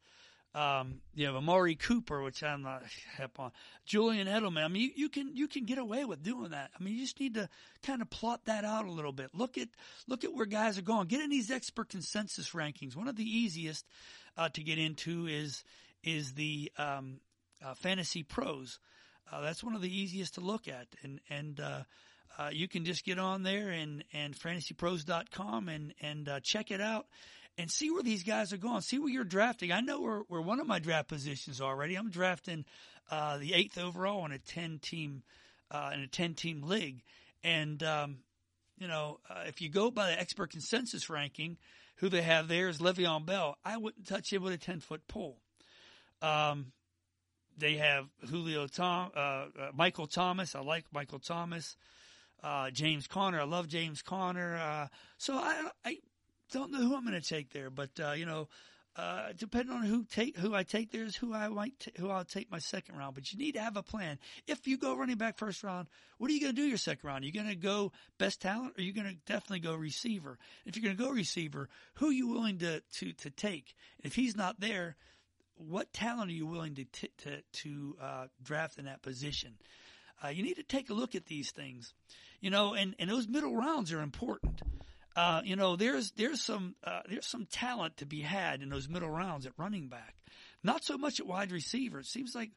Um, 0.55 1.01
you 1.13 1.28
have 1.28 1.36
Amari 1.36 1.76
Cooper, 1.76 2.24
which 2.24 2.41
I'm 2.41 2.63
not 2.63 2.82
hip 3.18 3.39
on. 3.39 3.51
Julian 3.86 4.28
Edelman. 4.28 4.63
I 4.63 4.68
mean, 4.68 4.82
you, 4.82 4.91
you, 4.95 5.09
can 5.09 5.36
you 5.36 5.47
can 5.47 5.65
get 5.65 5.78
away 5.78 6.03
with 6.03 6.24
doing 6.24 6.49
that. 6.49 6.72
I 6.78 6.84
mean, 6.84 6.95
you 6.95 7.01
just 7.01 7.20
need 7.20 7.36
to 7.36 7.47
kind 7.84 8.01
of 8.01 8.09
plot 8.09 8.45
that 8.45 8.65
out 8.65 8.86
a 8.86 8.91
little 8.91 9.11
bit. 9.11 9.30
Look 9.36 9.59
at 9.59 9.68
look 10.07 10.24
at 10.24 10.34
where 10.34 10.47
guys 10.47 10.80
are 10.80 10.84
going. 10.84 11.07
Get 11.07 11.22
in 11.22 11.30
these 11.30 11.51
expert 11.51 11.89
consensus 11.89 12.51
rankings. 12.51 12.95
One 12.95 13.07
of 13.07 13.15
the 13.15 13.24
easiest 13.24 13.86
uh, 14.36 14.49
to 14.49 14.63
get 14.63 14.80
into 14.80 15.28
is 15.28 15.63
is 16.03 16.34
the 16.34 16.72
um, 16.78 17.20
uh, 17.64 17.74
Fantasy 17.74 18.24
Pros. 18.24 18.80
Uh, 19.32 19.41
that's 19.41 19.64
one 19.64 19.76
of 19.76 19.82
the 19.82 19.95
easiest 19.95 20.36
to 20.36 20.41
look 20.41 20.68
at, 20.68 20.88
and 21.03 21.20
and 21.30 21.60
uh, 21.60 21.84
uh, 22.38 22.49
you 22.51 22.68
can 22.68 22.86
just 22.86 23.03
get 23.03 23.20
on 23.20 23.43
there 23.43 23.70
and 23.70 24.03
and 24.14 24.36
fantasypros.com 24.36 25.70
and 25.70 25.93
and 26.01 26.30
uh, 26.30 26.39
check 26.41 26.72
it 26.72 26.80
out 26.80 27.08
and 27.58 27.70
see 27.70 27.91
where 27.91 28.03
these 28.03 28.24
guys 28.24 28.53
are 28.53 28.58
going. 28.58 28.82
See 28.82 28.99
where 28.99 29.10
you're 29.10 29.24
drafting. 29.24 29.72
I 29.72 29.82
know 29.82 29.99
where, 29.99 30.20
where 30.28 30.41
one 30.41 30.60
of 30.60 30.68
my 30.68 30.80
draft 30.80 31.10
positions 31.10 31.60
already. 31.60 31.95
I'm 31.95 32.10
drafting 32.10 32.66
uh, 33.12 33.38
the 33.38 33.53
eighth 33.53 33.78
overall 33.78 34.26
in 34.26 34.32
a 34.32 34.39
ten 34.39 34.80
team 34.80 35.24
in 35.74 35.99
a 35.99 36.08
ten 36.08 36.34
team 36.34 36.64
league, 36.64 37.01
and 37.43 37.84
um, 37.84 38.20
you 38.78 38.88
know 38.88 39.20
if 39.45 39.62
you 39.62 39.70
go 39.70 39.91
by 39.91 40.12
the 40.12 40.20
expert 40.20 40.51
consensus 40.51 41.10
ranking, 41.10 41.58
who 41.97 42.08
they 42.08 42.22
have 42.22 42.47
there 42.47 42.70
is 42.70 42.80
Le'Veon 42.80 43.26
Bell. 43.26 43.58
I 43.66 43.76
wouldn't 43.76 44.08
touch 44.08 44.32
him 44.32 44.41
with 44.41 44.53
a 44.53 44.58
ten 44.58 44.80
foot 44.80 45.05
pole. 45.10 45.38
Um, 46.22 46.72
they 47.58 47.76
have 47.76 48.05
Julio 48.30 48.68
Tom, 48.68 49.12
uh, 49.16 49.20
uh, 49.20 49.45
Michael 49.74 50.08
Thomas. 50.08 50.55
I 50.55 50.62
like 50.62 50.86
Michael 50.91 51.20
Thomas. 51.20 51.76
Uh, 52.43 52.70
James 52.70 53.08
Conner. 53.08 53.41
I 53.41 53.45
love 53.45 53.68
James 53.68 54.03
Conner. 54.03 54.58
Uh, 54.58 54.88
so 55.18 55.34
I, 55.36 55.70
I 55.84 55.97
don't 56.51 56.72
know 56.72 56.78
who 56.78 56.95
I'm 56.95 57.05
going 57.05 57.20
to 57.20 57.28
take 57.28 57.51
there, 57.51 57.72
but 57.72 57.89
uh, 57.99 58.12
you 58.12 58.28
know, 58.28 58.47
depending 59.38 59.76
on 59.76 59.84
who 59.84 60.03
take 60.03 60.38
who 60.38 60.53
I 60.53 60.62
take 60.62 60.91
there 60.91 61.03
is 61.03 61.16
who 61.16 61.34
I 61.34 61.47
might 61.47 61.80
t- 61.80 61.91
who 61.97 62.10
I'll 62.12 62.24
take 62.24 62.51
my 62.51 62.60
second 62.60 62.95
round. 62.95 63.16
But 63.16 63.34
you 63.34 63.39
need 63.39 63.53
to 63.53 63.62
have 63.62 63.76
a 63.76 63.82
plan. 63.82 64.20
If 64.45 64.68
you 64.68 64.78
go 64.78 64.95
running 64.95 65.18
back 65.18 65.38
first 65.38 65.64
round, 65.64 65.88
what 66.20 66.30
are 66.30 66.34
you 66.34 66.39
going 66.39 66.55
to 66.55 66.62
do 66.62 66.68
your 66.68 66.78
second 66.78 67.08
round? 67.08 67.24
Are 67.24 67.28
you 67.28 67.34
going 67.34 67.47
to 67.47 67.55
go 67.55 67.91
best 68.20 68.39
talent, 68.39 68.74
or 68.78 68.82
are 68.82 68.84
you 68.84 68.93
going 68.93 69.08
to 69.08 69.18
definitely 69.26 69.60
go 69.60 69.74
receiver? 69.74 70.38
If 70.66 70.76
you're 70.76 70.84
going 70.84 70.97
to 70.97 71.03
go 71.03 71.10
receiver, 71.10 71.70
who 71.95 72.10
are 72.10 72.14
you 72.14 72.28
willing 72.28 72.60
to 72.60 72.82
to 72.99 73.14
to 73.14 73.32
take? 73.32 73.76
If 74.03 74.14
he's 74.14 74.36
not 74.36 74.60
there, 74.60 74.95
what 75.58 75.91
talent 75.93 76.30
are 76.30 76.34
you 76.34 76.45
willing 76.45 76.76
to 76.76 76.86
t- 76.86 77.10
to 77.20 77.41
to 77.64 77.95
uh, 78.01 78.28
draft 78.43 78.78
in 78.78 78.86
that 78.86 79.01
position? 79.01 79.53
Uh, 80.24 80.30
you 80.30 80.43
need 80.43 80.55
to 80.55 80.64
take 80.64 80.89
a 80.89 80.93
look 80.93 81.16
at 81.16 81.26
these 81.26 81.51
things, 81.51 81.93
you 82.39 82.49
know, 82.49 82.74
and 82.74 82.95
and 82.99 83.10
those 83.10 83.28
middle 83.28 83.55
rounds 83.55 83.91
are 83.91 84.01
important. 84.01 84.62
Uh, 85.16 85.41
you 85.43 85.55
know, 85.55 85.76
there's 85.76 86.12
there's 86.12 86.41
some 86.41 86.76
uh, 86.84 87.01
there's 87.10 87.26
some 87.26 87.45
talent 87.45 87.97
to 87.97 88.05
be 88.05 88.22
had 88.22 88.62
in 88.62 88.70
those 88.70 88.88
middle 88.88 89.10
rounds 89.10 89.45
at 89.45 89.53
running 89.58 89.88
back. 89.88 90.16
Not 90.64 90.84
so 90.84 90.97
much 90.97 91.20
at 91.20 91.28
wide 91.28 91.51
receiver. 91.51 91.99
It 91.99 92.05
seems 92.05 92.36
like 92.36 92.51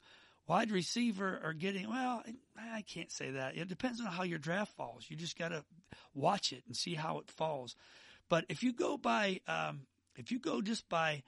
wide 0.46 0.70
receiver 0.70 1.40
are 1.42 1.53
getting 1.53 1.88
well. 1.88 2.22
I 2.59 2.82
can't 2.82 3.11
say 3.11 3.30
that. 3.32 3.57
It 3.57 3.68
depends 3.68 4.01
on 4.01 4.07
how 4.07 4.24
your 4.24 4.38
draft 4.38 4.76
falls. 4.76 5.07
You 5.09 5.16
just 5.16 5.38
got 5.38 5.48
to 5.48 5.64
watch 6.14 6.53
it 6.53 6.64
and 6.66 6.76
see 6.76 6.94
how 6.94 7.18
it 7.18 7.30
falls. 7.30 7.76
But 8.28 8.44
if 8.48 8.62
you 8.62 8.72
go 8.72 8.96
by 8.96 9.40
um, 9.48 9.80
if 10.16 10.30
you 10.30 10.38
go 10.38 10.61
just 10.61 10.88
by 10.88 11.22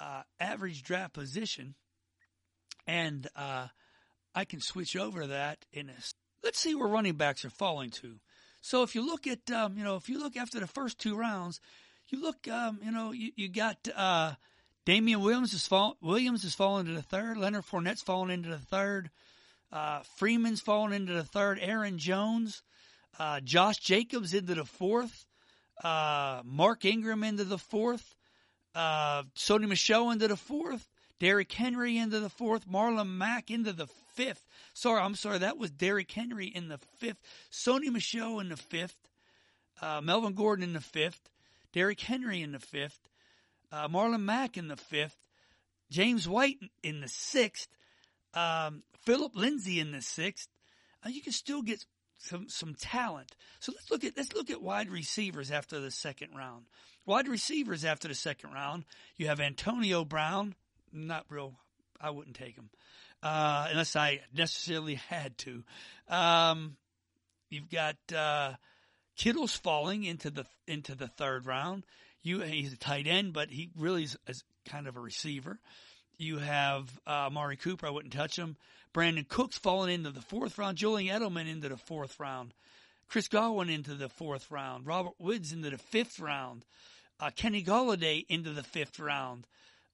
uh, 0.00 0.22
average 0.40 0.82
draft 0.82 1.12
position, 1.12 1.74
and 2.86 3.26
uh, 3.36 3.68
I 4.34 4.44
can 4.44 4.60
switch 4.60 4.96
over 4.96 5.28
that 5.28 5.64
in 5.72 5.88
a. 5.88 5.94
Let's 6.42 6.58
see 6.58 6.74
where 6.74 6.88
running 6.88 7.14
backs 7.14 7.44
are 7.44 7.50
falling 7.50 7.90
to. 8.02 8.16
So 8.62 8.82
if 8.82 8.94
you 8.94 9.04
look 9.04 9.26
at, 9.26 9.50
um, 9.50 9.76
you 9.76 9.84
know, 9.84 9.96
if 9.96 10.08
you 10.08 10.18
look 10.18 10.36
after 10.36 10.60
the 10.60 10.66
first 10.66 10.98
two 10.98 11.16
rounds, 11.16 11.60
you 12.08 12.20
look, 12.20 12.48
um, 12.48 12.78
you 12.82 12.92
know, 12.92 13.12
you, 13.12 13.32
you 13.36 13.48
got 13.48 13.76
uh, 13.94 14.34
Damien 14.84 15.20
Williams 15.20 15.52
is 15.52 15.66
fall, 15.66 15.96
Williams 16.00 16.44
is 16.44 16.54
falling 16.54 16.86
to 16.86 16.92
the 16.92 17.02
third. 17.02 17.38
Leonard 17.38 17.64
Fournette's 17.64 18.02
falling 18.02 18.30
into 18.30 18.48
the 18.48 18.58
third. 18.58 19.10
Uh, 19.72 20.02
Freeman's 20.16 20.60
falling 20.60 20.92
into 20.92 21.12
the 21.12 21.24
third. 21.24 21.58
Aaron 21.60 21.98
Jones, 21.98 22.62
uh, 23.18 23.40
Josh 23.40 23.78
Jacobs 23.78 24.34
into 24.34 24.54
the 24.54 24.64
fourth. 24.64 25.26
Uh, 25.82 26.42
Mark 26.44 26.84
Ingram 26.84 27.24
into 27.24 27.44
the 27.44 27.58
fourth 27.58 28.14
uh, 28.74 29.22
Sony 29.36 29.68
Michel 29.68 30.10
into 30.10 30.28
the 30.28 30.36
fourth, 30.36 30.88
Derrick 31.18 31.52
Henry 31.52 31.98
into 31.98 32.20
the 32.20 32.30
fourth, 32.30 32.68
Marlon 32.68 33.16
Mack 33.16 33.50
into 33.50 33.72
the 33.72 33.86
fifth. 34.14 34.44
Sorry, 34.74 35.00
I'm 35.00 35.14
sorry, 35.14 35.38
that 35.38 35.58
was 35.58 35.70
Derrick 35.70 36.10
Henry 36.10 36.46
in 36.46 36.68
the 36.68 36.78
fifth, 36.98 37.20
Sony 37.50 37.92
Michel 37.92 38.40
in 38.40 38.48
the 38.48 38.56
fifth, 38.56 38.96
uh, 39.80 40.00
Melvin 40.00 40.34
Gordon 40.34 40.64
in 40.64 40.72
the 40.72 40.80
fifth, 40.80 41.30
Derrick 41.72 42.00
Henry 42.00 42.42
in 42.42 42.52
the 42.52 42.58
fifth, 42.58 43.08
uh, 43.70 43.88
Marlon 43.88 44.22
Mack 44.22 44.56
in 44.56 44.68
the 44.68 44.76
fifth, 44.76 45.16
James 45.90 46.26
White 46.28 46.58
in 46.82 47.00
the 47.00 47.08
sixth, 47.08 47.68
um, 48.34 48.82
Phillip 49.04 49.32
Lindsay 49.34 49.78
in 49.78 49.92
the 49.92 50.02
sixth. 50.02 50.48
Uh, 51.04 51.08
you 51.08 51.20
can 51.20 51.32
still 51.32 51.62
get 51.62 51.84
some 52.18 52.48
some 52.48 52.74
talent. 52.74 53.34
So 53.60 53.72
let's 53.74 53.90
look 53.90 54.04
at 54.04 54.16
let's 54.16 54.32
look 54.32 54.50
at 54.50 54.62
wide 54.62 54.88
receivers 54.88 55.50
after 55.50 55.80
the 55.80 55.90
second 55.90 56.30
round. 56.36 56.66
Wide 57.04 57.28
receivers 57.28 57.84
after 57.84 58.08
the 58.08 58.14
second 58.14 58.52
round, 58.52 58.84
you 59.16 59.26
have 59.26 59.40
Antonio 59.40 60.04
Brown. 60.04 60.54
Not 60.92 61.26
real. 61.28 61.54
I 62.00 62.10
wouldn't 62.10 62.36
take 62.36 62.56
him 62.56 62.70
uh, 63.22 63.68
unless 63.70 63.96
I 63.96 64.20
necessarily 64.34 64.96
had 64.96 65.38
to. 65.38 65.62
Um, 66.08 66.76
you've 67.50 67.70
got 67.70 67.96
uh, 68.14 68.54
Kittle's 69.16 69.56
falling 69.56 70.04
into 70.04 70.30
the 70.30 70.44
into 70.66 70.94
the 70.94 71.08
third 71.08 71.46
round. 71.46 71.84
You 72.22 72.40
he's 72.40 72.72
a 72.72 72.76
tight 72.76 73.06
end, 73.06 73.32
but 73.32 73.50
he 73.50 73.70
really 73.76 74.04
is, 74.04 74.16
is 74.26 74.44
kind 74.68 74.86
of 74.86 74.96
a 74.96 75.00
receiver. 75.00 75.58
You 76.18 76.38
have 76.38 76.88
uh, 77.06 77.30
Mari 77.32 77.56
Cooper. 77.56 77.86
I 77.86 77.90
wouldn't 77.90 78.12
touch 78.12 78.36
him. 78.38 78.56
Brandin 78.94 79.26
Cooks 79.26 79.56
falling 79.56 79.92
into 79.92 80.10
the 80.10 80.20
fourth 80.20 80.58
round. 80.58 80.76
Julian 80.76 81.18
Edelman 81.18 81.50
into 81.50 81.68
the 81.68 81.76
fourth 81.76 82.20
round. 82.20 82.52
Chris 83.12 83.28
Godwin 83.28 83.68
into 83.68 83.94
the 83.94 84.08
fourth 84.08 84.50
round. 84.50 84.86
Robert 84.86 85.12
Woods 85.18 85.52
into 85.52 85.68
the 85.68 85.76
fifth 85.76 86.18
round. 86.18 86.64
Uh, 87.20 87.28
Kenny 87.36 87.62
Golladay 87.62 88.24
into 88.26 88.52
the 88.52 88.62
fifth 88.62 88.98
round. 88.98 89.46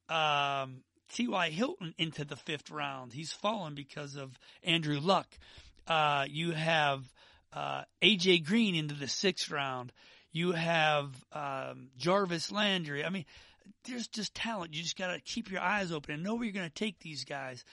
Um, 0.08 0.84
T.Y. 1.14 1.50
Hilton 1.50 1.94
into 1.98 2.24
the 2.24 2.36
fifth 2.36 2.70
round. 2.70 3.12
He's 3.12 3.32
fallen 3.32 3.74
because 3.74 4.14
of 4.14 4.38
Andrew 4.62 5.00
Luck. 5.00 5.26
Uh, 5.88 6.26
you 6.30 6.52
have 6.52 7.02
uh, 7.52 7.82
A.J. 8.02 8.38
Green 8.38 8.76
into 8.76 8.94
the 8.94 9.08
sixth 9.08 9.50
round. 9.50 9.92
You 10.30 10.52
have 10.52 11.10
um, 11.32 11.88
Jarvis 11.96 12.52
Landry. 12.52 13.04
I 13.04 13.10
mean, 13.10 13.24
there's 13.82 14.06
just 14.06 14.32
talent. 14.32 14.74
You 14.74 14.82
just 14.84 14.96
got 14.96 15.12
to 15.12 15.20
keep 15.20 15.50
your 15.50 15.60
eyes 15.60 15.90
open 15.90 16.14
and 16.14 16.22
know 16.22 16.36
where 16.36 16.44
you're 16.44 16.52
going 16.52 16.68
to 16.68 16.72
take 16.72 17.00
these 17.00 17.24
guys. 17.24 17.64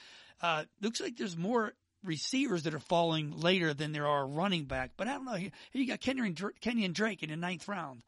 Uh, 0.42 0.64
looks 0.82 1.00
like 1.00 1.18
there's 1.18 1.38
more 1.38 1.74
receivers 2.06 2.64
that 2.64 2.74
are 2.74 2.80
falling 2.80 3.40
later 3.40 3.74
than 3.74 3.92
there 3.92 4.08
are 4.08 4.26
running 4.26 4.66
back. 4.66 4.92
But 4.98 5.08
I 5.08 5.14
don't 5.14 5.26
know. 5.26 5.38
You 5.74 5.88
got 5.88 6.02
Kenyan, 6.02 6.36
Kenyan 6.62 6.94
Drake 6.94 7.24
in 7.24 7.30
the 7.30 7.36
ninth 7.36 7.68
round 7.68 8.02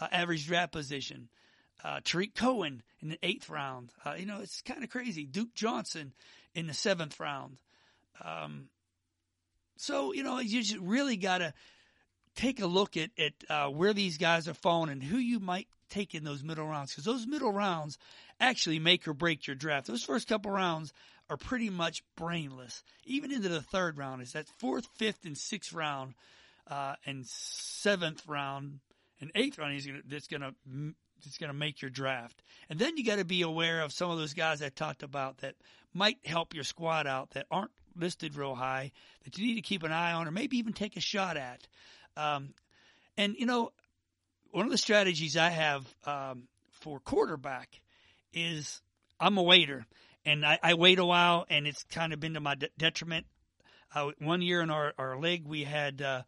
uh, 0.00 0.08
average 0.10 0.46
draft 0.46 0.72
position. 0.72 1.28
Uh, 1.82 2.00
Tarik 2.02 2.34
Cohen 2.34 2.82
in 3.02 3.10
the 3.10 3.18
eighth 3.22 3.50
round. 3.50 3.90
Uh, 4.04 4.14
you 4.18 4.26
know, 4.26 4.40
it's 4.40 4.62
kind 4.62 4.82
of 4.82 4.90
crazy. 4.90 5.24
Duke 5.24 5.54
Johnson 5.54 6.12
in 6.54 6.66
the 6.66 6.74
seventh 6.74 7.20
round. 7.20 7.58
Um, 8.24 8.68
so, 9.76 10.12
you 10.12 10.22
know, 10.22 10.38
you 10.38 10.62
just 10.62 10.78
really 10.78 11.16
got 11.16 11.38
to 11.38 11.52
take 12.36 12.60
a 12.60 12.66
look 12.66 12.96
at, 12.96 13.10
at 13.18 13.32
uh, 13.48 13.68
where 13.68 13.92
these 13.92 14.18
guys 14.18 14.48
are 14.48 14.54
falling 14.54 14.90
and 14.90 15.02
who 15.02 15.18
you 15.18 15.40
might 15.40 15.68
take 15.90 16.14
in 16.14 16.24
those 16.24 16.42
middle 16.42 16.66
rounds. 16.66 16.92
Because 16.92 17.04
those 17.04 17.26
middle 17.26 17.52
rounds 17.52 17.98
actually 18.40 18.78
make 18.78 19.06
or 19.06 19.14
break 19.14 19.46
your 19.46 19.56
draft. 19.56 19.86
Those 19.86 20.02
first 20.02 20.28
couple 20.28 20.50
rounds 20.50 20.92
are 21.30 21.36
pretty 21.36 21.70
much 21.70 22.02
brainless. 22.16 22.82
Even 23.04 23.32
into 23.32 23.48
the 23.48 23.62
third 23.62 23.98
round, 23.98 24.22
is 24.22 24.32
that 24.32 24.48
fourth, 24.58 24.86
fifth, 24.96 25.24
and 25.24 25.36
sixth 25.36 25.72
round, 25.72 26.14
uh, 26.68 26.94
and 27.06 27.26
seventh 27.26 28.26
round 28.26 28.80
and 29.20 29.30
eighth 29.34 29.58
round 29.58 29.74
is 29.74 29.86
gonna 29.86 30.00
that's 30.06 30.26
gonna 30.26 30.52
that's 31.22 31.38
gonna 31.38 31.52
make 31.52 31.82
your 31.82 31.90
draft. 31.90 32.42
And 32.68 32.78
then 32.78 32.96
you 32.96 33.04
got 33.04 33.16
to 33.16 33.24
be 33.24 33.42
aware 33.42 33.82
of 33.82 33.92
some 33.92 34.10
of 34.10 34.18
those 34.18 34.34
guys 34.34 34.62
I 34.62 34.68
talked 34.68 35.02
about 35.02 35.38
that 35.38 35.54
might 35.92 36.18
help 36.24 36.54
your 36.54 36.64
squad 36.64 37.06
out 37.06 37.30
that 37.30 37.46
aren't 37.50 37.70
listed 37.96 38.36
real 38.36 38.54
high 38.54 38.92
that 39.24 39.38
you 39.38 39.46
need 39.46 39.54
to 39.54 39.62
keep 39.62 39.82
an 39.82 39.92
eye 39.92 40.12
on 40.12 40.26
or 40.26 40.32
maybe 40.32 40.58
even 40.58 40.72
take 40.72 40.96
a 40.96 41.00
shot 41.00 41.36
at. 41.36 41.66
Um, 42.16 42.54
and 43.16 43.36
you 43.38 43.46
know, 43.46 43.72
one 44.50 44.66
of 44.66 44.72
the 44.72 44.78
strategies 44.78 45.36
I 45.36 45.50
have 45.50 45.86
um, 46.04 46.48
for 46.70 47.00
quarterback 47.00 47.80
is 48.32 48.80
I'm 49.20 49.38
a 49.38 49.42
waiter, 49.42 49.86
and 50.24 50.44
I, 50.44 50.58
I 50.62 50.74
wait 50.74 50.98
a 50.98 51.04
while, 51.04 51.46
and 51.48 51.66
it's 51.66 51.84
kind 51.84 52.12
of 52.12 52.20
been 52.20 52.34
to 52.34 52.40
my 52.40 52.54
de- 52.54 52.70
detriment. 52.78 53.26
One 54.18 54.42
year 54.42 54.60
in 54.60 54.70
our, 54.70 54.92
our 54.98 55.16
league, 55.18 55.46
we 55.46 55.62
had 55.62 56.02
uh, 56.02 56.22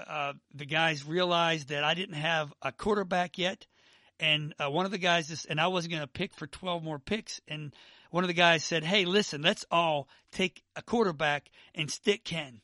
uh, 0.00 0.32
the 0.54 0.64
guys 0.64 1.04
realized 1.04 1.68
that 1.68 1.84
I 1.84 1.94
didn't 1.94 2.16
have 2.16 2.52
a 2.62 2.72
quarterback 2.72 3.38
yet. 3.38 3.66
And 4.20 4.54
uh, 4.58 4.70
one 4.70 4.86
of 4.86 4.90
the 4.90 4.98
guys, 4.98 5.30
is, 5.30 5.44
and 5.44 5.60
I 5.60 5.66
wasn't 5.66 5.92
going 5.92 6.02
to 6.02 6.08
pick 6.08 6.34
for 6.34 6.46
12 6.46 6.82
more 6.82 6.98
picks. 6.98 7.40
And 7.46 7.74
one 8.10 8.24
of 8.24 8.28
the 8.28 8.34
guys 8.34 8.64
said, 8.64 8.84
Hey, 8.84 9.04
listen, 9.04 9.42
let's 9.42 9.64
all 9.70 10.08
take 10.32 10.62
a 10.76 10.82
quarterback 10.82 11.50
and 11.74 11.90
stick 11.90 12.24
Ken 12.24 12.60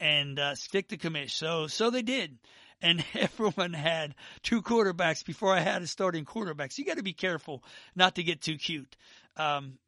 and 0.00 0.38
uh, 0.38 0.54
stick 0.54 0.88
the 0.88 0.96
commish. 0.96 1.30
So, 1.30 1.66
so 1.66 1.90
they 1.90 2.02
did. 2.02 2.38
And 2.82 3.04
everyone 3.14 3.72
had 3.72 4.14
two 4.42 4.62
quarterbacks 4.62 5.24
before 5.24 5.54
I 5.54 5.60
had 5.60 5.82
a 5.82 5.86
starting 5.86 6.24
quarterback. 6.24 6.72
So 6.72 6.80
you 6.80 6.86
got 6.86 6.98
to 6.98 7.02
be 7.02 7.12
careful 7.12 7.62
not 7.94 8.16
to 8.16 8.22
get 8.22 8.42
too 8.42 8.56
cute. 8.56 8.96
Um, 9.36 9.78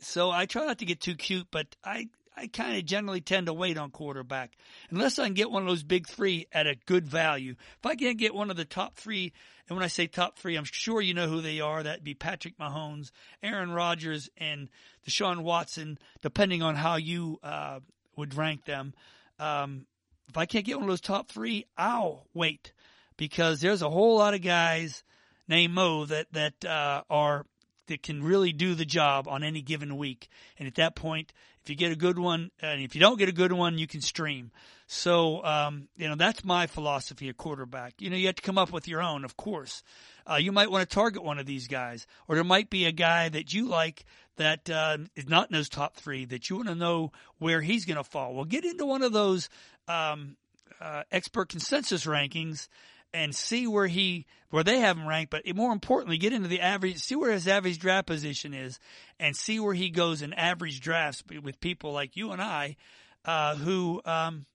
so 0.00 0.30
I 0.30 0.46
try 0.46 0.66
not 0.66 0.78
to 0.78 0.84
get 0.84 1.00
too 1.00 1.14
cute, 1.14 1.48
but 1.50 1.66
I, 1.84 2.08
I 2.36 2.48
kind 2.48 2.76
of 2.76 2.84
generally 2.84 3.20
tend 3.20 3.46
to 3.46 3.52
wait 3.52 3.78
on 3.78 3.90
quarterback 3.90 4.56
unless 4.90 5.18
I 5.18 5.24
can 5.24 5.34
get 5.34 5.50
one 5.50 5.62
of 5.62 5.68
those 5.68 5.82
big 5.82 6.06
three 6.06 6.46
at 6.52 6.66
a 6.66 6.76
good 6.86 7.08
value. 7.08 7.54
If 7.78 7.86
I 7.86 7.94
can't 7.94 8.18
get 8.18 8.34
one 8.34 8.50
of 8.50 8.56
the 8.56 8.64
top 8.64 8.96
three, 8.96 9.32
and 9.68 9.76
when 9.76 9.84
I 9.84 9.88
say 9.88 10.06
top 10.06 10.38
three, 10.38 10.56
I'm 10.56 10.64
sure 10.64 11.00
you 11.00 11.14
know 11.14 11.28
who 11.28 11.40
they 11.40 11.60
are. 11.60 11.82
That'd 11.82 12.04
be 12.04 12.14
Patrick 12.14 12.58
Mahomes, 12.58 13.10
Aaron 13.42 13.72
Rodgers, 13.72 14.28
and 14.36 14.68
Deshaun 15.08 15.42
Watson, 15.42 15.98
depending 16.22 16.62
on 16.62 16.76
how 16.76 16.96
you 16.96 17.38
uh, 17.42 17.80
would 18.16 18.34
rank 18.34 18.64
them. 18.64 18.94
Um, 19.38 19.86
if 20.28 20.36
I 20.36 20.46
can't 20.46 20.64
get 20.64 20.76
one 20.76 20.84
of 20.84 20.90
those 20.90 21.00
top 21.00 21.28
three, 21.28 21.66
I'll 21.76 22.26
wait 22.34 22.72
because 23.16 23.60
there's 23.60 23.82
a 23.82 23.90
whole 23.90 24.18
lot 24.18 24.34
of 24.34 24.42
guys 24.42 25.02
named 25.48 25.74
Mo 25.74 26.04
that 26.06 26.26
that 26.32 26.64
uh, 26.64 27.02
are 27.08 27.46
that 27.86 28.02
can 28.02 28.22
really 28.22 28.52
do 28.52 28.74
the 28.74 28.84
job 28.84 29.28
on 29.28 29.42
any 29.42 29.62
given 29.62 29.96
week. 29.96 30.28
And 30.58 30.66
at 30.66 30.76
that 30.76 30.96
point, 30.96 31.32
if 31.62 31.70
you 31.70 31.76
get 31.76 31.90
a 31.90 31.96
good 31.96 32.18
one, 32.18 32.50
and 32.60 32.80
if 32.80 32.94
you 32.94 33.00
don't 33.00 33.18
get 33.18 33.28
a 33.28 33.32
good 33.32 33.52
one, 33.52 33.76
you 33.76 33.86
can 33.86 34.00
stream. 34.00 34.52
So, 34.86 35.44
um, 35.44 35.88
you 35.96 36.08
know, 36.08 36.14
that's 36.14 36.44
my 36.44 36.68
philosophy 36.68 37.28
of 37.28 37.36
quarterback. 37.36 37.94
You 38.00 38.08
know, 38.08 38.16
you 38.16 38.26
have 38.26 38.36
to 38.36 38.42
come 38.42 38.56
up 38.56 38.70
with 38.70 38.86
your 38.86 39.02
own, 39.02 39.24
of 39.24 39.36
course. 39.36 39.82
Uh, 40.30 40.36
you 40.36 40.52
might 40.52 40.70
want 40.70 40.88
to 40.88 40.94
target 40.94 41.24
one 41.24 41.40
of 41.40 41.46
these 41.46 41.66
guys, 41.66 42.06
or 42.28 42.36
there 42.36 42.44
might 42.44 42.70
be 42.70 42.84
a 42.84 42.92
guy 42.92 43.28
that 43.28 43.52
you 43.52 43.66
like 43.66 44.04
that 44.36 44.70
uh, 44.70 44.98
is 45.16 45.28
not 45.28 45.50
in 45.50 45.56
those 45.56 45.68
top 45.68 45.96
three 45.96 46.24
that 46.26 46.48
you 46.48 46.56
want 46.56 46.68
to 46.68 46.74
know 46.74 47.10
where 47.38 47.60
he's 47.62 47.84
going 47.84 47.96
to 47.96 48.04
fall. 48.04 48.34
Well, 48.34 48.44
get 48.44 48.64
into 48.64 48.86
one 48.86 49.02
of 49.02 49.12
those 49.12 49.48
um, 49.88 50.36
uh, 50.80 51.02
expert 51.10 51.48
consensus 51.48 52.04
rankings 52.04 52.68
and 53.16 53.34
see 53.34 53.66
where 53.66 53.86
he 53.86 54.26
where 54.50 54.62
they 54.62 54.78
have 54.78 54.96
him 54.96 55.08
ranked, 55.08 55.30
but 55.30 55.42
more 55.56 55.72
importantly, 55.72 56.18
get 56.18 56.32
into 56.32 56.48
the 56.48 56.60
average, 56.60 56.98
see 56.98 57.16
where 57.16 57.32
his 57.32 57.48
average 57.48 57.78
draft 57.78 58.06
position 58.06 58.54
is, 58.54 58.78
and 59.18 59.34
see 59.34 59.58
where 59.58 59.74
he 59.74 59.90
goes 59.90 60.22
in 60.22 60.32
average 60.34 60.80
drafts 60.80 61.24
with 61.42 61.58
people 61.58 61.92
like 61.92 62.16
you 62.16 62.30
and 62.30 62.40
I, 62.40 62.76
uh, 63.24 63.56
who 63.56 64.02
um, 64.04 64.46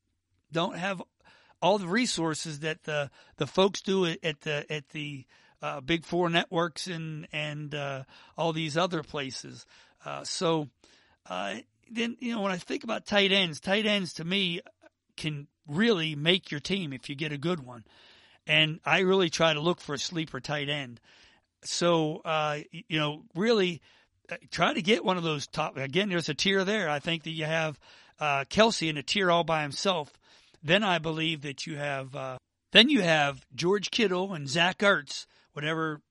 don't 0.52 0.78
have 0.78 1.02
all 1.62 1.78
the 1.78 1.88
resources 1.88 2.60
that 2.60 2.84
the 2.84 3.10
the 3.38 3.48
folks 3.48 3.82
do 3.82 4.06
at 4.06 4.42
the 4.42 4.66
at 4.72 4.90
the 4.90 5.26
uh, 5.62 5.82
big 5.82 6.06
four 6.06 6.30
networks 6.30 6.86
and 6.88 7.28
and 7.34 7.74
uh, 7.74 8.04
all 8.38 8.54
these 8.54 8.78
other 8.78 9.02
places. 9.02 9.66
Uh, 10.06 10.24
so 10.24 10.70
uh, 11.30 11.56
then 11.90 12.16
you 12.20 12.36
know 12.36 12.42
when 12.42 12.52
I 12.52 12.58
think 12.58 12.84
about 12.84 13.08
tight 13.08 13.32
ends, 13.32 13.60
tight 13.60 13.88
ends 13.88 14.14
to 14.14 14.24
me 14.24 14.62
can 15.18 15.48
really 15.68 16.16
make 16.16 16.52
your 16.52 16.60
team 16.60 16.94
if 16.94 17.10
you 17.10 17.16
get 17.16 17.32
a 17.32 17.38
good 17.38 17.66
one 17.66 17.84
and 18.48 18.80
I 18.86 19.00
really 19.00 19.30
try 19.30 19.54
to 19.54 19.60
look 19.60 19.82
for 19.82 19.96
a 19.96 20.00
sleeper 20.00 20.40
tight 20.40 20.70
end. 20.70 21.00
So, 21.64 22.22
uh, 22.26 22.60
you 22.72 23.00
know, 23.00 23.24
really 23.36 23.82
uh, 24.32 24.38
try 24.50 24.74
to 24.74 24.82
get 24.82 25.06
one 25.06 25.18
of 25.18 25.24
those 25.24 25.48
top. 25.48 25.78
Again, 25.78 26.10
there's 26.10 26.30
a 26.30 26.34
tier 26.34 26.64
there. 26.64 26.90
I 26.90 27.00
think 27.00 27.24
that 27.24 27.32
you 27.32 27.46
have 27.46 27.80
uh, 28.20 28.46
Kelce 28.46 28.90
in 28.90 28.98
a 28.98 29.04
tier 29.04 29.30
all 29.30 29.44
by 29.44 29.62
himself. 29.62 30.12
Then 30.64 30.84
I 30.84 31.00
believe 31.00 31.42
that 31.42 31.66
you 31.68 31.78
have 31.78 32.16
uh, 32.16 32.38
then 32.72 32.90
you 32.90 33.02
have 33.02 33.46
George 33.54 33.92
Kittle 33.92 34.34
and 34.34 34.48
Zach 34.48 34.80
Ertz, 34.80 35.26
whatever, 35.54 36.02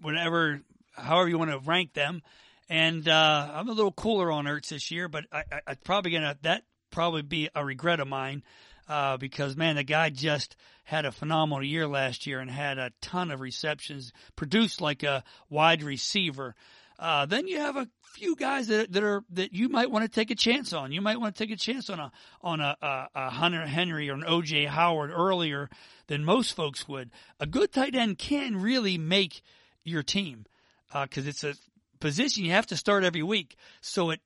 whatever, 0.00 0.60
however 0.92 1.28
you 1.28 1.38
want 1.38 1.50
to 1.50 1.58
rank 1.58 1.94
them. 1.94 2.22
And 2.68 3.08
uh, 3.08 3.50
I'm 3.52 3.68
a 3.68 3.72
little 3.72 3.92
cooler 3.92 4.30
on 4.30 4.46
Ertz 4.46 4.68
this 4.68 4.90
year, 4.90 5.08
but 5.08 5.24
I, 5.32 5.44
I, 5.52 5.60
I 5.68 5.74
probably 5.74 6.12
gonna 6.12 6.38
that 6.42 6.62
probably 6.90 7.22
be 7.22 7.50
a 7.54 7.64
regret 7.64 8.00
of 8.00 8.08
mine 8.08 8.42
uh, 8.88 9.16
because 9.16 9.56
man, 9.56 9.76
the 9.76 9.84
guy 9.84 10.10
just 10.10 10.56
had 10.84 11.04
a 11.04 11.12
phenomenal 11.12 11.64
year 11.64 11.86
last 11.86 12.26
year 12.26 12.40
and 12.40 12.50
had 12.50 12.78
a 12.78 12.92
ton 13.00 13.30
of 13.30 13.40
receptions, 13.40 14.12
produced 14.36 14.80
like 14.80 15.02
a 15.02 15.24
wide 15.48 15.82
receiver. 15.82 16.54
Uh, 16.98 17.26
then 17.26 17.48
you 17.48 17.58
have 17.58 17.76
a 17.76 17.88
few 18.02 18.36
guys 18.36 18.68
that 18.68 18.92
that 18.92 19.02
are 19.02 19.24
that 19.30 19.52
you 19.52 19.68
might 19.68 19.90
want 19.90 20.04
to 20.04 20.08
take 20.08 20.30
a 20.30 20.34
chance 20.36 20.72
on. 20.72 20.92
You 20.92 21.00
might 21.00 21.18
want 21.18 21.34
to 21.34 21.44
take 21.44 21.52
a 21.52 21.58
chance 21.58 21.90
on 21.90 21.98
a 21.98 22.12
on 22.40 22.60
a, 22.60 22.76
a, 22.80 23.08
a 23.14 23.30
Hunter 23.30 23.66
Henry 23.66 24.10
or 24.10 24.14
an 24.14 24.22
OJ 24.22 24.68
Howard 24.68 25.10
earlier 25.10 25.68
than 26.06 26.24
most 26.24 26.54
folks 26.54 26.86
would. 26.86 27.10
A 27.40 27.46
good 27.46 27.72
tight 27.72 27.94
end 27.94 28.18
can 28.18 28.56
really 28.56 28.98
make 28.98 29.42
your 29.82 30.02
team 30.02 30.44
because 30.92 31.26
uh, 31.26 31.30
it's 31.30 31.44
a 31.44 31.54
position 31.98 32.44
you 32.44 32.52
have 32.52 32.66
to 32.66 32.76
start 32.76 33.02
every 33.02 33.22
week. 33.22 33.56
So 33.80 34.10
it 34.10 34.20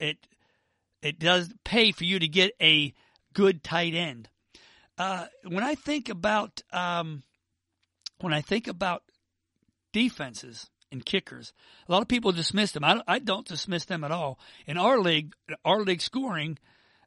it 0.00 0.18
it 1.02 1.18
does 1.18 1.52
pay 1.64 1.92
for 1.92 2.04
you 2.04 2.18
to 2.18 2.28
get 2.28 2.52
a 2.60 2.92
good 3.40 3.64
tight 3.64 3.94
end. 3.94 4.28
Uh, 4.98 5.24
when 5.48 5.64
I 5.64 5.74
think 5.74 6.10
about 6.10 6.62
um, 6.74 7.22
when 8.20 8.34
I 8.34 8.42
think 8.42 8.68
about 8.68 9.02
defenses 9.94 10.68
and 10.92 11.04
kickers, 11.04 11.54
a 11.88 11.92
lot 11.92 12.02
of 12.02 12.08
people 12.08 12.32
dismiss 12.32 12.72
them. 12.72 12.84
I 12.84 12.94
don't, 12.94 13.04
I 13.08 13.18
don't 13.18 13.48
dismiss 13.48 13.86
them 13.86 14.04
at 14.04 14.10
all. 14.10 14.38
In 14.66 14.76
our 14.76 14.98
league, 14.98 15.32
our 15.64 15.82
league 15.82 16.02
scoring, 16.02 16.58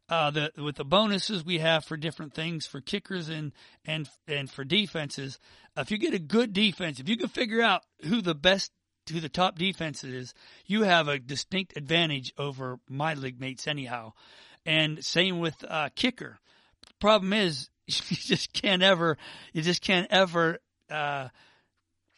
uh, 0.10 0.32
the 0.32 0.52
with 0.58 0.78
the 0.78 0.86
bonuses 0.86 1.46
we 1.46 1.60
have 1.60 1.86
for 1.86 1.98
different 1.98 2.34
things 2.34 2.66
for 2.66 2.82
kickers 2.82 3.30
and 3.30 3.52
and 3.86 4.10
and 4.28 4.50
for 4.50 4.64
defenses, 4.64 5.38
if 5.78 5.92
you 5.92 6.00
get 6.00 6.16
a 6.16 6.20
good 6.20 6.52
defense, 6.52 7.00
if 7.00 7.08
you 7.08 7.16
can 7.16 7.28
figure 7.28 7.62
out 7.62 7.84
who 8.06 8.24
the 8.24 8.34
best 8.34 8.72
who 9.12 9.20
the 9.20 9.30
top 9.30 9.60
defense 9.60 10.04
is, 10.04 10.34
you 10.66 10.82
have 10.82 11.08
a 11.08 11.20
distinct 11.20 11.78
advantage 11.78 12.34
over 12.40 12.80
my 12.90 13.14
league 13.14 13.40
mates 13.40 13.68
anyhow. 13.68 14.14
And 14.66 15.04
same 15.04 15.40
with 15.40 15.56
uh, 15.68 15.90
kicker. 15.96 16.40
Problem 17.00 17.34
is, 17.34 17.70
you 17.88 18.18
just 18.18 18.54
can't 18.54 18.82
ever, 18.82 19.18
you 19.52 19.62
just 19.62 19.82
can't 19.82 20.08
ever 20.10 20.60
uh, 20.90 21.30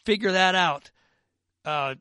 figure 0.06 0.32
that 0.32 0.56
out 0.56 0.92
uh, 1.66 1.96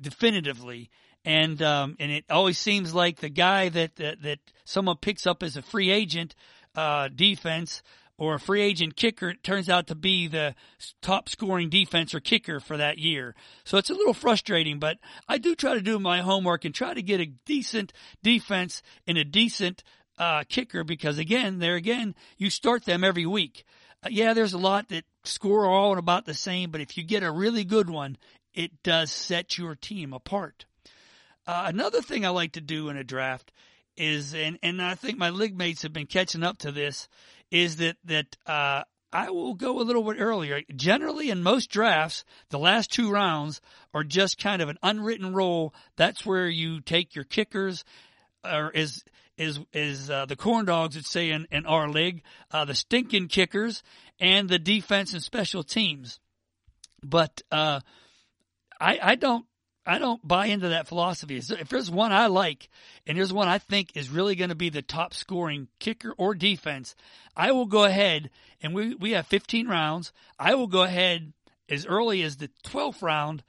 definitively. 0.00 0.90
And 1.24 1.60
um, 1.60 1.96
and 1.98 2.10
it 2.10 2.24
always 2.30 2.58
seems 2.58 2.94
like 2.94 3.18
the 3.20 3.28
guy 3.28 3.68
that 3.68 3.96
that, 3.96 4.22
that 4.22 4.38
someone 4.64 4.96
picks 4.96 5.26
up 5.26 5.42
as 5.42 5.56
a 5.56 5.62
free 5.62 5.90
agent 5.90 6.34
uh, 6.74 7.08
defense 7.08 7.82
or 8.18 8.34
a 8.34 8.40
free 8.40 8.60
agent 8.60 8.96
kicker 8.96 9.32
turns 9.32 9.68
out 9.68 9.86
to 9.86 9.94
be 9.94 10.26
the 10.26 10.54
top 11.00 11.28
scoring 11.28 11.70
defense 11.70 12.14
or 12.14 12.20
kicker 12.20 12.60
for 12.60 12.76
that 12.76 12.98
year. 12.98 13.34
So 13.64 13.78
it's 13.78 13.90
a 13.90 13.94
little 13.94 14.12
frustrating, 14.12 14.80
but 14.80 14.98
I 15.28 15.38
do 15.38 15.54
try 15.54 15.74
to 15.74 15.80
do 15.80 15.98
my 15.98 16.20
homework 16.20 16.64
and 16.64 16.74
try 16.74 16.92
to 16.92 17.02
get 17.02 17.20
a 17.20 17.32
decent 17.46 17.92
defense 18.22 18.82
and 19.06 19.16
a 19.16 19.24
decent 19.24 19.84
uh, 20.18 20.42
kicker 20.48 20.82
because 20.82 21.18
again, 21.18 21.60
there 21.60 21.76
again, 21.76 22.14
you 22.36 22.50
start 22.50 22.84
them 22.84 23.04
every 23.04 23.24
week. 23.24 23.64
Uh, 24.04 24.08
yeah, 24.10 24.34
there's 24.34 24.52
a 24.52 24.58
lot 24.58 24.88
that 24.88 25.04
score 25.24 25.66
all 25.66 25.96
about 25.96 26.26
the 26.26 26.34
same, 26.34 26.70
but 26.70 26.80
if 26.80 26.96
you 26.96 27.04
get 27.04 27.22
a 27.22 27.30
really 27.30 27.64
good 27.64 27.88
one, 27.88 28.16
it 28.52 28.82
does 28.82 29.12
set 29.12 29.56
your 29.56 29.76
team 29.76 30.12
apart. 30.12 30.66
Uh, 31.46 31.64
another 31.66 32.02
thing 32.02 32.26
I 32.26 32.30
like 32.30 32.52
to 32.52 32.60
do 32.60 32.88
in 32.88 32.96
a 32.96 33.04
draft 33.04 33.52
is, 33.96 34.34
and, 34.34 34.58
and 34.62 34.80
I 34.80 34.94
think 34.94 35.18
my 35.18 35.30
league 35.30 35.56
mates 35.56 35.82
have 35.82 35.92
been 35.92 36.06
catching 36.06 36.42
up 36.42 36.58
to 36.58 36.72
this, 36.72 37.08
is 37.50 37.76
that 37.76 37.96
that 38.04 38.36
uh, 38.46 38.82
I 39.12 39.30
will 39.30 39.54
go 39.54 39.80
a 39.80 39.82
little 39.82 40.02
bit 40.02 40.20
earlier. 40.20 40.62
Generally, 40.74 41.30
in 41.30 41.42
most 41.42 41.70
drafts, 41.70 42.24
the 42.50 42.58
last 42.58 42.92
two 42.92 43.10
rounds 43.10 43.60
are 43.94 44.04
just 44.04 44.38
kind 44.38 44.60
of 44.60 44.68
an 44.68 44.78
unwritten 44.82 45.32
rule. 45.32 45.74
That's 45.96 46.26
where 46.26 46.48
you 46.48 46.80
take 46.80 47.14
your 47.14 47.24
kickers, 47.24 47.84
or 48.44 48.70
is 48.70 49.02
is 49.38 49.60
is 49.72 50.10
uh, 50.10 50.26
the 50.26 50.36
corn 50.36 50.66
dogs 50.66 50.96
would 50.96 51.06
say 51.06 51.30
in, 51.30 51.46
in 51.50 51.64
our 51.64 51.88
league, 51.88 52.22
uh, 52.50 52.64
the 52.64 52.74
stinking 52.74 53.28
kickers 53.28 53.82
and 54.20 54.48
the 54.48 54.58
defense 54.58 55.14
and 55.14 55.22
special 55.22 55.62
teams. 55.62 56.20
But 57.02 57.42
uh, 57.50 57.80
I 58.80 58.98
I 59.02 59.14
don't 59.14 59.46
I 59.88 59.98
don't 59.98 60.26
buy 60.26 60.48
into 60.48 60.68
that 60.68 60.86
philosophy. 60.86 61.38
If 61.38 61.70
there's 61.70 61.90
one 61.90 62.12
I 62.12 62.26
like, 62.26 62.68
and 63.06 63.16
there's 63.16 63.32
one 63.32 63.48
I 63.48 63.56
think 63.56 63.96
is 63.96 64.10
really 64.10 64.34
going 64.34 64.50
to 64.50 64.54
be 64.54 64.68
the 64.68 64.82
top 64.82 65.14
scoring 65.14 65.68
kicker 65.78 66.12
or 66.18 66.34
defense, 66.34 66.94
I 67.34 67.52
will 67.52 67.64
go 67.64 67.84
ahead 67.84 68.28
and 68.62 68.74
we 68.74 68.94
we 68.94 69.12
have 69.12 69.26
15 69.28 69.66
rounds. 69.66 70.12
I 70.38 70.56
will 70.56 70.66
go 70.66 70.82
ahead 70.82 71.32
as 71.70 71.86
early 71.86 72.22
as 72.22 72.36
the 72.36 72.50
12th 72.66 73.00
round 73.00 73.42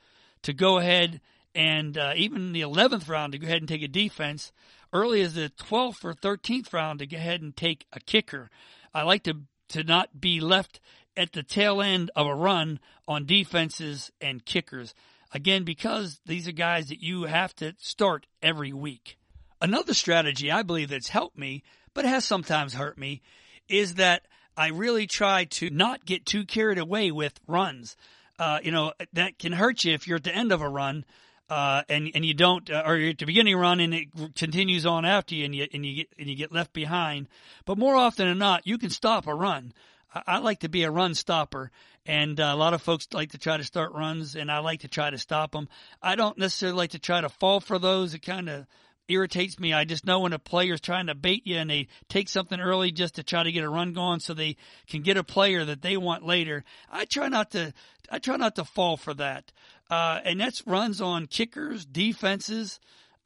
to 0.44 0.54
go 0.54 0.78
ahead 0.78 1.20
and 1.54 1.98
uh, 1.98 2.14
even 2.16 2.54
the 2.54 2.62
11th 2.62 3.10
round 3.10 3.34
to 3.34 3.38
go 3.38 3.46
ahead 3.46 3.62
and 3.62 3.68
take 3.68 3.84
a 3.84 3.90
defense. 3.90 4.54
Early 4.94 5.22
as 5.22 5.34
the 5.34 5.52
12th 5.60 6.06
or 6.06 6.14
13th 6.14 6.72
round 6.72 7.00
to 7.00 7.06
go 7.06 7.18
ahead 7.18 7.42
and 7.42 7.54
take 7.54 7.86
a 7.92 8.00
kicker. 8.00 8.50
I 8.94 9.04
like 9.04 9.24
to 9.24 9.42
to 9.70 9.84
not 9.84 10.22
be 10.22 10.40
left 10.40 10.80
at 11.18 11.34
the 11.34 11.44
tail 11.44 11.82
end 11.82 12.12
of 12.16 12.28
a 12.28 12.34
run 12.34 12.80
on 13.10 13.26
defenses 13.26 14.10
and 14.22 14.46
kickers. 14.46 14.96
Again, 15.32 15.64
because 15.64 16.20
these 16.26 16.48
are 16.48 16.54
guys 16.54 16.90
that 16.90 17.02
you 17.02 17.24
have 17.24 17.56
to 17.58 17.74
start 17.78 18.26
every 18.42 18.74
week. 18.74 19.18
Another 19.62 19.94
strategy 19.94 20.52
I 20.52 20.64
believe 20.64 20.90
that's 20.90 21.10
helped 21.10 21.38
me, 21.38 21.64
but 21.94 22.06
has 22.06 22.26
sometimes 22.26 22.74
hurt 22.74 22.98
me, 22.98 23.22
is 23.68 23.96
that 23.96 24.24
I 24.58 24.70
really 24.70 25.06
try 25.06 25.46
to 25.46 25.70
not 25.70 26.06
get 26.06 26.26
too 26.26 26.46
carried 26.46 26.80
away 26.80 27.12
with 27.12 27.40
runs. 27.48 27.96
Uh, 28.40 28.60
you 28.64 28.72
know, 28.72 28.94
that 29.14 29.38
can 29.38 29.52
hurt 29.52 29.84
you 29.84 29.94
if 29.94 30.08
you're 30.08 30.18
at 30.18 30.24
the 30.24 30.36
end 30.36 30.52
of 30.52 30.62
a 30.62 30.70
run. 30.70 31.06
Uh, 31.50 31.82
and 31.90 32.12
and 32.14 32.24
you 32.24 32.34
don't, 32.36 32.70
uh, 32.70 32.84
or 32.86 32.96
you're 32.96 33.10
at 33.10 33.18
the 33.18 33.26
beginning 33.26 33.56
of 33.56 33.60
a 33.60 33.62
run 33.62 33.80
and 33.80 33.94
it 33.94 34.08
continues 34.36 34.86
on 34.86 35.04
after 35.04 35.34
you, 35.34 35.46
and 35.46 35.56
you 35.56 35.68
and 35.74 35.84
you 35.84 35.96
get 35.96 36.08
and 36.20 36.30
you 36.30 36.36
get 36.36 36.52
left 36.52 36.74
behind. 36.74 37.28
But 37.66 37.80
more 37.80 37.96
often 37.96 38.28
than 38.28 38.38
not, 38.38 38.68
you 38.68 38.78
can 38.78 38.92
stop 38.92 39.26
a 39.26 39.34
run. 39.34 39.74
I, 40.14 40.40
like 40.40 40.62
to 40.62 40.70
be 40.70 40.84
a 40.84 40.92
run 40.92 41.14
stopper, 41.14 41.72
and 42.06 42.40
uh, 42.40 42.52
a 42.52 42.56
lot 42.56 42.74
of 42.74 42.82
folks 42.82 43.08
like 43.14 43.32
to 43.32 43.38
try 43.38 43.58
to 43.58 43.64
start 43.64 43.94
runs, 43.94 44.36
and 44.36 44.52
I 44.52 44.60
like 44.60 44.82
to 44.82 44.88
try 44.88 45.10
to 45.10 45.18
stop 45.18 45.52
them. 45.52 45.70
I 46.02 46.16
don't 46.16 46.38
necessarily 46.38 46.78
like 46.78 46.92
to 46.92 47.00
try 47.00 47.22
to 47.22 47.30
fall 47.30 47.60
for 47.60 47.78
those. 47.78 48.14
It 48.14 48.20
kind 48.20 48.50
of 48.50 48.66
irritates 49.08 49.60
me. 49.60 49.74
I 49.74 49.86
just 49.86 50.06
know 50.06 50.22
when 50.22 50.34
a 50.34 50.40
player's 50.40 50.82
trying 50.82 51.08
to 51.08 51.16
bait 51.16 51.46
you 51.46 51.58
and 51.58 51.70
they 51.70 51.88
take 52.08 52.30
something 52.30 52.60
early 52.60 52.92
just 52.92 53.16
to 53.16 53.24
try 53.24 53.44
to 53.44 53.52
get 53.52 53.64
a 53.64 53.70
run 53.70 53.94
going 53.94 54.20
so 54.20 54.34
they 54.34 54.56
can 54.88 55.02
get 55.02 55.18
a 55.18 55.24
player 55.24 55.66
that 55.66 55.82
they 55.82 55.98
want 55.98 56.26
later. 56.26 56.64
I 56.90 57.06
try 57.06 57.28
not 57.28 57.52
to 57.52 57.74
I 58.12 58.20
try 58.20 58.38
not 58.38 58.56
to 58.56 58.66
fall 58.66 58.98
for 58.98 59.14
that. 59.16 59.52
Uh, 59.90 60.20
and 60.24 60.40
that's 60.40 60.66
runs 60.68 61.02
on 61.02 61.26
kickers, 61.26 61.86
defenses, 61.86 62.80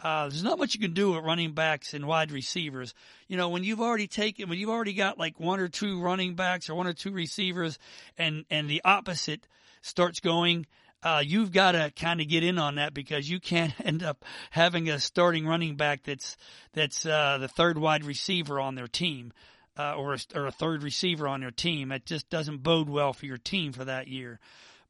Uh, 0.03 0.27
there's 0.27 0.43
not 0.43 0.59
much 0.59 0.75
you 0.75 0.81
can 0.81 0.93
do 0.93 1.13
with 1.13 1.23
running 1.23 1.53
backs 1.53 1.93
and 1.93 2.05
wide 2.05 2.29
receivers. 2.29 2.93
You 3.29 3.37
know, 3.37 3.47
when 3.47 3.63
you've 3.63 3.79
already 3.79 4.07
taken, 4.07 4.49
when 4.49 4.59
you've 4.59 4.69
already 4.69 4.93
got 4.93 5.17
like 5.17 5.39
one 5.39 5.61
or 5.61 5.69
two 5.69 6.01
running 6.01 6.35
backs 6.35 6.69
or 6.69 6.75
one 6.75 6.87
or 6.87 6.93
two 6.93 7.11
receivers, 7.11 7.79
and 8.17 8.43
and 8.49 8.69
the 8.69 8.81
opposite 8.83 9.47
starts 9.81 10.19
going, 10.19 10.65
uh, 11.03 11.23
you've 11.25 11.53
got 11.53 11.71
to 11.71 11.89
kind 11.95 12.19
of 12.19 12.27
get 12.27 12.43
in 12.43 12.57
on 12.57 12.75
that 12.75 12.93
because 12.93 13.29
you 13.29 13.39
can't 13.39 13.73
end 13.85 14.03
up 14.03 14.25
having 14.51 14.89
a 14.89 14.99
starting 14.99 15.47
running 15.47 15.77
back 15.77 16.03
that's 16.03 16.35
that's 16.73 17.05
uh, 17.05 17.37
the 17.39 17.47
third 17.47 17.77
wide 17.77 18.03
receiver 18.03 18.59
on 18.59 18.75
their 18.75 18.87
team. 18.87 19.31
Uh, 19.75 19.95
or, 19.95 20.13
a, 20.13 20.19
or 20.35 20.45
a 20.45 20.51
third 20.51 20.83
receiver 20.83 21.27
on 21.27 21.39
their 21.41 21.49
team. 21.49 21.91
It 21.91 22.05
just 22.05 22.29
doesn't 22.29 22.61
bode 22.61 22.87
well 22.87 23.11
for 23.11 23.25
your 23.25 23.39
team 23.39 23.73
for 23.73 23.83
that 23.83 24.07
year. 24.07 24.39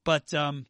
But 0.03 0.33
um, 0.33 0.65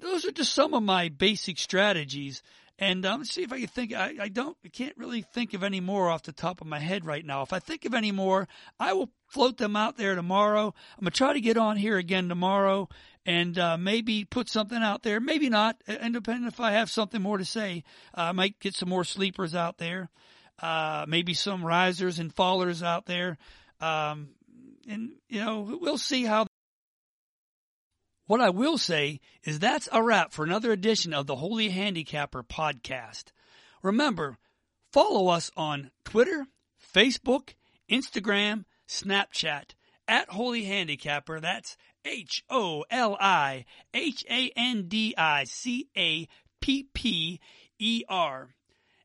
those 0.00 0.24
are 0.24 0.30
just 0.30 0.54
some 0.54 0.72
of 0.72 0.82
my 0.82 1.10
basic 1.10 1.58
strategies. 1.58 2.42
And 2.78 3.04
um, 3.04 3.20
let's 3.20 3.32
see 3.32 3.42
if 3.42 3.52
I 3.52 3.58
can 3.58 3.66
think. 3.68 3.92
I, 3.92 4.14
I 4.20 4.28
don't, 4.28 4.56
I 4.64 4.68
can't 4.68 4.96
really 4.96 5.22
think 5.22 5.52
of 5.54 5.64
any 5.64 5.80
more 5.80 6.08
off 6.08 6.22
the 6.22 6.32
top 6.32 6.60
of 6.60 6.66
my 6.66 6.78
head 6.78 7.04
right 7.04 7.24
now. 7.24 7.42
If 7.42 7.52
I 7.52 7.58
think 7.58 7.84
of 7.84 7.94
any 7.94 8.12
more, 8.12 8.46
I 8.78 8.92
will 8.92 9.10
float 9.26 9.58
them 9.58 9.74
out 9.74 9.96
there 9.96 10.14
tomorrow. 10.14 10.74
I'm 10.96 11.04
gonna 11.04 11.10
try 11.10 11.32
to 11.32 11.40
get 11.40 11.56
on 11.56 11.76
here 11.76 11.96
again 11.96 12.28
tomorrow 12.28 12.88
and 13.26 13.58
uh, 13.58 13.76
maybe 13.76 14.24
put 14.24 14.48
something 14.48 14.80
out 14.80 15.02
there. 15.02 15.20
Maybe 15.20 15.48
not. 15.48 15.82
And 15.86 16.14
depending 16.14 16.46
if 16.46 16.60
I 16.60 16.72
have 16.72 16.88
something 16.88 17.20
more 17.20 17.38
to 17.38 17.44
say, 17.44 17.82
uh, 18.16 18.22
I 18.22 18.32
might 18.32 18.60
get 18.60 18.74
some 18.74 18.88
more 18.88 19.04
sleepers 19.04 19.54
out 19.54 19.78
there. 19.78 20.08
Uh, 20.60 21.04
maybe 21.08 21.34
some 21.34 21.64
risers 21.64 22.18
and 22.18 22.34
fallers 22.34 22.82
out 22.82 23.06
there. 23.06 23.38
Um, 23.80 24.30
and 24.88 25.12
you 25.28 25.44
know, 25.44 25.78
we'll 25.80 25.98
see 25.98 26.24
how 26.24 26.46
what 28.28 28.42
I 28.42 28.50
will 28.50 28.76
say 28.76 29.20
is 29.42 29.58
that's 29.58 29.88
a 29.90 30.02
wrap 30.02 30.32
for 30.32 30.44
another 30.44 30.70
edition 30.70 31.14
of 31.14 31.26
the 31.26 31.36
Holy 31.36 31.70
Handicapper 31.70 32.42
podcast. 32.42 33.24
Remember, 33.82 34.36
follow 34.92 35.28
us 35.28 35.50
on 35.56 35.90
Twitter, 36.04 36.46
Facebook, 36.94 37.54
Instagram, 37.90 38.66
Snapchat 38.86 39.70
at 40.06 40.28
Holy 40.28 40.64
Handicapper. 40.64 41.40
That's 41.40 41.78
H 42.04 42.44
O 42.50 42.84
L 42.90 43.16
I 43.18 43.64
H 43.94 44.24
A 44.30 44.52
N 44.54 44.88
D 44.88 45.14
I 45.16 45.44
C 45.44 45.88
A 45.96 46.28
P 46.60 46.86
P 46.92 47.40
E 47.78 48.04
R. 48.10 48.50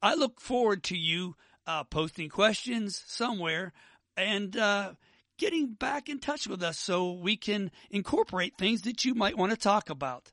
I 0.01 0.15
look 0.15 0.41
forward 0.41 0.83
to 0.85 0.97
you 0.97 1.35
uh, 1.67 1.83
posting 1.83 2.29
questions 2.29 3.01
somewhere 3.05 3.71
and 4.17 4.55
uh, 4.57 4.93
getting 5.37 5.73
back 5.73 6.09
in 6.09 6.19
touch 6.19 6.47
with 6.47 6.63
us 6.63 6.77
so 6.77 7.11
we 7.11 7.37
can 7.37 7.71
incorporate 7.89 8.57
things 8.57 8.81
that 8.81 9.05
you 9.05 9.13
might 9.13 9.37
want 9.37 9.51
to 9.51 9.57
talk 9.57 9.89
about. 9.89 10.31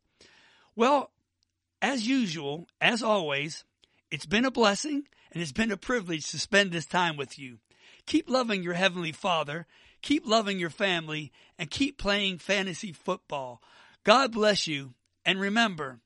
Well, 0.75 1.11
as 1.83 2.07
usual, 2.07 2.67
as 2.81 3.03
always, 3.03 3.65
it's 4.11 4.27
been 4.27 4.45
a 4.45 4.51
blessing 4.51 5.05
and 5.33 5.43
it's 5.43 5.53
been 5.53 5.71
a 5.71 5.77
privilege 5.77 6.31
to 6.31 6.39
spend 6.39 6.73
this 6.73 6.87
time 6.87 7.17
with 7.17 7.39
you. 7.39 7.59
Keep 8.07 8.31
loving 8.31 8.63
your 8.63 8.75
Heavenly 8.75 9.13
Father, 9.13 9.67
keep 10.01 10.27
loving 10.27 10.59
your 10.59 10.71
family, 10.71 11.31
and 11.59 11.71
keep 11.71 11.99
playing 11.99 12.39
fantasy 12.39 12.93
football. 12.93 13.61
God 14.05 14.33
bless 14.33 14.67
you, 14.67 14.95
and 15.27 15.39
remember, 15.39 16.01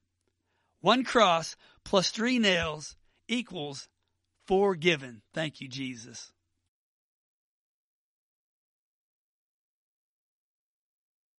one 0.80 1.04
cross 1.04 1.54
plus 1.84 2.10
three 2.10 2.40
nails 2.40 2.96
equals 3.28 3.88
forgiven. 4.46 5.22
Thank 5.34 5.60
you, 5.60 5.68
Jesus. 5.68 6.32